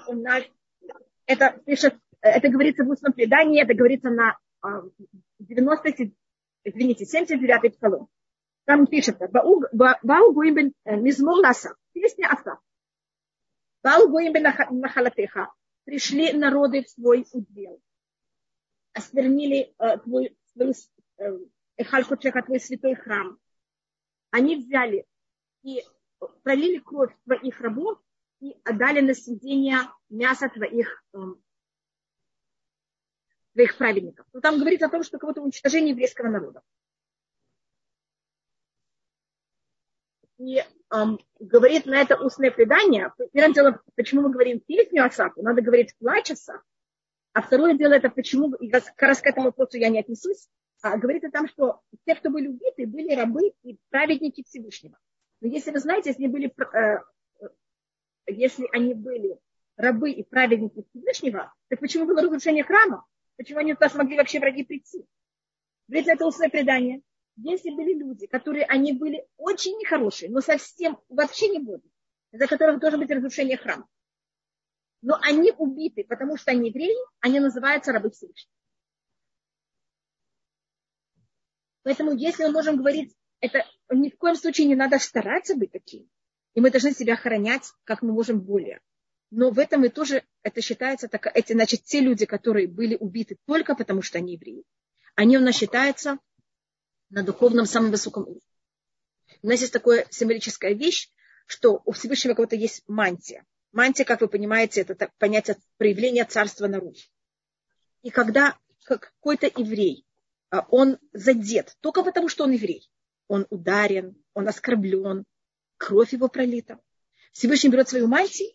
у 0.09 0.14
нас 0.14 0.45
это 1.26 1.61
пишет, 1.64 1.99
это 2.20 2.49
говорится 2.49 2.85
в 2.85 2.89
устном 2.89 3.12
предании, 3.12 3.62
это 3.62 3.74
говорится 3.74 4.11
на 4.11 4.39
90, 5.39 5.89
а, 5.89 5.93
извините, 6.64 7.05
79-й 7.05 7.70
псалом. 7.70 8.09
Там 8.64 8.87
пишется, 8.87 9.28
Бау 9.28 10.32
Гуимбен 10.32 10.72
э, 10.85 10.97
Мизмор 10.97 11.37
Ласа, 11.37 11.74
песня 11.93 12.28
Аса. 12.30 12.59
Бау 13.82 14.09
Гуимбен 14.09 14.43
Нахалатеха, 14.80 15.53
пришли 15.85 16.32
народы 16.32 16.82
в 16.82 16.89
свой 16.89 17.26
удел, 17.32 17.80
осквернили 18.95 19.74
э, 19.78 19.99
твой, 19.99 20.35
твой 20.55 20.72
э, 21.18 21.39
Эхалькучеха, 21.76 22.43
твой 22.43 22.61
святой 22.61 22.95
храм. 22.95 23.39
Они 24.30 24.57
взяли 24.57 25.05
и 25.62 25.82
пролили 26.43 26.78
кровь 26.78 27.14
твоих 27.24 27.61
рабов 27.61 27.99
и 28.45 28.55
отдали 28.62 29.01
на 29.01 29.14
съедение 29.14 29.78
мясо 30.11 30.51
твоих, 30.51 31.03
эм, 31.14 31.42
твоих 33.55 33.78
праведников. 33.78 34.26
Но 34.34 34.40
там 34.40 34.59
говорится 34.59 34.86
о 34.86 34.90
том, 34.90 35.03
что 35.03 35.18
кого-то 35.18 35.40
уничтожение 35.40 35.92
еврейского 35.92 36.28
народа. 36.28 36.61
И 40.36 40.59
эм, 40.59 41.18
говорит 41.38 41.86
на 41.86 42.03
это 42.03 42.22
устное 42.22 42.51
предание. 42.51 43.14
Первым 43.32 43.55
делом, 43.55 43.80
почему 43.95 44.20
мы 44.22 44.30
говорим 44.30 44.61
песню 44.61 45.07
Асафу, 45.07 45.40
надо 45.40 45.62
говорить 45.62 45.97
плач 45.97 46.30
Асаф. 46.30 46.62
А 47.32 47.40
второе 47.40 47.72
дело, 47.72 47.95
это 47.95 48.11
почему, 48.11 48.55
и 48.57 48.70
раз 48.70 48.90
к 48.92 49.26
этому 49.26 49.47
вопросу 49.47 49.78
я 49.78 49.88
не 49.88 50.01
отнесусь, 50.01 50.49
а 50.82 50.99
говорится 50.99 51.30
там, 51.30 51.49
что 51.49 51.80
те, 52.05 52.14
кто 52.14 52.28
были 52.28 52.49
убиты, 52.49 52.86
были 52.86 53.14
рабы 53.14 53.55
и 53.62 53.78
праведники 53.88 54.45
Всевышнего. 54.45 54.99
Но 55.40 55.49
если 55.49 55.70
вы 55.70 55.78
знаете, 55.78 56.11
если 56.11 56.26
были 56.26 56.49
э, 56.49 57.03
если 58.26 58.68
они 58.72 58.94
были 58.94 59.38
рабы 59.76 60.12
и 60.12 60.22
праведники 60.22 60.84
Всевышнего, 60.90 61.52
так 61.68 61.80
почему 61.80 62.06
было 62.06 62.22
разрушение 62.22 62.64
храма? 62.64 63.06
Почему 63.36 63.58
они 63.58 63.74
туда 63.74 63.88
смогли 63.88 64.16
вообще 64.16 64.38
враги 64.38 64.64
прийти? 64.64 65.06
Ведь 65.88 66.06
это 66.06 66.26
устное 66.26 66.48
предание. 66.48 67.02
Если 67.36 67.70
были 67.70 67.94
люди, 67.94 68.26
которые 68.26 68.64
они 68.64 68.92
были 68.92 69.26
очень 69.36 69.76
нехорошие, 69.78 70.30
но 70.30 70.40
совсем 70.40 70.98
вообще 71.08 71.48
не 71.48 71.58
будут, 71.58 71.84
за 72.32 72.46
которых 72.46 72.78
должно 72.78 73.00
быть 73.00 73.10
разрушение 73.10 73.56
храма. 73.56 73.88
Но 75.02 75.18
они 75.20 75.52
убиты, 75.58 76.04
потому 76.04 76.36
что 76.36 76.52
они 76.52 76.68
евреи, 76.68 76.96
они 77.20 77.40
называются 77.40 77.92
рабы 77.92 78.10
Всевышнего. 78.10 78.54
Поэтому 81.82 82.12
если 82.12 82.44
мы 82.44 82.52
можем 82.52 82.76
говорить, 82.76 83.14
это 83.40 83.66
ни 83.90 84.08
в 84.08 84.16
коем 84.16 84.36
случае 84.36 84.68
не 84.68 84.74
надо 84.74 84.98
стараться 84.98 85.54
быть 85.54 85.72
таким. 85.72 86.08
И 86.55 86.61
мы 86.61 86.70
должны 86.70 86.92
себя 86.92 87.14
охранять, 87.14 87.72
как 87.84 88.02
мы 88.02 88.12
можем 88.12 88.40
более. 88.40 88.80
Но 89.30 89.50
в 89.50 89.59
этом 89.59 89.84
и 89.84 89.88
тоже 89.88 90.22
это 90.42 90.61
считается, 90.61 91.09
так, 91.09 91.26
эти, 91.34 91.52
значит, 91.52 91.82
те 91.84 92.00
люди, 92.00 92.24
которые 92.26 92.68
были 92.68 92.96
убиты 92.96 93.36
только 93.46 93.74
потому, 93.74 94.02
что 94.02 94.18
они 94.18 94.34
евреи, 94.34 94.64
они 95.16 95.36
у 95.36 95.40
нас 95.40 95.57
считаются 95.57 96.18
на 97.11 97.22
духовном 97.22 97.66
самом 97.66 97.90
высоком 97.90 98.24
уровне. 98.24 98.40
У 99.42 99.48
нас 99.48 99.61
есть 99.61 99.72
такая 99.72 100.07
символическая 100.11 100.74
вещь, 100.74 101.11
что 101.46 101.82
у 101.84 101.92
Всевышнего 101.92 102.34
кого-то 102.34 102.57
есть 102.57 102.82
мантия. 102.86 103.44
Мантия, 103.72 104.05
как 104.05 104.20
вы 104.20 104.28
понимаете, 104.28 104.82
это 104.82 105.11
понятие 105.18 105.57
проявления 105.76 106.24
царства 106.24 106.68
наружу. 106.68 107.02
И 108.02 108.11
когда 108.11 108.57
какой-то 108.84 109.46
еврей, 109.46 110.07
а, 110.50 110.66
он 110.70 110.98
задет 111.12 111.76
только 111.80 112.05
потому, 112.05 112.28
что 112.28 112.44
он 112.44 112.52
еврей, 112.52 112.88
он 113.26 113.46
ударен, 113.50 114.16
он 114.34 114.46
оскорблен, 114.46 115.24
кровь 115.85 116.14
его 116.14 116.28
пролита. 116.28 116.80
Всевышний 117.32 117.68
берет 117.68 117.89
свою 117.89 118.07
мантию 118.07 118.51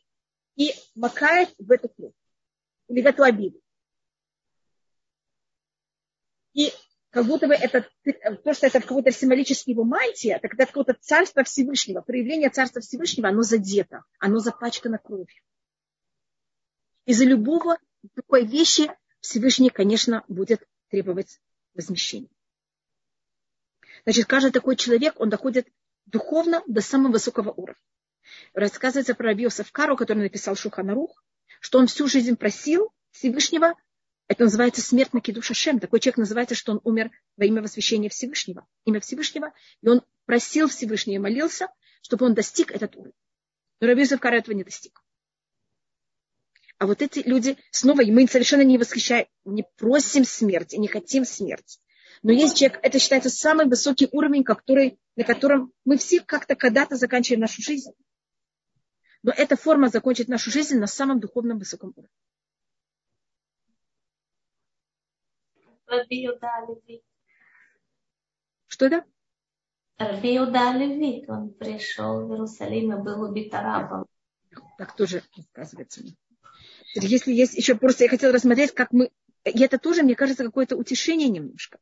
и 0.55 0.73
макает 0.95 1.53
в 1.59 1.71
эту 1.71 1.89
кровь. 1.89 2.13
Или 2.87 3.03
в 3.03 3.05
эту 3.05 3.23
обиду. 3.23 3.61
И 6.53 6.73
как 7.11 7.27
будто 7.27 7.47
бы 7.47 7.53
это, 7.53 7.87
то, 8.43 8.53
что 8.53 8.65
это 8.65 8.81
какой-то 8.81 9.11
символический 9.11 9.73
его 9.73 9.83
мантия, 9.83 10.39
это 10.41 10.47
какое-то 10.65 10.95
царство 10.99 11.43
Всевышнего, 11.43 12.01
проявление 12.01 12.49
царства 12.49 12.81
Всевышнего, 12.81 13.29
оно 13.29 13.43
задето, 13.43 14.03
оно 14.17 14.39
запачкано 14.39 14.97
кровью. 14.97 15.27
Из-за 17.05 17.25
любого 17.25 17.77
такой 18.15 18.45
вещи 18.45 18.91
Всевышний, 19.19 19.69
конечно, 19.69 20.23
будет 20.27 20.67
требовать 20.89 21.39
возмещения. 21.75 22.29
Значит, 24.03 24.25
каждый 24.25 24.51
такой 24.51 24.75
человек, 24.75 25.19
он 25.19 25.29
доходит 25.29 25.67
духовно 26.11 26.63
до 26.67 26.81
самого 26.81 27.13
высокого 27.13 27.51
уровня. 27.51 27.81
Рассказывается 28.53 29.15
про 29.15 29.27
Рабиоса 29.27 29.65
Кару, 29.71 29.95
который 29.95 30.19
написал 30.19 30.55
Шуханарух, 30.55 31.23
что 31.59 31.79
он 31.79 31.87
всю 31.87 32.07
жизнь 32.07 32.35
просил 32.35 32.91
Всевышнего, 33.11 33.75
это 34.27 34.43
называется 34.43 34.81
смерть 34.81 35.11
на 35.13 35.21
Кидуша 35.21 35.55
Шем. 35.55 35.79
Такой 35.79 35.99
человек 35.99 36.19
называется, 36.19 36.53
что 36.53 36.73
он 36.73 36.81
умер 36.83 37.09
во 37.35 37.45
имя 37.45 37.63
восхищения 37.63 38.09
Всевышнего, 38.09 38.67
имя 38.85 38.99
Всевышнего, 38.99 39.53
и 39.81 39.87
он 39.87 40.03
просил 40.25 40.67
Всевышнего 40.67 41.15
и 41.15 41.19
молился, 41.19 41.67
чтобы 42.03 42.27
он 42.27 42.35
достиг 42.35 42.71
этот 42.71 42.95
уровень. 42.95 43.15
Но 43.81 43.87
Рабиосов 43.87 44.19
Кара 44.19 44.37
этого 44.37 44.55
не 44.55 44.63
достиг. 44.63 45.03
А 46.77 46.85
вот 46.85 47.01
эти 47.01 47.19
люди, 47.19 47.57
снова 47.71 48.03
мы 48.05 48.27
совершенно 48.27 48.61
не 48.61 48.77
восхищаем, 48.77 49.25
не 49.45 49.65
просим 49.77 50.23
смерти, 50.23 50.75
не 50.75 50.87
хотим 50.87 51.25
смерти. 51.25 51.79
Но 52.21 52.31
есть 52.31 52.57
человек, 52.57 52.79
это 52.83 52.99
считается 52.99 53.29
самый 53.29 53.67
высокий 53.67 54.07
уровень, 54.11 54.43
который, 54.43 54.99
на 55.15 55.23
котором 55.23 55.73
мы 55.85 55.97
все 55.97 56.19
как-то 56.19 56.55
когда-то 56.55 56.95
заканчиваем 56.95 57.41
нашу 57.41 57.61
жизнь. 57.61 57.91
Но 59.23 59.31
эта 59.31 59.55
форма 59.55 59.89
закончить 59.89 60.27
нашу 60.27 60.51
жизнь 60.51 60.77
на 60.77 60.87
самом 60.87 61.19
духовном 61.19 61.59
высоком 61.59 61.93
уровне. 61.95 62.09
Что 68.67 68.85
это? 68.85 69.05
Раби 69.97 70.37
Левит, 70.37 71.29
он 71.29 71.53
пришел 71.53 72.25
в 72.25 72.31
Иерусалим 72.31 72.93
и 72.93 73.03
был 73.03 73.21
убит 73.23 73.53
арабом. 73.53 74.05
Так 74.77 74.95
тоже 74.95 75.23
рассказывается. 75.35 76.01
Если 76.95 77.33
есть 77.33 77.55
еще 77.55 77.75
просто, 77.75 78.05
я 78.05 78.09
хотела 78.09 78.31
рассмотреть, 78.31 78.73
как 78.73 78.91
мы... 78.91 79.11
И 79.43 79.61
это 79.61 79.77
тоже, 79.77 80.03
мне 80.03 80.15
кажется, 80.15 80.43
какое-то 80.43 80.77
утешение 80.77 81.27
немножко. 81.27 81.79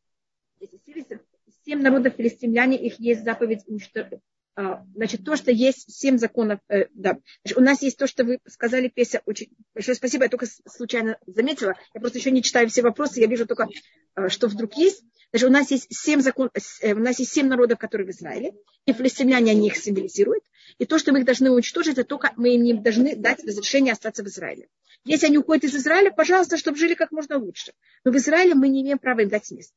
Семь 1.66 1.82
народов 1.82 2.16
филистимляне, 2.16 2.78
их 2.78 3.00
есть 3.00 3.24
заповедь 3.24 3.64
уничтожить. 3.68 4.20
А, 4.60 4.84
значит, 4.96 5.24
то, 5.24 5.36
что 5.36 5.52
есть 5.52 5.94
семь 5.94 6.18
законов, 6.18 6.60
э, 6.68 6.86
да. 6.96 7.20
Значит, 7.44 7.58
у 7.60 7.62
нас 7.62 7.82
есть 7.84 7.96
то, 7.98 8.08
что 8.08 8.24
вы 8.24 8.40
сказали, 8.48 8.88
Песя, 8.88 9.22
очень 9.28 9.50
большое 9.76 9.94
спасибо, 9.94 10.24
я 10.24 10.30
только 10.30 10.48
случайно 10.66 11.20
заметила, 11.28 11.76
я 11.94 12.02
просто 12.02 12.18
еще 12.18 12.32
не 12.32 12.42
читаю 12.42 12.68
все 12.68 12.82
вопросы, 12.82 13.20
я 13.20 13.28
вижу 13.28 13.46
только, 13.46 13.68
э, 14.16 14.30
что 14.30 14.48
вдруг 14.48 14.74
есть. 14.74 15.04
Значит, 15.32 15.50
у 15.50 15.52
нас 15.52 15.70
есть 15.70 15.94
семь 15.94 16.22
закон, 16.22 16.50
э, 16.82 16.94
у 16.94 16.98
нас 16.98 17.20
есть 17.20 17.34
семь 17.34 17.46
народов, 17.46 17.78
которые 17.78 18.08
в 18.08 18.10
Израиле, 18.10 18.54
и 18.88 18.94
филистимляне, 18.94 19.52
они 19.52 19.68
их 19.68 19.78
символизируют, 19.78 20.44
и 20.80 20.86
то, 20.86 20.98
что 20.98 21.12
мы 21.12 21.20
их 21.20 21.26
должны 21.26 21.52
уничтожить, 21.52 21.94
это 21.94 22.04
только 22.04 22.34
мы 22.36 22.56
им 22.56 22.64
не 22.64 22.74
должны 22.74 23.16
дать 23.16 23.44
разрешение 23.44 23.94
остаться 23.94 24.24
в 24.24 24.28
Израиле. 24.28 24.70
Если 25.06 25.28
они 25.28 25.38
уходят 25.38 25.66
из 25.66 25.76
Израиля, 25.76 26.10
пожалуйста, 26.10 26.58
чтобы 26.58 26.80
жили 26.80 26.96
как 26.96 27.12
можно 27.12 27.38
лучше. 27.38 27.74
Но 28.04 28.12
в 28.12 28.18
Израиле 28.18 28.56
мы 28.56 28.70
не 28.70 28.82
имеем 28.82 28.98
права 28.98 29.20
им 29.20 29.30
дать 29.30 29.52
место. 29.52 29.76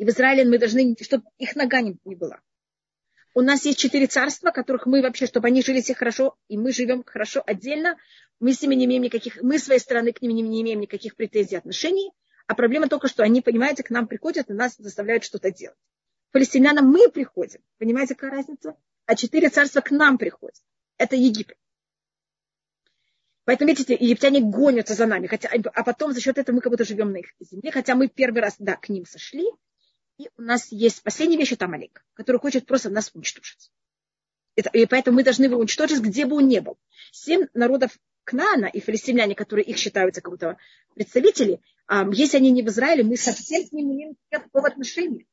И 0.00 0.04
в 0.06 0.08
Израиле 0.08 0.46
мы 0.46 0.56
должны, 0.56 0.96
чтобы 0.98 1.24
их 1.36 1.56
нога 1.56 1.82
не, 1.82 1.94
не 2.06 2.14
была. 2.14 2.40
у 3.34 3.42
нас 3.42 3.66
есть 3.66 3.78
четыре 3.78 4.06
царства, 4.06 4.50
которых 4.50 4.86
мы 4.86 5.02
вообще, 5.02 5.26
чтобы 5.26 5.48
они 5.48 5.60
жили 5.60 5.82
все 5.82 5.94
хорошо, 5.94 6.38
и 6.48 6.56
мы 6.56 6.72
живем 6.72 7.04
хорошо 7.04 7.42
отдельно, 7.46 7.98
мы 8.38 8.54
с 8.54 8.62
ними 8.62 8.76
не 8.76 8.86
имеем 8.86 9.02
никаких, 9.02 9.42
мы 9.42 9.58
с 9.58 9.64
своей 9.64 9.78
стороны 9.78 10.14
к 10.14 10.22
ним 10.22 10.34
не 10.34 10.62
имеем 10.62 10.80
никаких 10.80 11.16
претензий, 11.16 11.56
отношений, 11.56 12.12
а 12.46 12.54
проблема 12.54 12.88
только, 12.88 13.08
что 13.08 13.22
они, 13.22 13.42
понимаете, 13.42 13.82
к 13.82 13.90
нам 13.90 14.08
приходят 14.08 14.48
и 14.48 14.54
нас 14.54 14.74
заставляют 14.78 15.22
что-то 15.22 15.50
делать. 15.50 15.76
Палестинянам 16.30 16.86
мы 16.86 17.10
приходим, 17.10 17.60
понимаете, 17.76 18.14
какая 18.14 18.30
разница? 18.30 18.76
А 19.04 19.14
четыре 19.16 19.50
царства 19.50 19.82
к 19.82 19.90
нам 19.90 20.16
приходят. 20.16 20.62
Это 20.96 21.14
Египет. 21.14 21.58
Поэтому, 23.44 23.68
видите, 23.68 23.98
египтяне 24.00 24.40
гонятся 24.40 24.94
за 24.94 25.04
нами, 25.04 25.26
хотя, 25.26 25.50
а 25.50 25.84
потом 25.84 26.14
за 26.14 26.22
счет 26.22 26.38
этого 26.38 26.56
мы 26.56 26.62
как 26.62 26.72
будто 26.72 26.84
живем 26.84 27.12
на 27.12 27.18
их 27.18 27.34
земле, 27.40 27.70
хотя 27.70 27.94
мы 27.94 28.08
первый 28.08 28.40
раз, 28.40 28.56
да, 28.58 28.76
к 28.76 28.88
ним 28.88 29.04
сошли, 29.04 29.44
и 30.20 30.28
у 30.36 30.42
нас 30.42 30.70
есть 30.70 31.02
последняя 31.02 31.38
вещь, 31.38 31.52
это 31.52 31.64
Амалик, 31.64 32.04
который 32.12 32.38
хочет 32.38 32.66
просто 32.66 32.90
нас 32.90 33.10
уничтожить. 33.14 33.72
Это, 34.54 34.68
и 34.70 34.84
поэтому 34.84 35.16
мы 35.16 35.24
должны 35.24 35.44
его 35.44 35.56
уничтожить, 35.56 36.00
где 36.00 36.26
бы 36.26 36.36
он 36.36 36.48
ни 36.48 36.58
был. 36.58 36.76
Семь 37.10 37.46
народов 37.54 37.98
Кнаана 38.24 38.66
и 38.66 38.80
филистимляне, 38.80 39.34
которые 39.34 39.64
их 39.64 39.78
считаются 39.78 40.20
как 40.20 40.32
будто 40.32 40.58
представители, 40.94 41.60
если 42.12 42.36
они 42.36 42.50
не 42.50 42.62
в 42.62 42.68
Израиле, 42.68 43.02
мы 43.02 43.16
совсем 43.16 43.64
с 43.64 43.72
ними 43.72 43.86
не 43.86 43.94
имеем 43.94 44.16
никакого 44.30 44.68
отношения. 44.68 45.24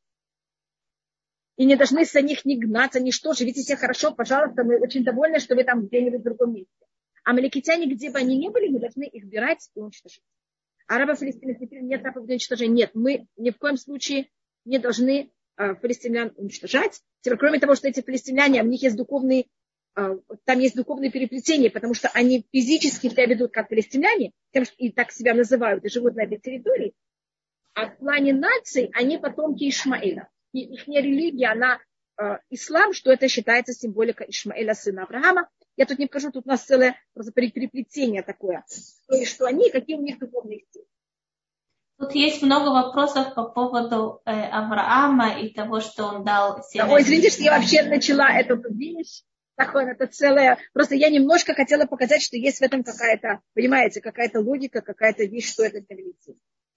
И 1.57 1.65
не 1.65 1.75
должны 1.75 2.05
за 2.05 2.21
них 2.21 2.45
не 2.45 2.57
гнаться, 2.57 3.01
ни 3.01 3.11
что. 3.11 3.33
Живите 3.33 3.61
все 3.61 3.75
хорошо, 3.75 4.13
пожалуйста, 4.13 4.63
мы 4.63 4.79
очень 4.79 5.03
довольны, 5.03 5.39
что 5.39 5.55
вы 5.55 5.65
там 5.65 5.88
где-нибудь 5.88 6.21
в 6.21 6.23
другом 6.23 6.53
месте. 6.53 6.71
А 7.25 7.33
маликитяне, 7.33 7.88
где 7.93 8.09
бы 8.09 8.19
они 8.19 8.38
ни 8.38 8.47
были, 8.47 8.69
мы 8.69 8.79
должны 8.79 9.03
их 9.03 9.25
бирать 9.25 9.69
и 9.75 9.79
уничтожить. 9.81 10.21
Арабы 10.88 11.15
филистимлян 11.15 11.88
нет 11.88 12.01
заповеди 12.03 12.31
уничтожения. 12.31 12.73
Нет, 12.73 12.91
мы 12.93 13.27
ни 13.35 13.49
в 13.49 13.57
коем 13.57 13.75
случае 13.75 14.29
не 14.68 14.80
должны 14.80 15.32
э, 15.57 15.76
палестинян 15.76 16.34
уничтожать. 16.36 17.01
Кроме 17.24 17.59
того, 17.59 17.76
что 17.76 17.88
эти 17.88 18.01
палестиняне, 18.01 18.61
у 18.61 18.68
них 18.68 18.84
есть 18.84 18.95
духовные, 18.95 19.45
э, 19.95 20.18
там 20.45 20.59
есть 20.59 20.76
духовные 20.76 21.11
переплетения, 21.11 21.70
потому 21.70 21.93
что 21.93 22.09
они 22.09 22.45
физически 22.51 23.09
себя 23.09 23.26
ведут 23.26 23.51
как 23.51 23.70
палестиняне, 23.70 24.32
тем, 24.51 24.65
что 24.65 24.76
и 24.78 24.91
так 24.91 25.11
себя 25.11 25.34
называют, 25.34 25.84
и 25.86 25.89
живут 25.89 26.15
на 26.15 26.24
этой 26.24 26.38
территории. 26.38 26.93
А 27.74 27.88
в 27.88 27.97
плане 27.97 28.34
наций 28.34 28.89
они 28.93 29.18
потомки 29.18 29.70
Ишмаэля. 29.70 30.30
И 30.53 30.61
их 30.61 30.88
религия, 30.88 31.47
она 31.47 31.80
э, 32.20 32.38
ислам, 32.49 32.93
что 32.93 33.11
это 33.11 33.28
считается 33.28 33.74
символика 33.74 34.24
Ишмаэля, 34.24 34.74
сына 34.74 35.03
Авраама. 35.03 35.49
Я 35.76 35.86
тут 35.86 35.99
не 35.99 36.07
покажу, 36.07 36.32
тут 36.32 36.45
у 36.45 36.49
нас 36.49 36.63
целое 36.63 36.95
просто 37.13 37.32
переплетение 37.32 38.24
такое. 38.24 38.65
Есть, 39.09 39.32
что 39.32 39.45
они, 39.45 39.70
какие 39.70 39.95
у 39.95 40.01
них 40.01 40.18
духовные 40.18 40.61
стили. 40.70 40.86
Тут 41.99 42.13
есть 42.13 42.43
много 42.43 42.69
вопросов 42.69 43.33
по 43.33 43.43
поводу 43.45 44.21
э, 44.23 44.31
Авраама 44.31 45.39
и 45.39 45.49
того, 45.49 45.79
что 45.79 46.05
он 46.05 46.23
дал 46.23 46.63
семя. 46.63 46.87
Ой, 46.91 47.01
извините, 47.01 47.31
что 47.31 47.43
я 47.43 47.57
вообще 47.57 47.83
начала 47.83 48.29
эту 48.29 48.61
вещь. 48.71 49.23
Такое, 49.55 49.93
это 49.93 50.05
целое. 50.05 50.59
Просто 50.73 50.93
я 50.93 51.09
немножко 51.09 51.55
хотела 51.55 51.85
показать, 51.85 52.21
что 52.21 52.37
есть 52.37 52.59
в 52.59 52.61
этом 52.61 52.83
какая-то, 52.83 53.39
понимаете, 53.55 54.01
какая-то 54.01 54.41
логика, 54.41 54.81
какая-то 54.81 55.23
вещь, 55.23 55.51
что 55.51 55.63
это 55.63 55.81
для 55.81 55.97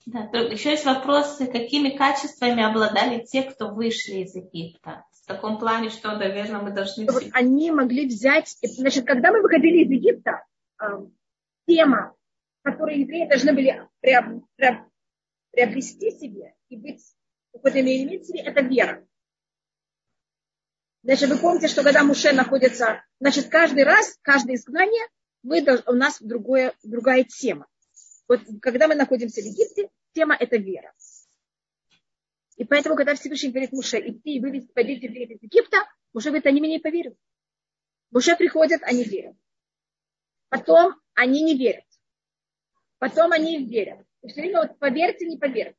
Да, 0.06 0.38
еще 0.38 0.70
есть 0.70 0.86
вопросы, 0.86 1.46
какими 1.46 1.90
качествами 1.90 2.62
обладали 2.62 3.22
те, 3.22 3.42
кто 3.42 3.68
вышли 3.68 4.22
из 4.22 4.34
Египта. 4.34 5.04
В 5.12 5.26
таком 5.26 5.58
плане, 5.58 5.90
что, 5.90 6.16
наверное, 6.16 6.62
мы 6.62 6.70
должны... 6.70 7.06
Они 7.32 7.70
могли 7.70 8.06
взять... 8.06 8.56
Значит, 8.62 9.04
когда 9.04 9.30
мы 9.30 9.42
выходили 9.42 9.84
из 9.84 9.90
Египта, 9.90 10.46
э, 10.82 10.86
тема, 11.68 12.14
которую 12.62 13.00
евреи 13.00 13.28
должны 13.28 13.52
были 13.52 13.86
приобрести 15.50 16.10
себе 16.12 16.54
и 16.68 16.76
быть 16.76 17.02
какой-то 17.52 17.80
иметь 17.80 18.26
себе, 18.26 18.40
это 18.40 18.60
вера. 18.60 19.06
Значит, 21.02 21.30
вы 21.30 21.38
помните, 21.38 21.68
что 21.68 21.82
когда 21.82 22.04
Муше 22.04 22.32
находится, 22.32 23.04
значит, 23.20 23.48
каждый 23.48 23.84
раз, 23.84 24.18
каждое 24.22 24.56
изгнание, 24.56 25.06
мы, 25.42 25.64
у 25.86 25.92
нас 25.92 26.20
другое, 26.20 26.74
другая 26.82 27.24
тема. 27.24 27.66
Вот 28.28 28.42
когда 28.60 28.86
мы 28.86 28.94
находимся 28.94 29.40
в 29.40 29.44
Египте, 29.44 29.88
тема 30.12 30.36
это 30.38 30.56
вера. 30.56 30.92
И 32.56 32.64
поэтому, 32.64 32.94
когда 32.94 33.14
Всевышний 33.14 33.48
говорит 33.50 33.72
Муше, 33.72 33.98
идти 33.98 34.36
и 34.36 34.40
вывести, 34.40 34.70
победить 34.72 35.04
евреев 35.04 35.30
из 35.30 35.42
Египта, 35.42 35.78
Муше 36.12 36.28
говорит, 36.28 36.46
они 36.46 36.60
мне 36.60 36.70
не 36.72 36.78
поверят. 36.78 37.16
Муше 38.10 38.36
приходят, 38.36 38.82
они 38.82 39.02
верят. 39.02 39.36
Потом 40.50 41.00
они 41.14 41.42
не 41.42 41.56
верят. 41.56 41.84
Потом 42.98 43.32
они 43.32 43.64
верят. 43.64 44.06
И 44.22 44.28
все 44.28 44.40
время 44.42 44.62
вот 44.62 44.78
поверьте, 44.78 45.26
не 45.26 45.38
поверьте. 45.38 45.76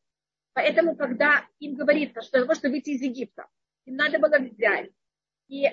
Поэтому, 0.54 0.96
когда 0.96 1.48
им 1.60 1.76
говорится, 1.76 2.22
что 2.22 2.38
для 2.38 2.42
того, 2.42 2.56
чтобы 2.56 2.74
выйти 2.74 2.92
из 2.92 3.02
Египта, 3.02 3.48
им 3.86 3.96
надо 3.96 4.20
было 4.20 4.38
взять 4.38 4.92
и 5.48 5.66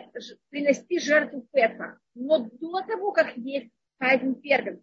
принести 0.51 0.99
жертву 0.99 1.49
Пеха. 1.53 1.99
Но 2.15 2.49
до 2.51 2.83
того, 2.83 3.13
как 3.13 3.37
есть 3.37 3.73
казнь 3.99 4.41
первым, 4.41 4.83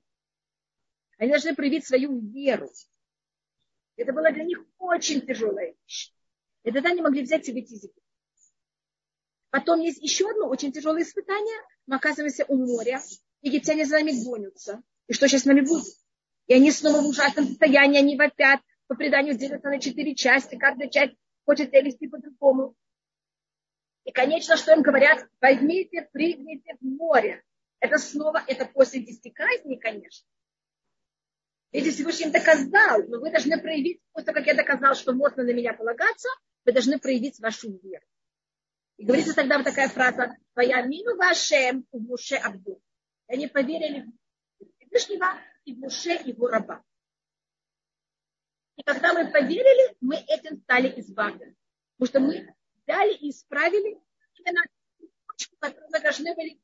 они 1.18 1.32
должны 1.32 1.56
проявить 1.56 1.86
свою 1.86 2.20
веру. 2.20 2.70
Это 3.96 4.12
было 4.12 4.32
для 4.32 4.44
них 4.44 4.60
очень 4.78 5.22
тяжелая 5.22 5.74
вещь. 5.86 6.14
И 6.64 6.72
тогда 6.72 6.90
они 6.90 7.02
могли 7.02 7.22
взять 7.22 7.48
и 7.48 7.54
выйти 7.54 7.74
из 7.74 7.84
Египта. 7.84 8.02
Потом 9.52 9.80
есть 9.80 10.02
еще 10.02 10.30
одно 10.30 10.50
очень 10.50 10.74
тяжелое 10.74 11.04
испытание. 11.04 11.58
Мы 11.86 11.96
оказываемся 11.96 12.44
у 12.50 12.58
моря. 12.58 13.02
Египтяне 13.42 13.86
за 13.86 14.00
нами 14.00 14.12
гонятся. 14.12 14.82
И 15.08 15.14
что 15.14 15.28
сейчас 15.28 15.44
с 15.44 15.46
нами 15.46 15.62
будет? 15.62 15.86
И 16.48 16.54
они 16.54 16.72
снова 16.72 17.02
в 17.02 17.08
ужасном 17.08 17.48
состоянии, 17.48 18.00
они 18.00 18.16
вопят, 18.16 18.62
по 18.88 18.96
преданию 18.96 19.36
делятся 19.36 19.70
на 19.70 19.80
четыре 19.80 20.16
части, 20.16 20.56
каждая 20.58 20.90
часть 20.90 21.16
хочет 21.46 21.70
себя 21.70 21.82
вести 21.82 22.08
по-другому. 22.08 22.76
И, 24.04 24.12
конечно, 24.12 24.56
что 24.56 24.74
им 24.74 24.84
говорят? 24.84 25.28
Возьмите, 25.42 26.08
прыгните 26.12 26.76
в 26.80 26.86
море. 26.86 27.44
Это 27.80 27.98
снова, 27.98 28.44
это 28.48 28.66
после 28.66 29.02
десяти 29.02 29.32
казней, 29.32 29.78
конечно. 29.78 30.28
Если 31.72 31.92
Всевышний 31.92 32.28
им 32.28 32.32
доказал, 32.32 33.04
но 33.08 33.20
вы 33.20 33.32
должны 33.32 33.60
проявить, 33.60 34.00
после 34.12 34.28
того, 34.28 34.38
как 34.38 34.48
я 34.48 34.54
доказал, 34.54 34.96
что 34.96 35.14
можно 35.14 35.44
на 35.44 35.52
меня 35.52 35.74
полагаться, 35.74 36.30
вы 36.64 36.72
должны 36.72 37.00
проявить 37.00 37.40
вашу 37.40 37.72
веру. 37.72 38.06
И 38.98 39.04
говорится 39.04 39.34
тогда 39.34 39.58
вот 39.58 39.66
такая 39.66 39.90
фраза, 39.90 40.38
«Твоя 40.54 40.82
мину 40.84 41.18
вашем 41.18 41.86
в 41.92 42.00
Муше 42.00 42.36
Абду». 42.36 42.82
Они 43.28 43.48
поверили 43.48 44.06
в 44.60 44.66
Всевышнего, 44.78 45.38
и 45.66 45.74
в 45.74 45.80
Муше 45.80 46.12
его 46.24 46.48
раба. 46.48 46.84
И 48.78 48.84
когда 48.84 49.14
мы 49.14 49.32
поверили, 49.32 49.96
мы 50.02 50.16
этим 50.16 50.58
стали 50.62 51.00
избавлены. 51.00 51.56
Потому 51.98 52.08
что 52.08 52.20
мы 52.20 52.56
взяли 52.84 53.14
и 53.16 53.30
исправили 53.30 54.00
именно 54.36 54.62
точку, 55.28 55.56
которую 55.60 55.90
мы 55.92 56.00
должны 56.02 56.36
были 56.36 56.62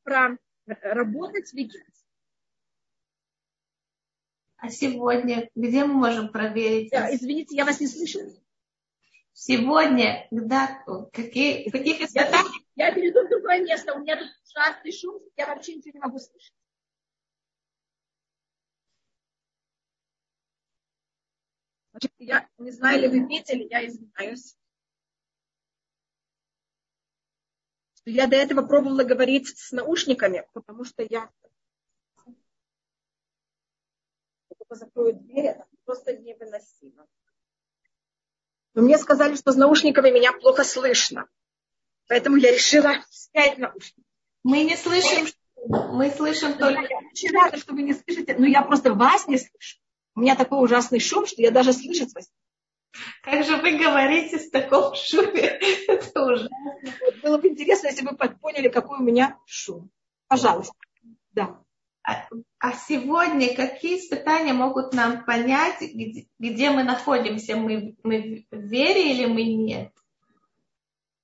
работать 0.66 1.50
в 1.50 1.54
Египте. 1.54 1.84
А 4.56 4.68
сегодня 4.68 5.50
где 5.56 5.84
мы 5.84 5.94
можем 5.94 6.30
проверить? 6.30 6.90
Да, 6.90 7.12
извините, 7.12 7.56
я 7.56 7.64
вас 7.64 7.80
не 7.80 7.88
слышу. 7.88 8.20
Сегодня, 9.32 10.28
да, 10.30 10.84
какие, 11.12 11.68
каких 11.70 12.00
испытаний? 12.02 12.64
Я, 12.76 12.88
я 12.88 12.94
перейду 12.94 13.24
в 13.24 13.28
другое 13.28 13.60
место. 13.60 13.94
У 13.94 14.00
меня 14.00 14.16
тут 14.16 14.28
ужасный 14.44 14.92
шум, 14.92 15.20
я 15.36 15.46
вообще 15.46 15.74
ничего 15.74 15.92
не 15.94 16.00
могу 16.00 16.18
слышать. 16.18 16.54
Я 22.18 22.48
не 22.58 22.70
знаю, 22.70 23.00
ли 23.00 23.08
вы 23.08 23.20
видели, 23.20 23.66
я 23.70 23.86
извиняюсь. 23.86 24.56
Я 28.04 28.26
до 28.26 28.36
этого 28.36 28.66
пробовала 28.66 29.04
говорить 29.04 29.56
с 29.56 29.70
наушниками, 29.72 30.46
потому 30.52 30.84
что 30.84 31.06
я 31.08 31.30
только 34.72 34.74
закрою 34.74 35.14
дверь, 35.14 35.46
это 35.46 35.66
просто 35.84 36.16
невыносимо. 36.16 37.06
Но 38.74 38.82
мне 38.82 38.98
сказали, 38.98 39.36
что 39.36 39.52
с 39.52 39.56
наушниками 39.56 40.10
меня 40.10 40.32
плохо 40.32 40.64
слышно. 40.64 41.28
Поэтому 42.08 42.36
я 42.36 42.52
решила 42.52 43.04
снять 43.10 43.58
наушники. 43.58 44.06
Мы 44.42 44.64
не 44.64 44.76
слышим, 44.76 45.28
мы 45.66 46.10
слышим 46.10 46.58
только... 46.58 46.82
Я 46.82 46.98
очень 46.98 47.30
рада, 47.32 47.56
что 47.58 47.74
вы 47.74 47.82
не 47.82 47.94
слышите, 47.94 48.36
но 48.36 48.46
я 48.46 48.62
просто 48.62 48.92
вас 48.92 49.28
не 49.28 49.38
слышу. 49.38 49.78
У 50.14 50.20
меня 50.20 50.36
такой 50.36 50.62
ужасный 50.62 51.00
шум, 51.00 51.26
что 51.26 51.40
я 51.42 51.50
даже 51.50 51.72
слышать 51.72 52.14
вас. 52.14 52.30
Как 53.22 53.44
же 53.44 53.56
вы 53.56 53.78
говорите 53.78 54.38
с 54.38 54.50
таком 54.50 54.94
шуме? 54.94 55.58
Это 55.88 56.24
ужасно. 56.24 56.76
Было 57.22 57.38
бы 57.38 57.48
интересно, 57.48 57.86
если 57.88 58.04
бы 58.04 58.16
поняли, 58.16 58.68
какой 58.68 58.98
у 58.98 59.02
меня 59.02 59.38
шум. 59.46 59.90
Пожалуйста. 60.28 60.74
Да. 61.32 61.62
А, 62.04 62.28
а 62.58 62.72
сегодня 62.74 63.54
какие 63.54 63.98
испытания 63.98 64.52
могут 64.52 64.92
нам 64.92 65.24
понять, 65.24 65.80
где, 65.80 66.26
где 66.38 66.70
мы 66.70 66.82
находимся? 66.82 67.56
Мы, 67.56 67.96
мы 68.02 68.46
в 68.50 68.56
вере 68.56 69.12
или 69.14 69.26
мы 69.26 69.44
нет? 69.44 69.92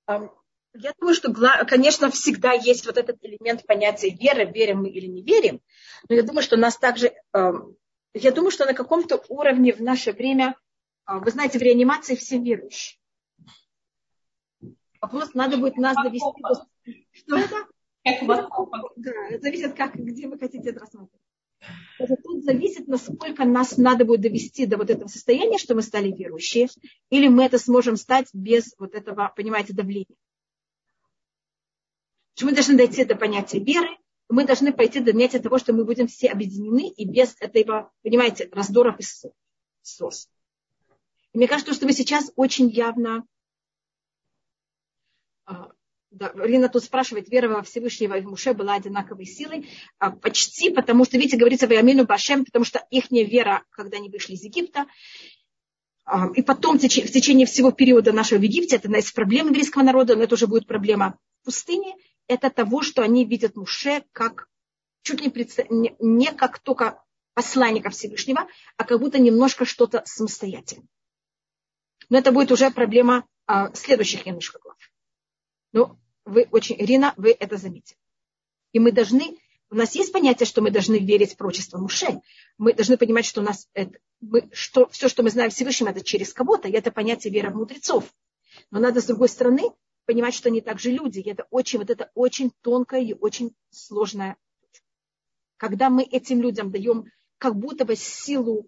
Я 0.07 0.93
думаю, 0.99 1.15
что, 1.15 1.33
конечно, 1.65 2.09
всегда 2.09 2.53
есть 2.53 2.85
вот 2.85 2.97
этот 2.97 3.17
элемент 3.23 3.65
понятия 3.65 4.09
веры, 4.09 4.45
верим 4.45 4.83
мы 4.83 4.89
или 4.89 5.07
не 5.07 5.21
верим. 5.21 5.61
Но 6.07 6.15
я 6.15 6.23
думаю, 6.23 6.41
что 6.41 6.57
нас 6.57 6.77
также 6.77 7.13
я 8.13 8.31
думаю, 8.31 8.51
что 8.51 8.65
на 8.65 8.73
каком-то 8.73 9.23
уровне 9.29 9.73
в 9.73 9.81
наше 9.81 10.11
время, 10.11 10.55
а, 11.05 11.19
вы 11.19 11.31
знаете, 11.31 11.59
в 11.59 11.61
реанимации 11.61 12.15
все 12.15 12.39
верующие. 12.39 12.99
Вопрос, 15.01 15.33
надо 15.33 15.57
будет 15.57 15.77
нас 15.77 15.95
довести 15.95 16.41
до... 16.41 16.67
Что 17.11 17.37
это? 17.37 17.67
Да, 18.95 19.27
это 19.29 19.41
зависит, 19.41 19.73
как, 19.75 19.95
где 19.95 20.27
вы 20.27 20.37
хотите 20.37 20.69
это 20.69 20.79
рассмотреть. 20.79 21.21
Это 21.99 22.15
тут 22.23 22.43
зависит, 22.43 22.87
насколько 22.87 23.45
нас 23.45 23.77
надо 23.77 24.05
будет 24.05 24.21
довести 24.21 24.65
до 24.65 24.77
вот 24.77 24.89
этого 24.89 25.07
состояния, 25.07 25.57
что 25.57 25.75
мы 25.75 25.81
стали 25.81 26.11
верующие, 26.11 26.67
или 27.09 27.27
мы 27.27 27.43
это 27.43 27.59
сможем 27.59 27.97
стать 27.97 28.27
без 28.33 28.73
вот 28.77 28.95
этого, 28.95 29.31
понимаете, 29.35 29.73
давления. 29.73 30.15
Что 32.35 32.45
мы 32.45 32.53
должны 32.53 32.77
дойти 32.77 33.03
до 33.03 33.15
понятия 33.15 33.59
веры, 33.59 33.89
мы 34.29 34.45
должны 34.45 34.71
пойти 34.71 34.99
до 34.99 35.11
понятия 35.11 35.39
того, 35.39 35.57
что 35.57 35.73
мы 35.73 35.83
будем 35.83 36.07
все 36.07 36.29
объединены 36.29 36.89
и 36.89 37.05
без 37.05 37.35
этого, 37.39 37.91
понимаете, 38.03 38.47
раздоров 38.51 38.99
и 38.99 39.03
ссор. 39.81 40.13
И 41.33 41.37
мне 41.37 41.47
кажется, 41.47 41.73
что 41.73 41.85
вы 41.85 41.93
сейчас 41.93 42.31
очень 42.35 42.69
явно 42.69 43.25
а, 45.45 45.71
да, 46.11 46.31
Рина 46.35 46.69
тут 46.69 46.83
спрашивает, 46.83 47.29
вера 47.29 47.49
во 47.49 47.61
Всевышнего 47.61 48.15
и 48.15 48.21
в 48.21 48.25
Муше 48.25 48.53
была 48.53 48.75
одинаковой 48.75 49.25
силой. 49.25 49.67
А, 49.99 50.11
почти, 50.11 50.71
потому 50.71 51.05
что, 51.05 51.17
видите, 51.17 51.37
говорится 51.37 51.67
в 51.67 51.71
Ямину 51.71 52.05
Башем, 52.05 52.45
потому 52.45 52.65
что 52.65 52.85
их 52.89 53.11
вера, 53.11 53.63
когда 53.71 53.97
они 53.97 54.09
вышли 54.09 54.33
из 54.33 54.43
Египта, 54.43 54.87
а, 56.05 56.29
и 56.33 56.41
потом 56.41 56.79
в 56.79 56.81
течение 56.81 57.45
всего 57.45 57.71
периода 57.71 58.11
нашего 58.11 58.39
в 58.39 58.43
Египте, 58.43 58.77
это 58.77 58.87
одна 58.87 58.99
из 58.99 59.11
проблем 59.11 59.47
еврейского 59.47 59.83
народа, 59.83 60.15
но 60.15 60.23
это 60.23 60.33
уже 60.33 60.47
будет 60.47 60.65
проблема 60.65 61.17
пустыни, 61.43 61.95
это 62.29 62.49
того, 62.49 62.83
что 62.83 63.01
они 63.01 63.25
видят 63.25 63.57
Муше 63.57 64.05
как 64.13 64.47
чуть 65.01 65.19
не, 65.21 65.31
не, 65.69 65.95
не 65.99 66.31
как 66.31 66.59
только 66.59 67.03
посланника 67.33 67.89
Всевышнего, 67.89 68.47
а 68.77 68.83
как 68.83 68.99
будто 68.99 69.19
немножко 69.19 69.65
что-то 69.65 70.03
самостоятельное. 70.05 70.87
Но 72.09 72.17
это 72.17 72.31
будет 72.31 72.51
уже 72.51 72.69
проблема 72.71 73.25
а, 73.47 73.73
следующих 73.73 74.25
немножко 74.25 74.59
глав. 74.59 74.77
Ну, 75.73 75.99
вы 76.23 76.47
очень, 76.51 76.75
Ирина, 76.79 77.13
вы 77.17 77.35
это 77.37 77.57
заметили. 77.57 77.97
И 78.73 78.79
мы 78.79 78.91
должны, 78.91 79.37
у 79.71 79.75
нас 79.75 79.95
есть 79.95 80.11
понятие, 80.11 80.45
что 80.45 80.61
мы 80.61 80.69
должны 80.69 80.99
верить 80.99 81.33
в 81.33 81.37
прочество 81.37 81.79
Муше. 81.79 82.21
Мы 82.59 82.73
должны 82.73 82.97
понимать, 82.97 83.25
что 83.25 83.41
у 83.41 83.43
нас 83.43 83.67
это, 83.73 83.97
мы, 84.21 84.49
что, 84.51 84.87
все, 84.89 85.07
что 85.09 85.23
мы 85.23 85.31
знаем 85.31 85.49
Всевышнем, 85.49 85.87
это 85.87 86.03
через 86.03 86.33
кого-то, 86.33 86.67
и 86.67 86.73
это 86.73 86.91
понятие 86.91 87.33
вера 87.33 87.49
мудрецов. 87.49 88.13
Но 88.69 88.79
надо, 88.79 89.01
с 89.01 89.05
другой 89.05 89.29
стороны, 89.29 89.63
понимать, 90.09 90.33
что 90.33 90.49
они 90.49 90.59
также 90.59 90.89
люди. 90.89 91.19
И 91.19 91.29
это 91.29 91.45
очень, 91.51 91.77
вот 91.77 91.91
это 91.91 92.09
очень 92.15 92.51
тонкая 92.61 93.03
и 93.03 93.13
очень 93.13 93.55
сложная. 93.69 94.37
Когда 95.57 95.91
мы 95.91 96.01
этим 96.01 96.41
людям 96.41 96.71
даем 96.71 97.05
как 97.37 97.55
будто 97.55 97.85
бы 97.85 97.95
силу 97.95 98.67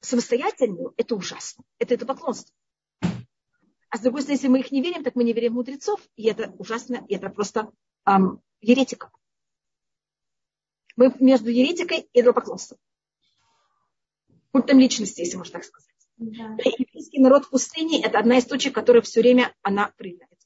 самостоятельную, 0.00 0.92
это 0.98 1.14
ужасно. 1.14 1.64
Это 1.78 1.94
это 1.94 2.04
поклонство. 2.04 2.54
А 3.00 3.96
с 3.96 4.00
другой 4.00 4.20
стороны, 4.20 4.36
если 4.36 4.48
мы 4.48 4.60
их 4.60 4.70
не 4.70 4.82
верим, 4.82 5.02
так 5.02 5.14
мы 5.14 5.24
не 5.24 5.32
верим 5.32 5.52
в 5.52 5.54
мудрецов, 5.54 6.02
и 6.16 6.28
это 6.28 6.54
ужасно, 6.58 7.02
и 7.08 7.14
это 7.14 7.30
просто 7.30 7.72
эм, 8.04 8.42
еретика. 8.60 9.10
Мы 10.96 11.14
между 11.18 11.48
еретикой 11.48 12.10
и 12.12 12.20
идолопоклонством. 12.20 12.78
Культом 14.52 14.78
личности, 14.78 15.20
если 15.20 15.38
можно 15.38 15.52
так 15.52 15.64
сказать. 15.64 15.94
Да. 16.18 16.58
Еврейский 16.62 17.20
народ 17.20 17.46
в 17.46 17.50
пустыне– 17.50 18.02
это 18.04 18.18
одна 18.18 18.36
из 18.36 18.44
точек, 18.44 18.74
которая 18.74 19.00
все 19.00 19.22
время 19.22 19.54
она 19.62 19.94
проявляется. 19.96 20.37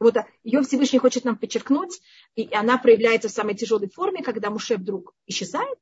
Вот 0.00 0.16
ее 0.44 0.62
Всевышний 0.62 0.98
хочет 0.98 1.24
нам 1.24 1.36
подчеркнуть, 1.36 2.00
и 2.36 2.48
она 2.54 2.78
проявляется 2.78 3.28
в 3.28 3.32
самой 3.32 3.54
тяжелой 3.54 3.88
форме, 3.88 4.22
когда 4.22 4.50
Муше 4.50 4.76
вдруг 4.76 5.14
исчезает. 5.26 5.78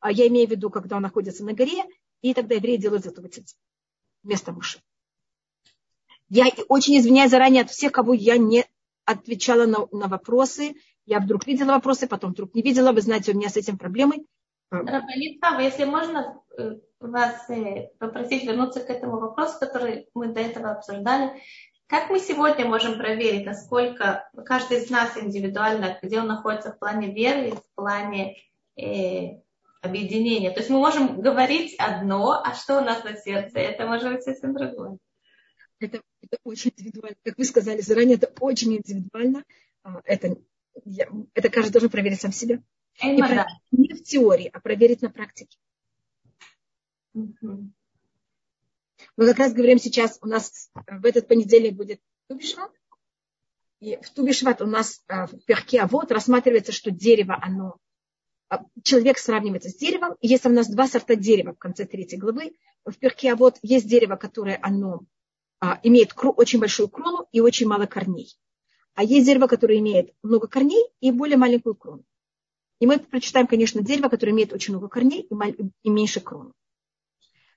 А 0.00 0.10
я 0.10 0.26
имею 0.28 0.48
в 0.48 0.50
виду, 0.50 0.70
когда 0.70 0.96
он 0.96 1.02
находится 1.02 1.44
на 1.44 1.52
горе, 1.52 1.84
и 2.22 2.34
тогда 2.34 2.54
евреи 2.54 2.76
делают 2.76 3.06
этого 3.06 3.28
вместо 4.22 4.52
Муше. 4.52 4.80
Я 6.28 6.46
очень 6.68 6.98
извиняюсь 6.98 7.30
заранее 7.30 7.62
от 7.62 7.70
всех, 7.70 7.92
кого 7.92 8.14
я 8.14 8.38
не 8.38 8.64
отвечала 9.04 9.66
на, 9.66 9.86
на 9.92 10.08
вопросы. 10.08 10.74
Я 11.04 11.20
вдруг 11.20 11.46
видела 11.46 11.72
вопросы, 11.72 12.06
потом 12.06 12.32
вдруг 12.32 12.54
не 12.54 12.62
видела. 12.62 12.92
Вы 12.92 13.02
знаете, 13.02 13.32
у 13.32 13.36
меня 13.36 13.50
с 13.50 13.56
этим 13.56 13.76
проблемой. 13.76 14.26
Рабанитва, 14.70 15.60
если 15.60 15.84
можно 15.84 16.40
э, 16.56 16.78
вас 17.00 17.50
э, 17.50 17.88
попросить 17.98 18.44
вернуться 18.44 18.80
к 18.80 18.88
этому 18.88 19.18
вопросу, 19.18 19.58
который 19.60 20.08
мы 20.14 20.28
до 20.28 20.40
этого 20.40 20.70
обсуждали. 20.70 21.42
Как 21.92 22.08
мы 22.08 22.20
сегодня 22.20 22.64
можем 22.64 22.96
проверить, 22.96 23.44
насколько 23.44 24.26
каждый 24.46 24.78
из 24.78 24.88
нас 24.88 25.14
индивидуально, 25.18 25.98
где 26.00 26.20
он 26.20 26.26
находится 26.26 26.72
в 26.72 26.78
плане 26.78 27.12
веры 27.12 27.50
и 27.50 27.52
в 27.52 27.62
плане 27.74 28.38
э, 28.78 29.42
объединения? 29.82 30.50
То 30.52 30.60
есть 30.60 30.70
мы 30.70 30.78
можем 30.78 31.20
говорить 31.20 31.74
одно, 31.76 32.42
а 32.42 32.54
что 32.54 32.78
у 32.78 32.80
нас 32.82 33.04
на 33.04 33.14
сердце, 33.14 33.58
это 33.58 33.86
может 33.86 34.10
быть 34.10 34.22
совсем 34.22 34.54
другое. 34.54 34.96
Это, 35.80 36.00
это 36.22 36.38
очень 36.44 36.72
индивидуально. 36.74 37.18
Как 37.22 37.36
вы 37.36 37.44
сказали 37.44 37.82
заранее, 37.82 38.16
это 38.16 38.32
очень 38.40 38.74
индивидуально. 38.74 39.44
А, 39.82 40.00
это, 40.06 40.38
я, 40.86 41.08
это 41.34 41.50
каждый 41.50 41.72
должен 41.72 41.90
проверить 41.90 42.22
сам 42.22 42.32
себя. 42.32 42.62
И 43.02 43.18
проверить 43.18 43.44
не 43.70 43.92
в 43.92 44.02
теории, 44.02 44.48
а 44.50 44.60
проверить 44.60 45.02
на 45.02 45.10
практике. 45.10 45.58
Мы 49.16 49.26
как 49.26 49.38
раз 49.38 49.52
говорим 49.52 49.78
сейчас, 49.78 50.18
у 50.22 50.26
нас 50.26 50.70
в 50.86 51.04
этот 51.04 51.28
понедельник 51.28 51.74
будет 51.74 52.00
Тубишват. 52.28 52.70
И 53.80 53.98
в 54.00 54.10
Тубишват 54.10 54.62
у 54.62 54.66
нас 54.66 55.02
а, 55.08 55.26
в 55.26 55.44
Перке 55.44 55.80
а 55.80 55.86
вот 55.86 56.12
рассматривается, 56.12 56.72
что 56.72 56.90
дерево, 56.90 57.38
оно 57.40 57.76
человек 58.82 59.18
сравнивается 59.18 59.70
с 59.70 59.76
деревом. 59.76 60.16
И 60.20 60.28
есть 60.28 60.46
у 60.46 60.50
нас 60.50 60.68
два 60.68 60.86
сорта 60.86 61.16
дерева 61.16 61.52
в 61.52 61.58
конце 61.58 61.84
третьей 61.84 62.18
главы. 62.18 62.52
В 62.84 62.94
Перке 62.98 63.32
а 63.32 63.36
вот 63.36 63.58
есть 63.62 63.88
дерево, 63.88 64.16
которое 64.16 64.58
оно 64.62 65.02
а, 65.60 65.78
имеет 65.82 66.12
очень 66.16 66.60
большую 66.60 66.88
крону 66.88 67.26
и 67.32 67.40
очень 67.40 67.66
мало 67.66 67.86
корней. 67.86 68.36
А 68.94 69.04
есть 69.04 69.26
дерево, 69.26 69.46
которое 69.46 69.78
имеет 69.78 70.12
много 70.22 70.48
корней 70.48 70.84
и 71.00 71.10
более 71.10 71.36
маленькую 71.36 71.74
крону. 71.74 72.04
И 72.78 72.86
мы 72.86 72.98
прочитаем, 72.98 73.46
конечно, 73.46 73.82
дерево, 73.82 74.08
которое 74.08 74.32
имеет 74.32 74.52
очень 74.52 74.74
много 74.74 74.88
корней 74.88 75.28
и 75.82 75.90
меньше 75.90 76.20
крону. 76.20 76.52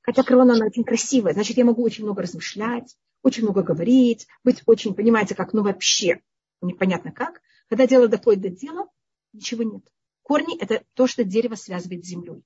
Хотя 0.05 0.23
крона, 0.23 0.53
она 0.53 0.67
очень 0.67 0.83
красивая, 0.83 1.33
значит, 1.33 1.57
я 1.57 1.65
могу 1.65 1.83
очень 1.83 2.03
много 2.03 2.21
размышлять, 2.21 2.95
очень 3.23 3.43
много 3.43 3.63
говорить, 3.63 4.27
быть 4.43 4.61
очень, 4.65 4.93
понимаете, 4.93 5.33
как, 5.35 5.53
ну 5.53 5.63
вообще, 5.63 6.21
непонятно 6.61 7.11
как. 7.11 7.41
Когда 7.69 7.87
дело 7.87 8.07
доходит 8.07 8.41
до 8.41 8.49
дела, 8.49 8.87
ничего 9.33 9.63
нет. 9.63 9.83
Корни– 10.21 10.57
это 10.59 10.83
то, 10.93 11.07
что 11.07 11.23
дерево 11.23 11.55
связывает 11.55 12.05
с 12.05 12.07
землей. 12.07 12.43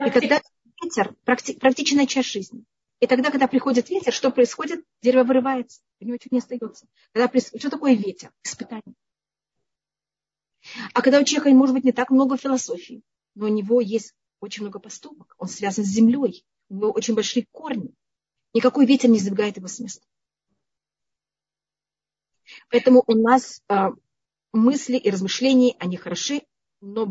И 0.00 0.10
когда 0.10 0.40
ветер– 0.82 1.14
практичная 1.24 2.06
часть 2.06 2.30
жизни– 2.30 2.64
и 3.00 3.06
тогда, 3.06 3.30
когда 3.30 3.46
приходит 3.46 3.90
ветер, 3.90 4.12
что 4.12 4.30
происходит? 4.30 4.84
Дерево 5.02 5.24
вырывается, 5.24 5.82
у 6.00 6.06
него 6.06 6.16
чуть 6.16 6.32
не 6.32 6.38
остается. 6.38 6.86
Когда 7.12 7.28
прис... 7.28 7.52
Что 7.56 7.68
такое 7.68 7.94
ветер? 7.94 8.32
Испытание. 8.42 8.94
А 10.94 11.02
когда 11.02 11.20
у 11.20 11.24
человека, 11.24 11.50
может 11.50 11.74
быть, 11.74 11.84
не 11.84 11.92
так 11.92 12.10
много 12.10 12.38
философии, 12.38 13.02
но 13.34 13.46
у 13.46 13.48
него 13.48 13.80
есть 13.80 14.14
очень 14.40 14.62
много 14.62 14.78
поступок, 14.78 15.34
он 15.38 15.48
связан 15.48 15.84
с 15.84 15.88
землей, 15.88 16.44
у 16.68 16.74
него 16.74 16.90
очень 16.90 17.14
большие 17.14 17.46
корни. 17.50 17.94
Никакой 18.52 18.86
ветер 18.86 19.10
не 19.10 19.18
сдвигает 19.18 19.56
его 19.56 19.68
с 19.68 19.78
места. 19.80 20.06
Поэтому 22.70 23.02
у 23.06 23.14
нас 23.14 23.62
э, 23.68 23.88
мысли 24.52 24.96
и 24.96 25.10
размышления, 25.10 25.74
они 25.78 25.96
хороши, 25.96 26.42
но 26.80 27.06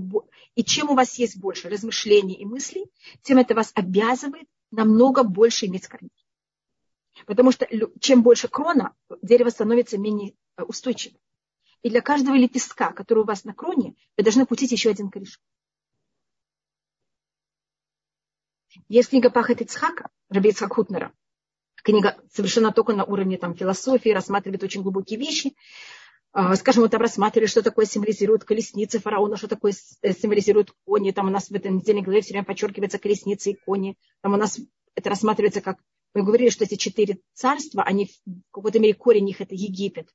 и 0.55 0.63
чем 0.63 0.89
у 0.89 0.95
вас 0.95 1.17
есть 1.19 1.37
больше 1.37 1.69
размышлений 1.69 2.35
и 2.35 2.45
мыслей, 2.45 2.85
тем 3.21 3.37
это 3.37 3.55
вас 3.55 3.71
обязывает 3.75 4.47
намного 4.71 5.23
больше 5.23 5.65
иметь 5.65 5.87
корней. 5.87 6.11
Потому 7.25 7.51
что 7.51 7.67
чем 7.99 8.23
больше 8.23 8.47
крона, 8.47 8.93
дерево 9.21 9.49
становится 9.49 9.97
менее 9.97 10.35
э, 10.57 10.63
устойчивым. 10.63 11.19
И 11.81 11.89
для 11.89 12.01
каждого 12.01 12.35
лепестка, 12.35 12.91
который 12.91 13.19
у 13.19 13.25
вас 13.25 13.43
на 13.43 13.53
кроне, 13.53 13.95
вы 14.17 14.23
должны 14.23 14.45
пустить 14.45 14.71
еще 14.71 14.89
один 14.89 15.09
корешок. 15.09 15.41
Есть 18.87 19.09
книга 19.09 19.29
Пахат 19.29 19.61
Ицхак 19.61 20.09
Хутнера. 20.73 21.11
Книга 21.83 22.17
совершенно 22.33 22.71
только 22.71 22.93
на 22.93 23.03
уровне 23.03 23.37
там, 23.37 23.55
философии, 23.55 24.09
рассматривает 24.09 24.63
очень 24.63 24.81
глубокие 24.81 25.19
вещи. 25.19 25.53
А, 26.31 26.55
скажем, 26.55 26.83
мы 26.83 26.89
там 26.89 26.99
рассматривали, 26.99 27.47
что 27.47 27.61
такое 27.61 27.85
символизирует 27.85 28.43
колесницы 28.43 28.99
фараона, 28.99 29.37
что 29.37 29.47
такое 29.47 29.73
э, 30.01 30.13
символизирует 30.13 30.73
кони. 30.83 31.11
Там 31.11 31.27
у 31.27 31.29
нас 31.29 31.49
в 31.49 31.53
этой 31.53 31.71
недельной 31.71 32.01
главе 32.01 32.21
все 32.21 32.33
время 32.33 32.43
подчеркивается 32.43 32.99
колесницы 32.99 33.51
и 33.51 33.53
кони. 33.65 33.95
Там 34.21 34.33
у 34.33 34.37
нас 34.37 34.59
это 34.95 35.09
рассматривается 35.09 35.61
как... 35.61 35.77
Мы 36.13 36.23
говорили, 36.23 36.49
что 36.49 36.65
эти 36.65 36.75
четыре 36.75 37.19
царства, 37.33 37.83
они 37.83 38.07
в 38.07 38.51
какой-то 38.51 38.79
мере 38.79 38.93
корень 38.93 39.29
их 39.29 39.41
это 39.41 39.53
Египет. 39.53 40.09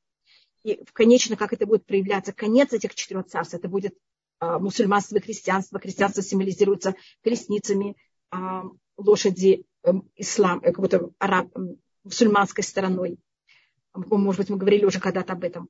И 0.63 0.83
в 0.85 0.93
конечно, 0.93 1.37
как 1.37 1.53
это 1.53 1.67
будет 1.67 1.87
проявляться, 1.87 2.33
конец 2.33 2.73
этих 2.73 2.95
четырех 2.95 3.27
царств, 3.27 3.55
это 3.55 3.69
будет 3.69 3.95
а, 4.41 4.59
мусульманство 4.59 5.17
и 5.17 5.21
христианство. 5.21 5.79
Христианство 5.79 6.23
символизируется 6.23 6.97
колесницами, 7.23 7.97
лошади, 8.97 9.65
эм, 9.83 10.09
ислам, 10.17 10.61
э, 10.61 10.73
как 10.73 10.81
будто 10.81 11.11
араб, 11.19 11.49
мусульманской 12.05 12.65
стороной. 12.65 13.19
Может 13.95 14.41
быть, 14.41 14.51
мы 14.51 14.57
говорили 14.57 14.85
уже 14.85 15.01
когда-то 15.01 15.33
об 15.33 15.45
этом. 15.45 15.69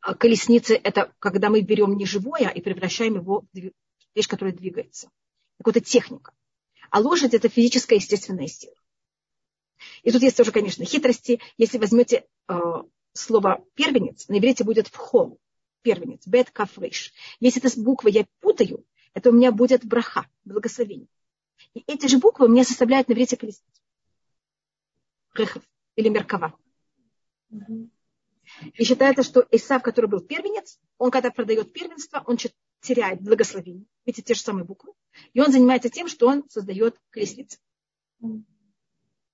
А 0.00 0.14
колесницы– 0.14 0.74
это 0.82 1.12
когда 1.18 1.50
мы 1.50 1.60
берем 1.62 1.96
неживое 1.96 2.48
и 2.48 2.60
превращаем 2.60 3.16
его 3.16 3.44
в 3.52 3.72
вещь, 4.14 4.28
которая 4.28 4.54
двигается. 4.54 5.10
Это 5.64 5.80
техника. 5.80 6.32
А 6.90 7.00
лошадь– 7.00 7.34
это 7.34 7.48
физическая 7.48 7.98
естественная 7.98 8.46
сила. 8.46 8.74
И 10.02 10.10
тут 10.10 10.22
есть 10.22 10.36
тоже, 10.36 10.52
конечно, 10.52 10.84
хитрости. 10.84 11.40
Если 11.58 11.78
возьмете 11.78 12.26
э, 12.48 12.54
слово 13.12 13.64
первенец, 13.74 14.28
на 14.28 14.38
иврите 14.38 14.64
будет 14.64 14.88
вхол, 14.88 15.38
первенец, 15.82 16.26
бет 16.26 16.50
кафриш. 16.50 17.12
Если 17.40 17.62
это 17.62 17.80
буквы 17.80 18.10
я 18.10 18.26
путаю, 18.40 18.84
это 19.12 19.30
у 19.30 19.32
меня 19.32 19.52
будет 19.52 19.84
браха, 19.84 20.26
благословение. 20.44 21.08
И 21.76 21.84
эти 21.88 22.06
же 22.06 22.16
буквы 22.18 22.48
мне 22.48 22.64
составляют 22.64 23.08
на 23.08 23.12
иврите 23.12 23.36
колесницу. 23.36 23.82
Рехов 25.34 25.62
или 25.94 26.08
меркава. 26.08 26.58
И 28.72 28.82
считается, 28.82 29.22
что 29.22 29.46
Исав, 29.50 29.82
который 29.82 30.08
был 30.08 30.20
первенец, 30.20 30.80
он 30.96 31.10
когда 31.10 31.30
продает 31.30 31.74
первенство, 31.74 32.24
он 32.26 32.38
теряет 32.80 33.20
благословение. 33.20 33.84
Видите, 34.06 34.22
те 34.22 34.32
же 34.32 34.40
самые 34.40 34.64
буквы. 34.64 34.94
И 35.34 35.40
он 35.42 35.52
занимается 35.52 35.90
тем, 35.90 36.08
что 36.08 36.28
он 36.28 36.48
создает 36.48 36.98
колесницы. 37.10 37.58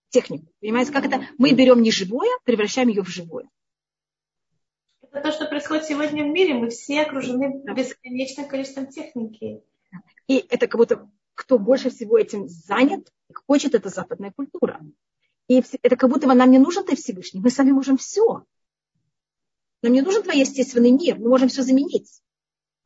Технику. 0.08 0.52
Понимаете, 0.60 0.90
как 0.90 1.06
это? 1.06 1.20
Мы 1.38 1.52
берем 1.52 1.80
неживое, 1.80 2.28
превращаем 2.42 2.88
ее 2.88 3.04
в 3.04 3.08
живое. 3.08 3.48
Это 5.00 5.20
то, 5.20 5.30
что 5.30 5.46
происходит 5.46 5.84
сегодня 5.84 6.24
в 6.24 6.28
мире. 6.28 6.54
Мы 6.54 6.70
все 6.70 7.02
окружены 7.02 7.62
бесконечным 7.72 8.48
количеством 8.48 8.88
техники. 8.88 9.62
И 10.26 10.38
это 10.48 10.66
как 10.66 10.80
будто 10.80 11.08
кто 11.34 11.58
больше 11.58 11.90
всего 11.90 12.18
этим 12.18 12.48
занят, 12.48 13.12
хочет, 13.46 13.74
это 13.74 13.88
западная 13.88 14.32
культура. 14.32 14.80
И 15.48 15.62
это 15.82 15.96
как 15.96 16.10
будто 16.10 16.26
нам 16.32 16.50
не 16.50 16.58
нужен 16.58 16.84
ты 16.84 16.96
Всевышний. 16.96 17.40
Мы 17.40 17.50
сами 17.50 17.72
можем 17.72 17.96
все. 17.96 18.44
Нам 19.82 19.92
не 19.92 20.02
нужен 20.02 20.22
твой 20.22 20.38
естественный 20.38 20.92
мир. 20.92 21.18
Мы 21.18 21.28
можем 21.28 21.48
все 21.48 21.62
заменить. 21.62 22.22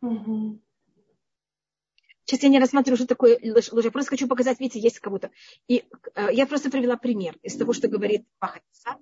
Угу. 0.00 0.60
Сейчас 2.24 2.42
я 2.42 2.48
не 2.48 2.58
рассматриваю, 2.58 2.96
что 2.96 3.06
такое 3.06 3.38
ложь. 3.42 3.70
Я 3.72 3.90
просто 3.90 4.10
хочу 4.10 4.26
показать, 4.26 4.58
видите, 4.58 4.80
есть 4.80 4.98
как 4.98 5.12
будто. 5.12 5.30
И 5.68 5.84
э, 6.14 6.28
я 6.32 6.46
просто 6.46 6.70
привела 6.70 6.96
пример 6.96 7.38
из 7.42 7.56
того, 7.56 7.72
что 7.72 7.86
говорит 7.88 8.26
Пахатиса. 8.38 8.96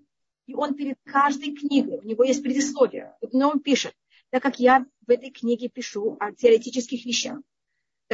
И 0.47 0.55
он 0.55 0.75
перед 0.75 0.99
каждой 1.05 1.55
книгой, 1.55 2.01
у 2.01 2.03
него 2.03 2.23
есть 2.23 2.43
предисловие, 2.43 3.17
но 3.33 3.49
он 3.49 3.61
пишет, 3.61 3.95
так 4.29 4.43
как 4.43 4.61
я 4.61 4.85
в 5.07 5.11
этой 5.11 5.31
книге 5.31 5.71
пишу 5.71 6.19
о 6.21 6.33
теоретических 6.33 7.07
вещах. 7.07 7.39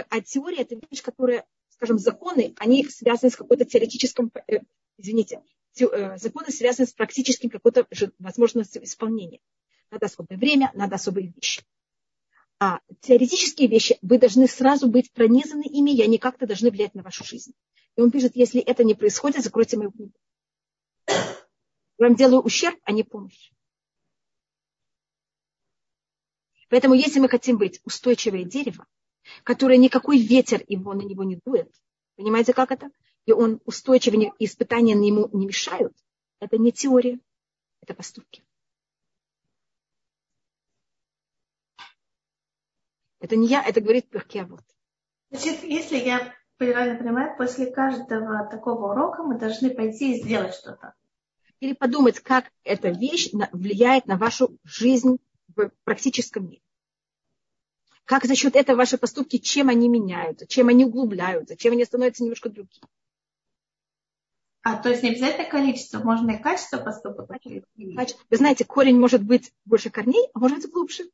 А 0.08 0.20
теория– 0.20 0.58
это 0.62 0.76
вещь, 0.90 1.02
которая, 1.02 1.46
скажем, 1.68 1.98
законы, 1.98 2.54
они 2.58 2.84
связаны 2.88 3.30
с 3.30 3.36
какой-то 3.36 3.64
теоретическим, 3.64 4.30
э, 4.46 4.60
извините, 4.96 5.42
те, 5.72 5.86
э, 5.86 6.18
законы 6.18 6.50
связаны 6.50 6.86
с 6.86 6.92
практическим 6.92 7.50
какой-то 7.50 7.86
возможностью 8.18 8.82
исполнения. 8.84 9.40
Надо 9.90 10.06
особое 10.06 10.38
время, 10.38 10.70
надо 10.74 10.96
особые 10.96 11.32
вещи. 11.34 11.62
А 12.58 12.80
теоретические 13.00 13.68
вещи, 13.68 13.98
вы 14.02 14.18
должны 14.18 14.46
сразу 14.46 14.86
быть 14.88 15.10
пронизаны 15.12 15.64
ими, 15.64 15.92
и 15.92 16.02
они 16.02 16.18
как-то 16.18 16.46
должны 16.46 16.70
влиять 16.70 16.94
на 16.94 17.02
вашу 17.02 17.24
жизнь. 17.24 17.52
И 17.96 18.00
он 18.00 18.10
пишет, 18.10 18.36
если 18.36 18.60
это 18.60 18.84
не 18.84 18.94
происходит, 18.94 19.42
закройте 19.42 19.76
мою 19.76 19.90
книгу. 19.90 20.12
Я 21.08 22.06
вам 22.06 22.14
делаю 22.14 22.42
ущерб, 22.42 22.78
а 22.84 22.92
не 22.92 23.02
помощь. 23.02 23.50
Поэтому 26.68 26.94
если 26.94 27.18
мы 27.18 27.28
хотим 27.28 27.58
быть 27.58 27.80
устойчивое 27.84 28.44
дерево, 28.44 28.86
которое 29.44 29.76
никакой 29.78 30.18
ветер 30.18 30.62
его 30.68 30.94
на 30.94 31.02
него 31.02 31.24
не 31.24 31.40
дует, 31.44 31.72
понимаете, 32.16 32.52
как 32.52 32.70
это? 32.70 32.90
И 33.26 33.32
он 33.32 33.60
устойчивый, 33.64 34.32
испытания 34.38 34.94
на 34.94 35.04
ему 35.04 35.28
не 35.32 35.46
мешают, 35.46 35.94
это 36.40 36.58
не 36.58 36.72
теория, 36.72 37.20
это 37.82 37.94
поступки. 37.94 38.44
Это 43.20 43.36
не 43.36 43.46
я, 43.48 43.62
это 43.62 43.80
говорит 43.80 44.06
вот. 44.12 44.64
Значит, 45.30 45.62
если 45.62 45.98
я 45.98 46.34
правильно 46.56 46.98
понимаю, 46.98 47.36
после 47.36 47.70
каждого 47.70 48.48
такого 48.50 48.92
урока 48.92 49.22
мы 49.22 49.38
должны 49.38 49.70
пойти 49.70 50.16
и 50.16 50.22
сделать 50.22 50.54
что-то. 50.54 50.94
Или 51.60 51.74
подумать, 51.74 52.20
как 52.20 52.50
эта 52.64 52.88
вещь 52.88 53.30
влияет 53.52 54.06
на 54.06 54.16
вашу 54.16 54.58
жизнь 54.64 55.18
в 55.54 55.70
практическом 55.84 56.48
мире. 56.48 56.62
Как 58.10 58.24
за 58.24 58.34
счет 58.34 58.56
этого 58.56 58.78
ваши 58.78 58.98
поступки, 58.98 59.38
чем 59.38 59.68
они 59.68 59.88
меняются, 59.88 60.44
чем 60.44 60.66
они 60.66 60.84
углубляются, 60.84 61.56
чем 61.56 61.74
они 61.74 61.84
становятся 61.84 62.24
немножко 62.24 62.50
другими. 62.50 62.82
А 64.62 64.82
то 64.82 64.88
есть 64.88 65.04
не 65.04 65.10
обязательно 65.10 65.48
количество, 65.48 66.00
можно 66.00 66.32
и 66.32 66.42
качество 66.42 66.78
поступок. 66.78 67.30
Вы 67.44 68.36
знаете, 68.36 68.64
корень 68.64 68.98
может 68.98 69.22
быть 69.22 69.52
больше 69.64 69.90
корней, 69.90 70.28
а 70.34 70.40
может 70.40 70.56
быть 70.56 70.72
глубже. 70.72 71.04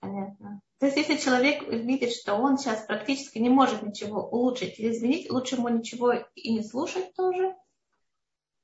Понятно. 0.00 0.60
То 0.80 0.86
есть, 0.86 0.96
если 0.96 1.16
человек 1.16 1.62
видит, 1.68 2.12
что 2.12 2.34
он 2.34 2.58
сейчас 2.58 2.86
практически 2.86 3.38
не 3.38 3.50
может 3.50 3.82
ничего 3.82 4.28
улучшить 4.28 4.80
или 4.80 4.90
изменить, 4.90 5.30
лучше 5.30 5.54
ему 5.54 5.68
ничего 5.68 6.12
и 6.34 6.52
не 6.52 6.64
слушать 6.64 7.14
тоже? 7.14 7.54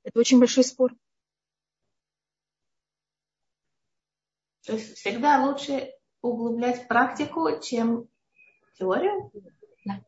Это 0.02 0.18
очень 0.18 0.40
большой 0.40 0.64
спор. 0.64 0.92
То 4.64 4.74
есть 4.74 4.96
всегда 4.96 5.44
лучше 5.44 5.92
углублять 6.20 6.86
практику, 6.88 7.60
чем 7.60 8.08
теорию? 8.78 9.30
Да. 9.84 10.04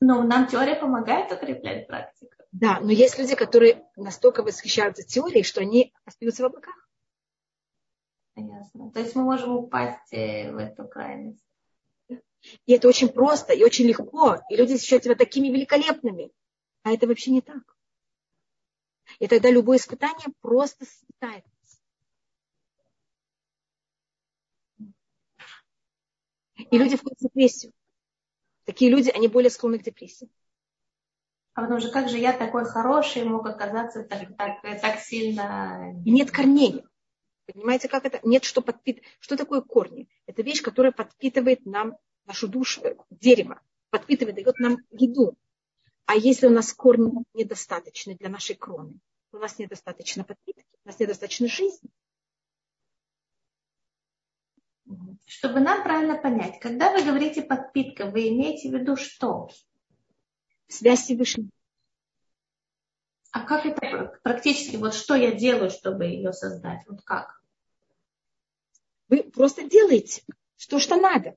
Но 0.00 0.22
нам 0.22 0.48
теория 0.48 0.76
помогает 0.76 1.32
укреплять 1.32 1.86
практику. 1.86 2.32
Да, 2.52 2.80
но 2.80 2.90
есть 2.90 3.18
люди, 3.18 3.34
которые 3.34 3.86
настолько 3.96 4.42
восхищаются 4.42 5.02
теорией, 5.02 5.42
что 5.42 5.60
они 5.60 5.94
остаются 6.04 6.42
в 6.42 6.46
облаках. 6.46 6.74
Ясно. 8.34 8.90
То 8.92 9.00
есть 9.00 9.14
мы 9.14 9.24
можем 9.24 9.56
упасть 9.56 10.12
э, 10.12 10.52
в 10.52 10.58
эту 10.58 10.86
крайность. 10.86 11.42
И 12.08 12.72
это 12.72 12.88
очень 12.88 13.08
просто 13.08 13.52
и 13.52 13.64
очень 13.64 13.86
легко. 13.86 14.38
И 14.50 14.56
люди 14.56 14.78
считают 14.78 15.04
себя 15.04 15.14
такими 15.14 15.48
великолепными. 15.48 16.32
А 16.82 16.92
это 16.92 17.06
вообще 17.06 17.30
не 17.30 17.40
так. 17.40 17.76
И 19.18 19.26
тогда 19.26 19.50
любое 19.50 19.78
испытание 19.78 20.28
просто 20.40 20.84
сметает. 20.84 21.44
И 26.56 26.78
люди 26.78 26.96
входят 26.96 27.18
в 27.18 27.22
депрессию. 27.22 27.72
Такие 28.64 28.90
люди, 28.90 29.10
они 29.10 29.28
более 29.28 29.50
склонны 29.50 29.78
к 29.78 29.82
депрессии. 29.82 30.28
А 31.54 31.62
потому 31.62 31.80
что 31.80 31.90
как 31.90 32.08
же 32.08 32.18
я 32.18 32.32
такой 32.32 32.64
хороший 32.64 33.24
мог 33.24 33.46
оказаться 33.46 34.02
так, 34.02 34.36
так, 34.36 34.60
так 34.62 35.00
сильно... 35.00 35.94
И 36.04 36.10
нет 36.10 36.30
корней. 36.30 36.84
Понимаете, 37.46 37.88
как 37.88 38.04
это? 38.04 38.20
Нет, 38.24 38.44
что 38.44 38.60
подпитывает. 38.60 39.10
Что 39.20 39.36
такое 39.36 39.60
корни? 39.60 40.08
Это 40.26 40.42
вещь, 40.42 40.62
которая 40.62 40.92
подпитывает 40.92 41.64
нам 41.64 41.96
нашу 42.26 42.48
душу, 42.48 42.82
дерево. 43.10 43.60
Подпитывает, 43.90 44.36
дает 44.36 44.58
нам 44.58 44.78
еду. 44.90 45.36
А 46.06 46.14
если 46.14 46.46
у 46.46 46.50
нас 46.50 46.72
корни 46.72 47.24
недостаточны 47.34 48.16
для 48.16 48.28
нашей 48.28 48.56
кроны, 48.56 48.98
у 49.32 49.38
нас 49.38 49.58
недостаточно 49.58 50.24
подпитки, 50.24 50.64
у 50.84 50.88
нас 50.88 50.98
недостаточно 50.98 51.48
жизни. 51.48 51.90
Чтобы 55.24 55.60
нам 55.60 55.82
правильно 55.82 56.16
понять, 56.16 56.60
когда 56.60 56.92
вы 56.92 57.02
говорите 57.02 57.42
подпитка, 57.42 58.06
вы 58.06 58.28
имеете 58.28 58.70
в 58.70 58.74
виду 58.74 58.96
что? 58.96 59.48
Связь 60.68 61.00
с 61.00 61.04
Всевышним. 61.04 61.50
А 63.32 63.40
как 63.44 63.66
это 63.66 64.18
практически, 64.22 64.76
вот 64.76 64.94
что 64.94 65.14
я 65.14 65.32
делаю, 65.32 65.70
чтобы 65.70 66.04
ее 66.06 66.32
создать? 66.32 66.86
Вот 66.86 67.02
как? 67.02 67.40
Вы 69.08 69.24
просто 69.24 69.68
делаете 69.68 70.22
что, 70.56 70.78
что 70.78 70.96
надо. 70.96 71.36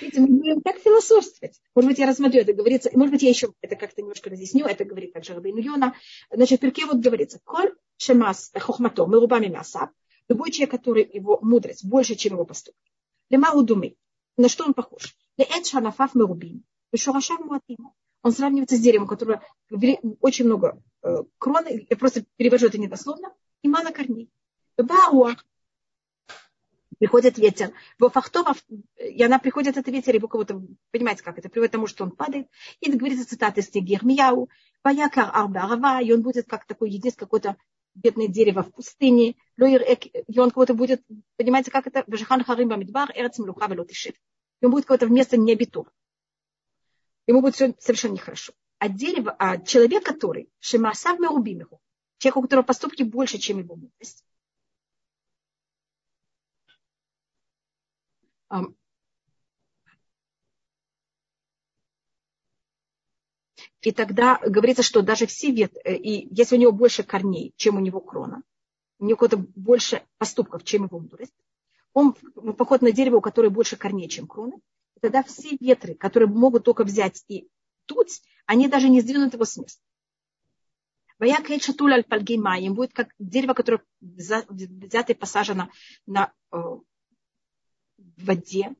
Видите, 0.00 0.20
мы 0.20 0.28
будем 0.28 0.62
так 0.62 0.78
философствовать. 0.78 1.60
Может 1.74 1.90
быть, 1.90 1.98
я 1.98 2.06
рассмотрю, 2.06 2.40
это 2.40 2.54
говорится, 2.54 2.90
может 2.94 3.12
быть, 3.12 3.22
я 3.22 3.28
еще 3.28 3.52
это 3.60 3.76
как-то 3.76 4.00
немножко 4.00 4.30
разъясню, 4.30 4.66
это 4.66 4.84
говорит 4.84 5.12
также 5.12 5.34
Рабейну 5.34 5.58
Йона. 5.58 5.94
Значит, 6.30 6.58
в 6.58 6.62
перке 6.62 6.86
вот 6.86 6.96
говорится, 6.96 7.38
коль 7.44 7.74
шемас 7.98 8.50
хохмато, 8.54 9.06
мы 9.06 9.20
рубами 9.20 9.46
мяса, 9.46 9.90
любой 10.28 10.50
человек, 10.50 10.70
который 10.70 11.08
его 11.12 11.38
мудрость 11.42 11.84
больше, 11.84 12.14
чем 12.14 12.34
его 12.34 12.44
поступки. 12.44 12.90
Лема 13.30 13.52
удуми. 13.52 13.96
На 14.36 14.48
что 14.48 14.64
он 14.64 14.74
похож? 14.74 15.16
Леэт 15.36 15.66
шанафав 15.66 16.14
мерубим. 16.14 16.64
Бешурашав 16.92 17.40
муатим 17.40 17.92
он 18.24 18.32
сравнивается 18.32 18.76
с 18.76 18.80
деревом, 18.80 19.06
которое 19.06 19.42
очень 20.20 20.46
много 20.46 20.82
э, 21.02 21.24
крон, 21.38 21.66
я 21.68 21.96
просто 21.96 22.24
перевожу 22.36 22.66
это 22.68 22.78
недословно, 22.78 23.34
и 23.60 23.68
мало 23.68 23.90
корней. 23.90 24.30
Приходит 26.98 27.36
ветер. 27.36 27.72
И 28.98 29.22
она 29.22 29.38
приходит, 29.38 29.76
это 29.76 29.90
ветер, 29.90 30.14
его 30.14 30.28
кого-то, 30.28 30.62
понимаете, 30.90 31.22
как 31.22 31.38
это, 31.38 31.50
приводит 31.50 31.72
к 31.72 31.72
тому, 31.72 31.86
что 31.86 32.04
он 32.04 32.12
падает. 32.12 32.48
И 32.80 32.90
говорится 32.90 33.28
цитата 33.28 33.60
из 33.60 33.68
книги 33.68 33.94
Ирмияу, 33.94 34.48
Ваякар 34.82 35.30
Арба 35.30 35.64
Арава, 35.64 36.00
и 36.00 36.10
он 36.10 36.22
будет 36.22 36.46
как 36.48 36.64
такой 36.64 36.88
единственное 36.90 37.26
какое-то 37.26 37.56
бедное 37.94 38.28
дерево 38.28 38.62
в 38.62 38.72
пустыне, 38.72 39.36
и 39.56 40.38
он 40.38 40.50
кого-то 40.50 40.74
будет, 40.74 41.02
понимаете, 41.36 41.70
как 41.70 41.86
это, 41.86 42.04
Вajахан 42.06 42.44
Харим 42.44 42.68
Бамидбар, 42.68 43.10
Эрец 43.14 43.38
Млуха 43.38 43.66
Велотишит. 43.66 44.16
Он 44.62 44.70
будет 44.70 44.86
кого-то 44.86 45.06
вместо 45.06 45.36
необитов 45.36 45.86
ему 47.26 47.40
будет 47.40 47.54
все 47.54 47.74
совершенно 47.78 48.14
нехорошо. 48.14 48.52
А 48.78 48.88
дерево, 48.88 49.34
а 49.38 49.58
человек, 49.58 50.04
который 50.04 50.50
шемасав 50.60 51.18
мерубимиху, 51.18 51.80
человек, 52.18 52.36
у 52.36 52.42
которого 52.42 52.64
поступки 52.64 53.02
больше, 53.02 53.38
чем 53.38 53.58
его 53.58 53.76
мудрость, 53.76 54.24
И 63.84 63.92
тогда 63.92 64.40
говорится, 64.42 64.82
что 64.82 65.02
даже 65.02 65.26
все 65.26 65.50
ветви, 65.50 65.78
э, 65.84 65.94
и 65.94 66.26
если 66.34 66.56
у 66.56 66.58
него 66.58 66.72
больше 66.72 67.02
корней, 67.02 67.52
чем 67.56 67.76
у 67.76 67.80
него 67.80 68.00
крона, 68.00 68.42
у 68.98 69.04
него 69.04 69.16
какое-то 69.16 69.36
больше 69.54 70.02
поступков, 70.16 70.64
чем 70.64 70.84
его 70.84 70.98
мудрость, 70.98 71.34
он 71.92 72.14
поход 72.56 72.80
на 72.80 72.92
дерево, 72.92 73.16
у 73.16 73.20
которого 73.20 73.50
больше 73.50 73.76
корней, 73.76 74.08
чем 74.08 74.26
кроны, 74.26 74.56
тогда 75.02 75.22
все 75.22 75.58
ветры, 75.60 75.94
которые 75.94 76.30
могут 76.30 76.64
только 76.64 76.82
взять 76.82 77.24
и 77.28 77.46
тут, 77.84 78.08
они 78.46 78.68
даже 78.68 78.88
не 78.88 79.02
сдвинут 79.02 79.34
его 79.34 79.44
с 79.44 79.58
места. 79.58 79.82
Ваякейт 81.18 81.62
шатуль 81.62 81.92
аль 81.92 82.04
им 82.62 82.74
будет 82.74 82.94
как 82.94 83.08
дерево, 83.18 83.52
которое 83.52 83.82
взято 84.00 85.12
и 85.12 85.14
посажено 85.14 85.68
на 86.06 86.32
э, 86.52 86.56
воде. 88.16 88.74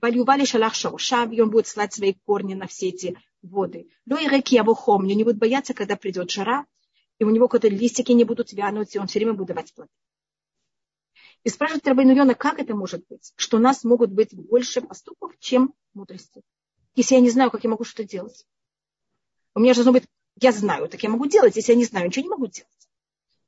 Валювали 0.00 0.44
шалах 0.44 0.74
шаушав, 0.74 1.32
и 1.32 1.40
он 1.40 1.50
будет 1.50 1.66
слать 1.66 1.92
свои 1.92 2.14
корни 2.24 2.54
на 2.54 2.68
все 2.68 2.90
эти 2.90 3.18
воды. 3.50 3.88
Но 4.06 4.18
и 4.18 4.26
реки 4.26 4.58
абухом, 4.58 5.06
не 5.06 5.22
будет 5.24 5.38
бояться, 5.38 5.74
когда 5.74 5.96
придет 5.96 6.30
жара, 6.30 6.66
и 7.18 7.24
у 7.24 7.30
него 7.30 7.48
какие-то 7.48 7.74
листики 7.74 8.12
не 8.12 8.24
будут 8.24 8.52
вянуть, 8.52 8.94
и 8.94 8.98
он 8.98 9.06
все 9.06 9.18
время 9.18 9.34
будет 9.34 9.48
давать 9.48 9.72
плоды. 9.74 9.90
И 11.44 11.50
спрашивает 11.50 11.86
Рабейну 11.86 12.14
Йона, 12.14 12.34
как 12.34 12.58
это 12.58 12.74
может 12.74 13.06
быть, 13.08 13.32
что 13.36 13.58
у 13.58 13.60
нас 13.60 13.84
могут 13.84 14.10
быть 14.10 14.34
больше 14.34 14.80
поступков, 14.80 15.32
чем 15.38 15.74
мудрости. 15.92 16.42
Если 16.94 17.14
я 17.16 17.20
не 17.20 17.30
знаю, 17.30 17.50
как 17.50 17.64
я 17.64 17.70
могу 17.70 17.84
что-то 17.84 18.04
делать. 18.04 18.46
У 19.54 19.60
меня 19.60 19.74
должно 19.74 19.92
быть, 19.92 20.04
я 20.40 20.52
знаю, 20.52 20.88
так 20.88 21.02
я 21.02 21.10
могу 21.10 21.26
делать, 21.26 21.54
если 21.56 21.72
я 21.72 21.78
не 21.78 21.84
знаю, 21.84 22.06
ничего 22.06 22.24
не 22.24 22.30
могу 22.30 22.46
делать. 22.46 22.70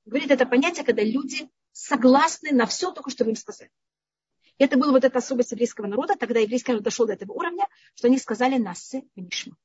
Говорит 0.05 0.30
это 0.30 0.47
понятие, 0.47 0.84
когда 0.84 1.03
люди 1.03 1.49
согласны 1.72 2.53
на 2.53 2.66
все, 2.66 2.92
только 2.92 3.11
что 3.11 3.24
вы 3.24 3.30
им 3.30 3.36
сказали. 3.36 3.70
Это 4.59 4.78
была 4.78 4.92
вот 4.92 5.05
эта 5.05 5.18
особость 5.18 5.53
еврейского 5.53 5.86
народа, 5.86 6.14
тогда 6.18 6.40
еврейский 6.40 6.72
народ 6.72 6.84
дошел 6.84 7.07
до 7.07 7.14
этого 7.14 7.32
уровня, 7.32 7.66
что 7.94 8.09
они 8.09 8.18
сказали 8.18 8.57
«Насе 8.57 9.05
внишма». 9.14 9.57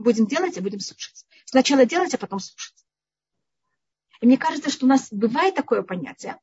Будем 0.00 0.26
делать, 0.26 0.56
а 0.56 0.62
будем 0.62 0.80
слушать. 0.80 1.26
Сначала 1.44 1.84
делать, 1.84 2.14
а 2.14 2.18
потом 2.18 2.40
слушать. 2.40 2.86
И 4.22 4.26
мне 4.26 4.38
кажется, 4.38 4.70
что 4.70 4.86
у 4.86 4.88
нас 4.88 5.12
бывает 5.12 5.54
такое 5.54 5.82
понятие, 5.82 6.40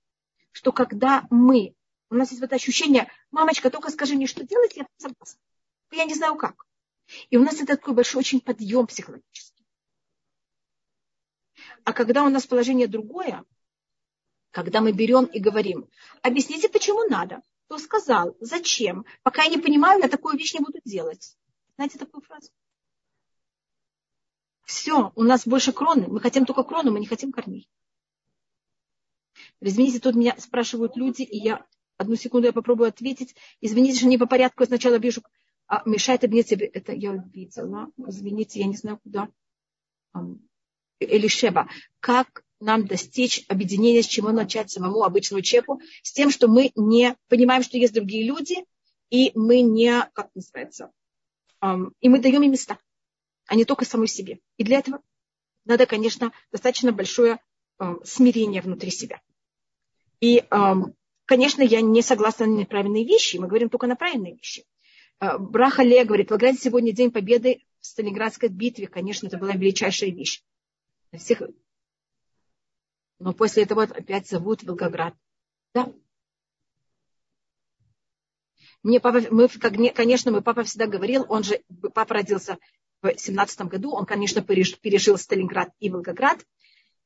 что 0.52 0.72
когда 0.72 1.26
мы, 1.32 1.74
у 2.12 2.16
нас 2.16 2.30
есть 2.30 2.40
вот 2.40 2.54
ощущение, 2.54 3.12
мамочка, 3.32 3.72
только 3.72 3.90
скажи 3.90 4.14
мне, 4.14 4.28
что 4.28 4.46
делать, 4.46 4.76
я 4.76 4.86
согласна. 4.98 5.40
Я 5.90 6.06
не 6.06 6.14
знаю 6.14 6.36
как. 6.36 6.66
И 7.32 7.38
у 7.38 7.44
нас 7.44 7.56
это 7.56 7.78
такой 7.78 7.96
большой 7.96 8.20
очень 8.20 8.42
подъем 8.42 8.86
психологический. 8.86 9.66
А 11.84 11.94
когда 11.94 12.26
у 12.26 12.30
нас 12.30 12.46
положение 12.46 12.88
другое, 12.88 13.44
когда 14.52 14.82
мы 14.82 14.92
берем 14.92 15.26
и 15.26 15.40
говорим, 15.40 15.90
объясните, 16.22 16.70
почему 16.70 17.10
надо, 17.10 17.42
кто 17.66 17.80
сказал, 17.80 18.38
зачем, 18.40 19.04
пока 19.24 19.42
я 19.42 19.50
не 19.50 19.58
понимаю, 19.58 20.00
я 20.04 20.10
такую 20.10 20.38
вещь 20.38 20.54
не 20.54 20.60
буду 20.60 20.80
делать. 20.86 21.36
Знаете 21.76 21.98
такую 21.98 22.22
фразу? 22.22 22.52
Все, 24.68 25.14
у 25.16 25.24
нас 25.24 25.48
больше 25.48 25.72
кроны. 25.72 26.08
Мы 26.10 26.20
хотим 26.20 26.46
только 26.46 26.64
крону, 26.64 26.92
мы 26.92 27.00
не 27.00 27.06
хотим 27.06 27.32
корней. 27.32 27.70
Извините, 29.62 30.00
тут 30.00 30.16
меня 30.16 30.36
спрашивают 30.38 30.98
люди, 30.98 31.22
и 31.22 31.38
я 31.38 31.66
одну 31.96 32.18
секунду 32.18 32.48
я 32.48 32.54
попробую 32.54 32.90
ответить. 32.90 33.34
Извините, 33.62 34.00
что 34.00 34.08
не 34.08 34.18
по 34.18 34.26
порядку. 34.26 34.64
Я 34.64 34.68
сначала 34.68 34.98
вижу, 34.98 35.22
а, 35.68 35.88
мешает 35.88 36.26
объединиться. 36.26 36.66
Это 36.66 36.92
я 36.92 37.14
видела. 37.34 37.88
Извините, 37.96 38.60
я 38.60 38.66
не 38.66 38.76
знаю, 38.76 39.00
куда. 39.02 39.30
Элишева. 41.00 41.70
Как 42.02 42.44
нам 42.60 42.88
достичь 42.88 43.46
объединения, 43.48 44.04
с 44.04 44.08
чего 44.08 44.34
начать 44.34 44.70
самому 44.70 45.04
обычному 45.04 45.44
человеку, 45.44 45.80
с 46.04 46.12
тем, 46.12 46.30
что 46.30 46.50
мы 46.50 46.74
не 46.76 47.16
понимаем, 47.30 47.64
что 47.64 47.78
есть 47.78 47.94
другие 47.94 48.26
люди, 48.26 48.66
и 49.12 49.32
мы 49.34 49.62
не, 49.62 50.10
как 50.12 50.30
называется, 50.36 50.92
и 52.02 52.10
мы 52.10 52.20
даем 52.20 52.42
им 52.44 52.52
места, 52.52 52.80
а 53.48 53.56
не 53.56 53.66
только 53.66 53.86
самой 53.86 54.08
себе. 54.08 54.40
И 54.58 54.64
для 54.64 54.80
этого 54.80 55.02
надо, 55.66 55.86
конечно, 55.86 56.32
достаточно 56.52 56.92
большое 56.92 57.40
um, 57.80 58.04
смирение 58.06 58.62
внутри 58.62 58.92
себя. 58.92 59.22
И, 60.20 60.40
um, 60.52 60.94
конечно, 61.26 61.62
я 61.62 61.82
не 61.82 62.02
согласна 62.02 62.46
на 62.46 62.60
неправильные 62.60 63.06
вещи, 63.06 63.38
мы 63.38 63.48
говорим 63.48 63.70
только 63.70 63.88
на 63.88 63.96
правильные 63.96 64.36
вещи. 64.36 64.66
Uh, 65.20 65.40
Браха 65.40 65.84
Ле 65.84 66.06
говорит, 66.06 66.30
Волгоград 66.30 66.60
сегодня 66.60 66.94
день 66.94 67.12
победы 67.12 67.64
в 67.80 67.86
Сталинградской 67.86 68.50
битве, 68.50 68.88
конечно, 68.88 69.28
это 69.28 69.38
была 69.38 69.54
величайшая 69.54 70.12
вещь. 70.12 70.44
Всех 71.14 71.42
но 73.20 73.34
после 73.34 73.64
этого 73.64 73.84
опять 73.84 74.28
зовут 74.28 74.64
Волгоград. 74.64 75.16
Да. 75.74 75.92
Мне 78.84 79.00
папа, 79.00 79.22
мы, 79.32 79.48
конечно, 79.50 80.32
мой 80.32 80.42
папа 80.42 80.64
всегда 80.64 80.86
говорил, 80.86 81.26
он 81.28 81.44
же, 81.44 81.62
папа 81.94 82.14
родился 82.14 82.60
в 83.02 83.14
семнадцатом 83.18 83.68
году, 83.68 83.92
он, 83.92 84.06
конечно, 84.06 84.42
пережил 84.42 85.18
Сталинград 85.18 85.70
и 85.80 85.90
Волгоград. 85.90 86.40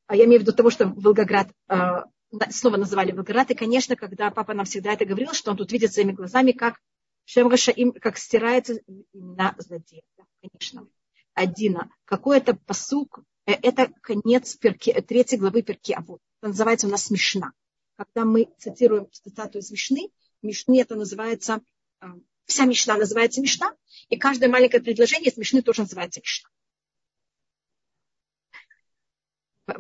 А 0.07 0.15
я 0.15 0.25
имею 0.25 0.39
в 0.39 0.43
виду 0.43 0.53
того, 0.53 0.69
что 0.69 0.87
Волгоград 0.87 1.49
э, 1.69 2.03
снова 2.49 2.77
называли 2.77 3.11
Волгоград. 3.11 3.51
И, 3.51 3.55
конечно, 3.55 3.95
когда 3.95 4.31
папа 4.31 4.53
нам 4.53 4.65
всегда 4.65 4.93
это 4.93 5.05
говорил, 5.05 5.33
что 5.33 5.51
он 5.51 5.57
тут 5.57 5.71
видит 5.71 5.93
своими 5.93 6.11
глазами, 6.11 6.51
как 6.51 6.79
Шемгаша 7.25 7.71
им, 7.71 7.91
как 7.93 8.17
стирается 8.17 8.79
имена 9.13 9.55
злодеев. 9.57 10.03
Да, 10.17 10.23
конечно. 10.41 10.87
Одина. 11.33 11.89
Какой-то 12.05 12.55
посук 12.55 13.21
Э, 13.45 13.53
это 13.61 13.91
конец 14.01 14.55
перки, 14.55 14.91
э, 14.91 15.01
третьей 15.01 15.37
главы 15.37 15.61
перки 15.61 15.93
Авод. 15.93 16.21
Это 16.39 16.49
называется 16.49 16.87
у 16.87 16.89
нас 16.89 17.05
смешна. 17.05 17.53
Когда 17.95 18.25
мы 18.25 18.49
цитируем 18.57 19.07
цитату 19.11 19.59
из 19.59 19.71
Мишны, 19.71 20.09
Мишны 20.41 20.81
это 20.81 20.95
называется, 20.95 21.61
вся 22.51 22.65
Мишна 22.65 22.97
называется 22.97 23.41
Мишна, 23.41 23.73
и 24.09 24.17
каждое 24.17 24.49
маленькое 24.49 24.83
предложение 24.83 25.31
из 25.31 25.37
Мишны 25.37 25.61
тоже 25.61 25.81
называется 25.81 26.19
Мишна. 26.19 26.49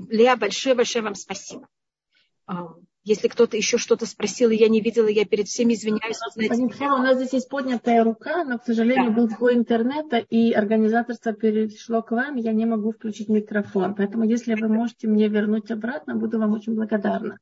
Леа, 0.09 0.35
большое-большое 0.35 1.03
вам 1.03 1.15
спасибо. 1.15 1.67
Если 3.03 3.27
кто-то 3.29 3.57
еще 3.57 3.79
что-то 3.79 4.05
спросил, 4.05 4.51
и 4.51 4.55
я 4.55 4.69
не 4.69 4.79
видела, 4.79 5.07
я 5.07 5.25
перед 5.25 5.47
всеми 5.47 5.73
извиняюсь. 5.73 6.17
Знаете, 6.35 6.85
у 6.85 6.97
нас 6.97 7.17
здесь 7.17 7.33
есть 7.33 7.49
поднятая 7.49 8.03
рука, 8.03 8.43
но, 8.43 8.59
к 8.59 8.63
сожалению, 8.63 9.09
да. 9.09 9.15
был 9.15 9.29
сбой 9.29 9.55
интернета, 9.55 10.17
и 10.17 10.51
организаторство 10.51 11.33
перешло 11.33 12.03
к 12.03 12.11
вам, 12.11 12.35
я 12.35 12.51
не 12.51 12.67
могу 12.67 12.91
включить 12.91 13.27
микрофон. 13.27 13.95
Поэтому, 13.95 14.23
если 14.23 14.53
вы 14.53 14.67
можете 14.67 15.07
мне 15.07 15.29
вернуть 15.29 15.71
обратно, 15.71 16.15
буду 16.15 16.37
вам 16.37 16.53
очень 16.53 16.75
благодарна. 16.75 17.39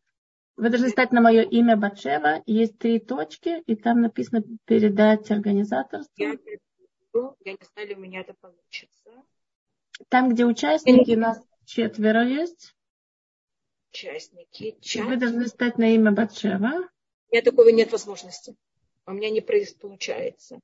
Вы 0.60 0.70
должны 0.70 0.90
стать 0.90 1.14
на 1.14 1.22
мое 1.22 1.44
имя 1.44 1.78
Батшева. 1.78 2.44
Есть 2.46 2.78
три 2.80 3.00
точки, 3.00 3.62
и 3.66 3.78
там 3.78 4.02
написано 4.02 4.44
«Передать 4.66 5.32
организаторству». 5.32 6.12
Я, 6.18 6.32
я 6.32 7.54
не 7.54 7.66
знаю, 7.74 7.98
у 7.98 8.02
меня 8.02 8.20
это 8.20 8.34
получится. 8.34 9.10
Там, 10.10 10.28
где 10.28 10.46
участники, 10.46 11.16
у 11.16 11.20
нас 11.20 11.42
четверо 11.64 12.28
есть 12.28 12.76
участники. 13.92 14.78
Чат. 14.82 15.06
Вы 15.06 15.16
должны 15.16 15.48
стать 15.48 15.78
на 15.78 15.96
имя 15.96 16.12
Батшева. 16.12 16.90
У 17.30 17.32
меня 17.32 17.42
такого 17.42 17.70
нет 17.70 17.94
возможности. 17.94 18.54
У 19.06 19.14
меня 19.14 19.30
не 19.30 19.40
получается. 19.40 20.60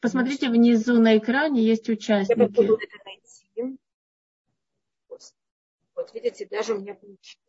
Посмотрите 0.00 0.50
внизу 0.50 1.00
на 1.00 1.16
экране, 1.16 1.62
есть 1.62 1.88
участники. 1.88 2.38
Я 2.38 2.46
попробую 2.46 2.78
это 2.78 2.98
найти. 3.06 3.78
Вот 5.08 6.12
видите, 6.12 6.46
даже 6.46 6.74
у 6.74 6.80
меня 6.80 6.94
получилось. 6.94 7.47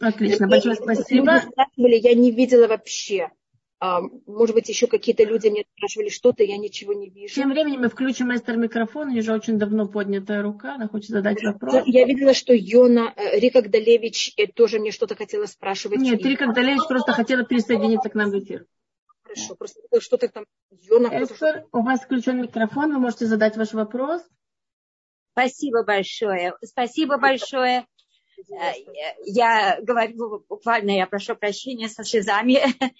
Отлично, 0.00 0.48
большое 0.48 0.76
спасибо. 0.76 1.42
Я 1.76 2.14
не 2.14 2.30
видела 2.30 2.66
вообще. 2.66 3.30
А, 3.78 4.00
может 4.26 4.54
быть, 4.54 4.68
еще 4.70 4.86
какие-то 4.86 5.22
люди 5.24 5.48
мне 5.48 5.64
спрашивали 5.76 6.08
что-то, 6.08 6.42
я 6.42 6.56
ничего 6.56 6.94
не 6.94 7.10
вижу. 7.10 7.34
Тем 7.34 7.50
временем 7.50 7.82
мы 7.82 7.88
включим 7.90 8.28
мастер 8.28 8.56
микрофон, 8.56 9.08
у 9.08 9.10
нее 9.10 9.20
же 9.20 9.34
очень 9.34 9.58
давно 9.58 9.86
поднятая 9.86 10.42
рука, 10.42 10.76
она 10.76 10.88
хочет 10.88 11.10
задать 11.10 11.42
вопрос. 11.42 11.82
Я 11.84 12.06
видела, 12.06 12.32
что 12.32 12.54
Йона, 12.54 13.12
э, 13.16 13.38
Рика 13.38 13.60
Гдалевич 13.60 14.32
э, 14.38 14.46
тоже 14.46 14.78
мне 14.78 14.92
что-то 14.92 15.14
хотела 15.14 15.44
спрашивать. 15.44 16.00
Нет, 16.00 16.20
и... 16.20 16.28
Рика 16.28 16.46
Гдалевич 16.46 16.88
просто 16.88 17.12
хотела 17.12 17.42
присоединиться 17.42 18.08
к 18.08 18.14
нам 18.14 18.30
в 18.30 18.38
эфир. 18.38 18.64
Хорошо, 19.22 19.56
просто 19.56 19.80
что-то 20.00 20.28
там 20.28 20.46
Йона... 20.70 21.08
Эстер, 21.08 21.66
у 21.72 21.82
вас 21.82 22.00
включен 22.00 22.40
микрофон, 22.40 22.94
вы 22.94 22.98
можете 22.98 23.26
задать 23.26 23.58
ваш 23.58 23.74
вопрос. 23.74 24.22
Спасибо 25.32 25.84
большое. 25.84 26.54
Спасибо 26.62 27.18
большое. 27.18 27.84
Э, 28.50 28.72
я 29.24 29.78
говорю 29.82 30.44
буквально, 30.48 30.90
я 30.90 31.06
прошу 31.06 31.34
прощения 31.36 31.88
со 31.88 32.04
слезами. 32.04 32.60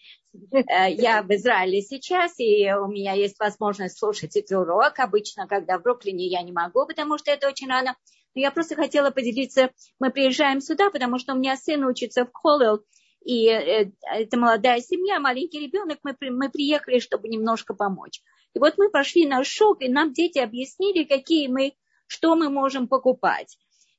Э, 0.52 0.92
я 0.92 1.22
в 1.22 1.30
Израиле 1.30 1.80
сейчас, 1.80 2.38
и 2.38 2.70
у 2.70 2.88
меня 2.88 3.14
есть 3.14 3.38
возможность 3.40 3.98
слушать 3.98 4.36
этот 4.36 4.58
урок. 4.58 4.98
Обычно, 4.98 5.46
когда 5.46 5.78
в 5.78 5.82
Бруклине, 5.82 6.26
я 6.26 6.42
не 6.42 6.52
могу, 6.52 6.86
потому 6.86 7.16
что 7.16 7.30
это 7.30 7.48
очень 7.48 7.68
рано. 7.68 7.96
Но 8.34 8.42
я 8.42 8.50
просто 8.50 8.74
хотела 8.74 9.10
поделиться. 9.10 9.70
Мы 9.98 10.10
приезжаем 10.10 10.60
сюда, 10.60 10.90
потому 10.90 11.18
что 11.18 11.32
у 11.32 11.38
меня 11.38 11.56
сын 11.56 11.82
учится 11.84 12.26
в 12.26 12.32
Холлел, 12.34 12.84
и 13.24 13.48
э, 13.48 13.90
это 14.02 14.36
молодая 14.36 14.80
семья, 14.80 15.18
маленький 15.18 15.58
ребенок. 15.58 15.98
Мы, 16.02 16.14
мы 16.30 16.50
приехали, 16.50 16.98
чтобы 16.98 17.28
немножко 17.28 17.74
помочь. 17.74 18.20
И 18.54 18.58
вот 18.58 18.74
мы 18.78 18.90
пошли 18.90 19.26
на 19.26 19.42
шок, 19.42 19.82
и 19.82 19.88
нам 19.88 20.12
дети 20.12 20.38
объяснили, 20.38 21.04
какие 21.04 21.48
мы, 21.48 21.72
что 22.06 22.36
мы 22.36 22.50
можем 22.50 22.88
покупать. 22.88 23.56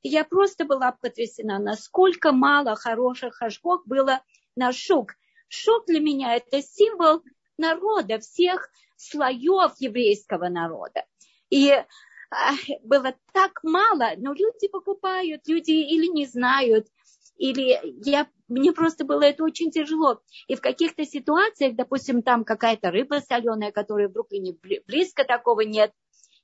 И 0.07 0.09
я 0.09 0.23
просто 0.23 0.63
была 0.63 0.93
потрясена, 0.93 1.59
насколько 1.59 2.31
мало 2.31 2.77
хороших 2.77 3.35
хашгок 3.35 3.85
было 3.85 4.21
на 4.55 4.71
шук. 4.71 5.15
Шук 5.49 5.85
для 5.87 5.99
меня 5.99 6.37
это 6.37 6.61
символ 6.61 7.23
народа, 7.57 8.17
всех 8.19 8.69
слоев 8.95 9.73
еврейского 9.79 10.47
народа. 10.47 11.03
И 11.49 11.71
а, 11.73 12.53
было 12.83 13.15
так 13.33 13.59
мало, 13.63 14.11
но 14.15 14.31
люди 14.31 14.69
покупают, 14.69 15.45
люди 15.45 15.71
или 15.71 16.07
не 16.07 16.25
знают, 16.25 16.87
или 17.35 17.77
я, 18.09 18.27
мне 18.47 18.71
просто 18.71 19.03
было 19.03 19.23
это 19.23 19.43
очень 19.43 19.71
тяжело. 19.71 20.21
И 20.47 20.55
в 20.55 20.61
каких-то 20.61 21.03
ситуациях, 21.05 21.75
допустим, 21.75 22.21
там 22.21 22.45
какая-то 22.45 22.91
рыба 22.91 23.19
соленая, 23.19 23.73
которой 23.73 24.07
в 24.07 24.13
Бруклине 24.13 24.55
близко 24.87 25.25
такого 25.25 25.61
нет. 25.61 25.91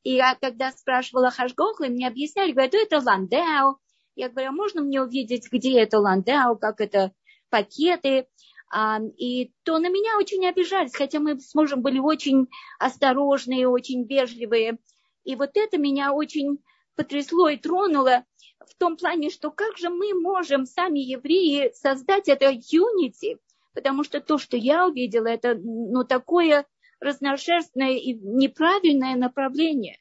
И 0.04 0.16
я 0.16 0.36
когда 0.36 0.72
спрашивала 0.72 1.32
Хашгохлы, 1.32 1.90
мне 1.90 2.08
объясняли, 2.08 2.52
говорят, 2.52 2.74
это 2.74 3.00
ландео. 3.00 3.78
Я 4.16 4.30
говорю, 4.30 4.50
а 4.50 4.52
можно 4.52 4.82
мне 4.82 5.02
увидеть, 5.02 5.52
где 5.52 5.80
это 5.80 6.00
ландео, 6.00 6.56
как 6.56 6.82
это 6.82 7.14
пакеты? 7.50 8.28
А, 8.70 9.00
и 9.18 9.54
то 9.64 9.78
на 9.80 9.90
меня 9.90 10.18
очень 10.18 10.46
обижались, 10.46 10.96
хотя 10.96 11.20
мы 11.20 11.40
с 11.40 11.54
мужем 11.56 11.82
были 11.82 12.00
очень 12.00 12.48
осторожные, 12.80 13.68
очень 13.68 14.06
вежливые. 14.06 14.78
И 15.24 15.36
вот 15.36 15.52
это 15.56 15.78
меня 15.78 16.12
очень 16.12 16.60
потрясло 16.96 17.50
и 17.50 17.58
тронуло 17.58 18.24
в 18.60 18.76
том 18.76 18.98
плане, 18.98 19.30
что 19.30 19.52
как 19.52 19.78
же 19.78 19.90
мы 19.90 20.14
можем, 20.14 20.66
сами 20.66 21.00
евреи, 21.00 21.72
создать 21.76 22.28
это 22.28 22.52
unity, 22.52 23.38
потому 23.74 24.04
что 24.04 24.22
то, 24.22 24.38
что 24.38 24.58
я 24.58 24.88
увидела, 24.88 25.28
это 25.28 25.56
ну, 25.56 26.04
такое 26.04 26.66
разношерстное 27.04 27.98
и 27.98 28.14
неправильное 28.14 29.16
направление. 29.16 29.98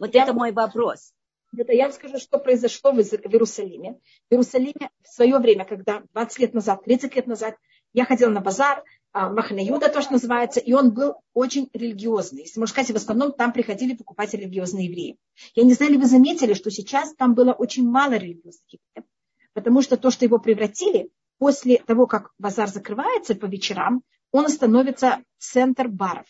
Вот 0.00 0.14
это 0.14 0.32
мой 0.32 0.52
вопрос. 0.52 1.12
Это 1.56 1.72
я 1.72 1.84
вам 1.84 1.92
скажу, 1.92 2.18
что 2.18 2.38
произошло 2.38 2.92
в 2.92 2.98
Иерусалиме. 2.98 3.98
В 4.28 4.32
Иерусалиме 4.32 4.90
в 5.02 5.08
свое 5.08 5.38
время, 5.38 5.64
когда 5.64 6.02
20 6.12 6.38
лет 6.40 6.54
назад, 6.54 6.84
30 6.84 7.16
лет 7.16 7.26
назад, 7.26 7.56
я 7.94 8.04
ходила 8.04 8.30
на 8.30 8.40
базар, 8.40 8.84
а, 9.12 9.30
Маханаюда 9.30 9.88
то, 9.88 10.02
что 10.02 10.12
называется, 10.12 10.60
и 10.60 10.74
он 10.74 10.92
был 10.92 11.14
очень 11.32 11.70
религиозный. 11.72 12.42
Если 12.42 12.60
можно 12.60 12.72
сказать, 12.72 12.90
в 12.90 12.96
основном 12.96 13.32
там 13.32 13.52
приходили 13.52 13.96
покупать 13.96 14.34
религиозные 14.34 14.86
евреи. 14.86 15.16
Я 15.54 15.64
не 15.64 15.72
знаю, 15.72 15.92
ли 15.92 15.98
вы 15.98 16.04
заметили, 16.04 16.52
что 16.52 16.70
сейчас 16.70 17.14
там 17.14 17.34
было 17.34 17.52
очень 17.52 17.88
мало 17.88 18.12
религиозных 18.12 18.66
евреев, 18.68 19.10
потому 19.54 19.80
что 19.80 19.96
то, 19.96 20.10
что 20.10 20.26
его 20.26 20.38
превратили, 20.38 21.10
после 21.38 21.78
того, 21.78 22.06
как 22.06 22.32
базар 22.38 22.68
закрывается 22.68 23.34
по 23.34 23.46
вечерам, 23.46 24.02
он 24.32 24.48
становится 24.48 25.22
центр 25.38 25.88
баров. 25.88 26.26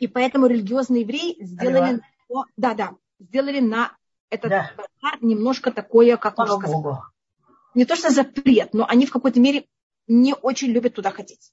И 0.00 0.06
поэтому 0.06 0.46
религиозные 0.46 1.02
евреи 1.02 1.36
сделали, 1.44 2.00
Алло. 2.28 2.44
да, 2.56 2.74
да, 2.74 2.96
сделали 3.18 3.60
на 3.60 3.96
этот 4.30 4.50
да. 4.50 4.72
базар 4.76 5.22
немножко 5.22 5.70
такое, 5.70 6.16
как 6.16 6.38
можно 6.38 6.58
сказать. 6.58 7.02
Не 7.74 7.84
то, 7.84 7.96
что 7.96 8.10
запрет, 8.10 8.74
но 8.74 8.86
они 8.86 9.06
в 9.06 9.10
какой-то 9.10 9.40
мере 9.40 9.66
не 10.06 10.34
очень 10.34 10.68
любят 10.68 10.94
туда 10.94 11.10
ходить. 11.10 11.52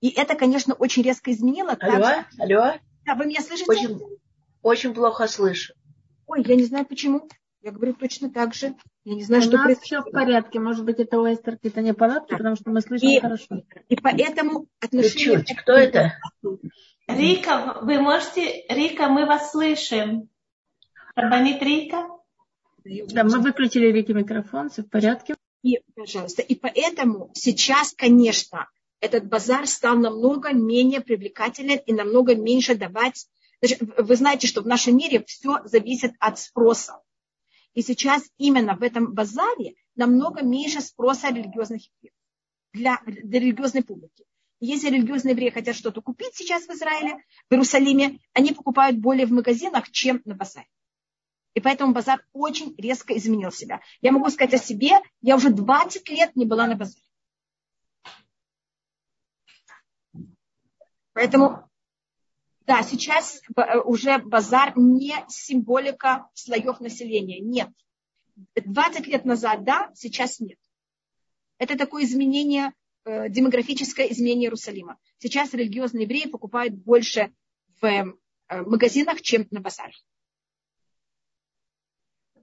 И 0.00 0.08
это, 0.10 0.34
конечно, 0.34 0.74
очень 0.74 1.02
резко 1.02 1.32
изменило. 1.32 1.72
Алло, 1.72 1.92
также... 1.92 2.26
алло. 2.38 2.78
Да, 3.04 3.14
вы 3.14 3.26
меня 3.26 3.40
слышите? 3.40 3.70
Очень, 3.70 4.00
очень 4.62 4.94
плохо 4.94 5.26
слышу. 5.26 5.74
Ой, 6.26 6.42
я 6.46 6.56
не 6.56 6.64
знаю 6.64 6.86
почему. 6.86 7.28
Я 7.64 7.70
говорю 7.72 7.94
точно 7.94 8.30
так 8.30 8.52
же. 8.52 8.74
Я 9.04 9.14
не 9.14 9.22
знаю, 9.22 9.42
У 9.42 9.46
что 9.46 9.56
нас 9.56 9.64
происходит. 9.64 9.86
все 9.86 10.02
в 10.02 10.12
порядке. 10.12 10.60
Может 10.60 10.84
быть, 10.84 10.98
это 10.98 11.18
у 11.18 11.24
Эстер 11.24 11.54
какие-то 11.54 11.80
неполадки, 11.80 12.32
да. 12.32 12.36
потому 12.36 12.56
что 12.56 12.68
мы 12.68 12.82
слышим 12.82 13.08
и, 13.08 13.18
хорошо. 13.18 13.62
И 13.88 13.96
поэтому 13.96 14.66
отношения... 14.80 15.42
Чуть, 15.42 15.56
кто 15.56 15.72
это? 15.72 16.12
Рика, 17.08 17.78
вы 17.80 17.98
можете... 18.00 18.66
Рика, 18.68 19.08
мы 19.08 19.24
вас 19.24 19.52
слышим. 19.52 20.28
Рабанит 21.14 21.62
Рика? 21.62 22.06
Да, 22.84 23.24
мы 23.24 23.40
выключили 23.40 23.90
Рики 23.90 24.12
микрофон, 24.12 24.68
все 24.68 24.82
в 24.82 24.90
порядке. 24.90 25.34
И, 25.62 25.80
пожалуйста, 25.96 26.42
и 26.42 26.54
поэтому 26.54 27.30
сейчас, 27.32 27.94
конечно, 27.94 28.68
этот 29.00 29.26
базар 29.26 29.66
стал 29.66 29.96
намного 29.96 30.52
менее 30.52 31.00
привлекателен 31.00 31.78
и 31.78 31.94
намного 31.94 32.34
меньше 32.36 32.74
давать. 32.74 33.26
Вы 33.96 34.16
знаете, 34.16 34.48
что 34.48 34.60
в 34.60 34.66
нашем 34.66 34.98
мире 34.98 35.24
все 35.26 35.60
зависит 35.64 36.12
от 36.18 36.38
спроса. 36.38 37.00
И 37.74 37.82
сейчас 37.82 38.24
именно 38.38 38.76
в 38.76 38.82
этом 38.82 39.12
базаре 39.12 39.74
намного 39.96 40.42
меньше 40.42 40.80
спроса 40.80 41.28
религиозных 41.28 41.82
евреев 42.02 42.14
для, 42.72 43.00
для 43.04 43.40
религиозной 43.40 43.82
публики. 43.82 44.24
Если 44.60 44.88
религиозные 44.88 45.32
евреи 45.32 45.50
хотят 45.50 45.76
что-то 45.76 46.00
купить 46.00 46.34
сейчас 46.34 46.66
в 46.66 46.70
Израиле, 46.70 47.22
в 47.50 47.52
Иерусалиме, 47.52 48.20
они 48.32 48.52
покупают 48.52 48.98
более 48.98 49.26
в 49.26 49.32
магазинах, 49.32 49.90
чем 49.90 50.22
на 50.24 50.34
базаре. 50.34 50.68
И 51.54 51.60
поэтому 51.60 51.92
базар 51.92 52.24
очень 52.32 52.74
резко 52.78 53.16
изменил 53.16 53.52
себя. 53.52 53.80
Я 54.00 54.12
могу 54.12 54.28
сказать 54.30 54.54
о 54.54 54.58
себе, 54.58 54.92
я 55.20 55.36
уже 55.36 55.50
20 55.50 56.08
лет 56.08 56.34
не 56.34 56.46
была 56.46 56.66
на 56.66 56.76
базаре. 56.76 57.02
Поэтому, 61.12 61.70
да, 62.66 62.82
сейчас 62.82 63.42
уже 63.84 64.18
базар 64.18 64.72
не 64.76 65.14
символика 65.28 66.28
слоев 66.34 66.80
населения. 66.80 67.40
Нет. 67.40 67.68
20 68.56 69.06
лет 69.06 69.24
назад, 69.24 69.64
да, 69.64 69.90
сейчас 69.94 70.40
нет. 70.40 70.58
Это 71.58 71.76
такое 71.76 72.04
изменение, 72.04 72.72
э, 73.04 73.28
демографическое 73.28 74.06
изменение 74.06 74.46
Иерусалима. 74.46 74.98
Сейчас 75.18 75.52
религиозные 75.52 76.04
евреи 76.04 76.28
покупают 76.28 76.74
больше 76.74 77.32
в 77.80 77.84
э, 77.84 78.04
магазинах, 78.48 79.20
чем 79.20 79.46
на 79.50 79.60
базарах. 79.60 79.94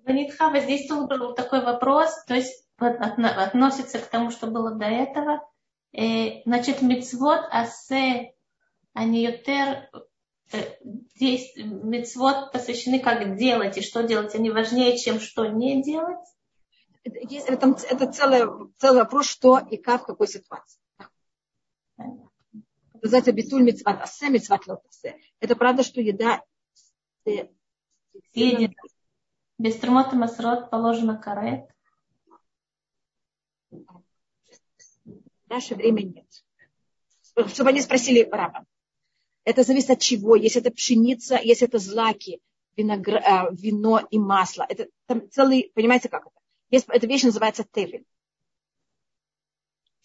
Ванитхава, 0.05 0.59
здесь 0.61 0.87
тоже 0.87 1.19
был 1.19 1.35
такой 1.35 1.63
вопрос, 1.63 2.23
то 2.25 2.35
есть 2.35 2.65
относится 2.77 3.99
к 3.99 4.07
тому, 4.07 4.31
что 4.31 4.47
было 4.47 4.71
до 4.75 4.85
этого. 4.85 5.41
Э, 5.93 6.41
значит, 6.45 6.81
мицвод 6.81 7.41
асе 7.51 8.33
аниютер 8.93 9.89
здесь 11.15 11.53
мицвод 11.55 12.51
посвящены 12.51 12.99
как 12.99 13.35
делать 13.37 13.77
и 13.77 13.81
что 13.81 14.03
делать, 14.03 14.35
они 14.35 14.49
важнее, 14.49 14.97
чем 14.97 15.19
что 15.19 15.45
не 15.45 15.81
делать? 15.83 16.25
Это, 17.03 17.75
это 17.89 18.11
целый, 18.11 18.71
целый 18.77 18.99
вопрос, 18.99 19.27
что 19.27 19.57
и 19.59 19.77
как, 19.77 20.03
в 20.03 20.05
какой 20.05 20.27
ситуации. 20.27 20.79
Называется 23.01 23.31
битуль 23.31 23.63
мицват 23.63 24.01
асе, 24.01 24.29
мицват 24.29 24.67
лотасе. 24.67 25.17
Это 25.39 25.55
правда, 25.55 25.83
что 25.83 26.01
еда 26.01 26.43
Едет 28.33 28.71
без 29.57 29.77
трумота 29.77 30.15
масрот 30.15 30.69
положено 30.69 31.17
карет. 31.17 31.69
В 33.69 33.89
наше 35.47 35.75
время 35.75 36.01
нет. 36.03 36.27
Чтобы 37.47 37.69
они 37.69 37.81
спросили 37.81 38.27
раба. 38.29 38.65
Это 39.43 39.63
зависит 39.63 39.89
от 39.89 39.99
чего. 39.99 40.35
Если 40.35 40.61
это 40.61 40.71
пшеница, 40.71 41.39
если 41.41 41.67
это 41.67 41.79
злаки, 41.79 42.41
виногр... 42.77 43.15
Э, 43.15 43.47
вино 43.51 44.01
и 44.09 44.19
масло. 44.19 44.65
Это 44.67 44.87
там 45.07 45.29
целый, 45.29 45.71
понимаете, 45.73 46.09
как 46.09 46.27
это? 46.27 46.35
Есть, 46.69 46.85
эта 46.89 47.07
вещь 47.07 47.23
называется 47.23 47.65
тевель. 47.69 48.05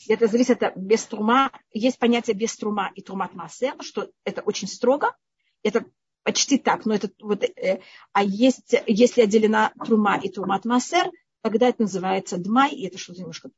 Это 0.09 0.27
зависит 0.27 0.63
от 0.63 0.77
без 0.77 1.05
трума. 1.05 1.51
Есть 1.73 1.99
понятие 1.99 2.35
без 2.35 2.57
трума 2.57 2.91
и 2.95 3.03
трумат 3.03 3.35
массер, 3.35 3.75
что 3.83 4.11
это 4.25 4.43
очень 4.43 4.69
строго. 4.69 5.17
Это 5.63 5.85
Почти 6.27 6.59
так, 6.59 6.85
но 6.87 6.95
это 6.95 7.09
вот, 7.21 7.45
э, 7.45 7.81
а 8.13 8.25
есть, 8.25 8.75
если 8.89 9.23
отделена 9.23 9.73
трума 9.87 10.19
и 10.19 10.29
трумат 10.29 10.65
массер, 10.65 11.09
тогда 11.41 11.69
это 11.69 11.83
называется 11.83 12.37
дмай, 12.37 12.73
и 12.73 12.85
это 12.85 12.99
что-то 12.99 13.21
немножко... 13.21 13.51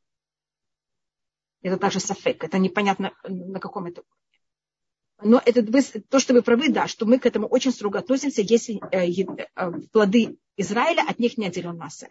Это 1.62 1.78
также 1.78 1.98
сафек, 1.98 2.44
это 2.44 2.58
непонятно 2.58 3.14
на 3.22 3.58
каком 3.58 3.86
это 3.86 4.02
но 5.22 5.42
это 5.44 5.62
то, 6.08 6.18
что 6.18 6.34
вы 6.34 6.42
правы, 6.42 6.68
да, 6.68 6.86
что 6.86 7.06
мы 7.06 7.18
к 7.18 7.26
этому 7.26 7.46
очень 7.46 7.72
строго 7.72 7.98
относимся, 7.98 8.42
если 8.42 8.80
э, 8.92 9.10
э, 9.10 9.72
плоды 9.92 10.38
Израиля, 10.56 11.04
от 11.08 11.18
них 11.18 11.38
не 11.38 11.46
отделен 11.46 11.76
масса. 11.76 12.08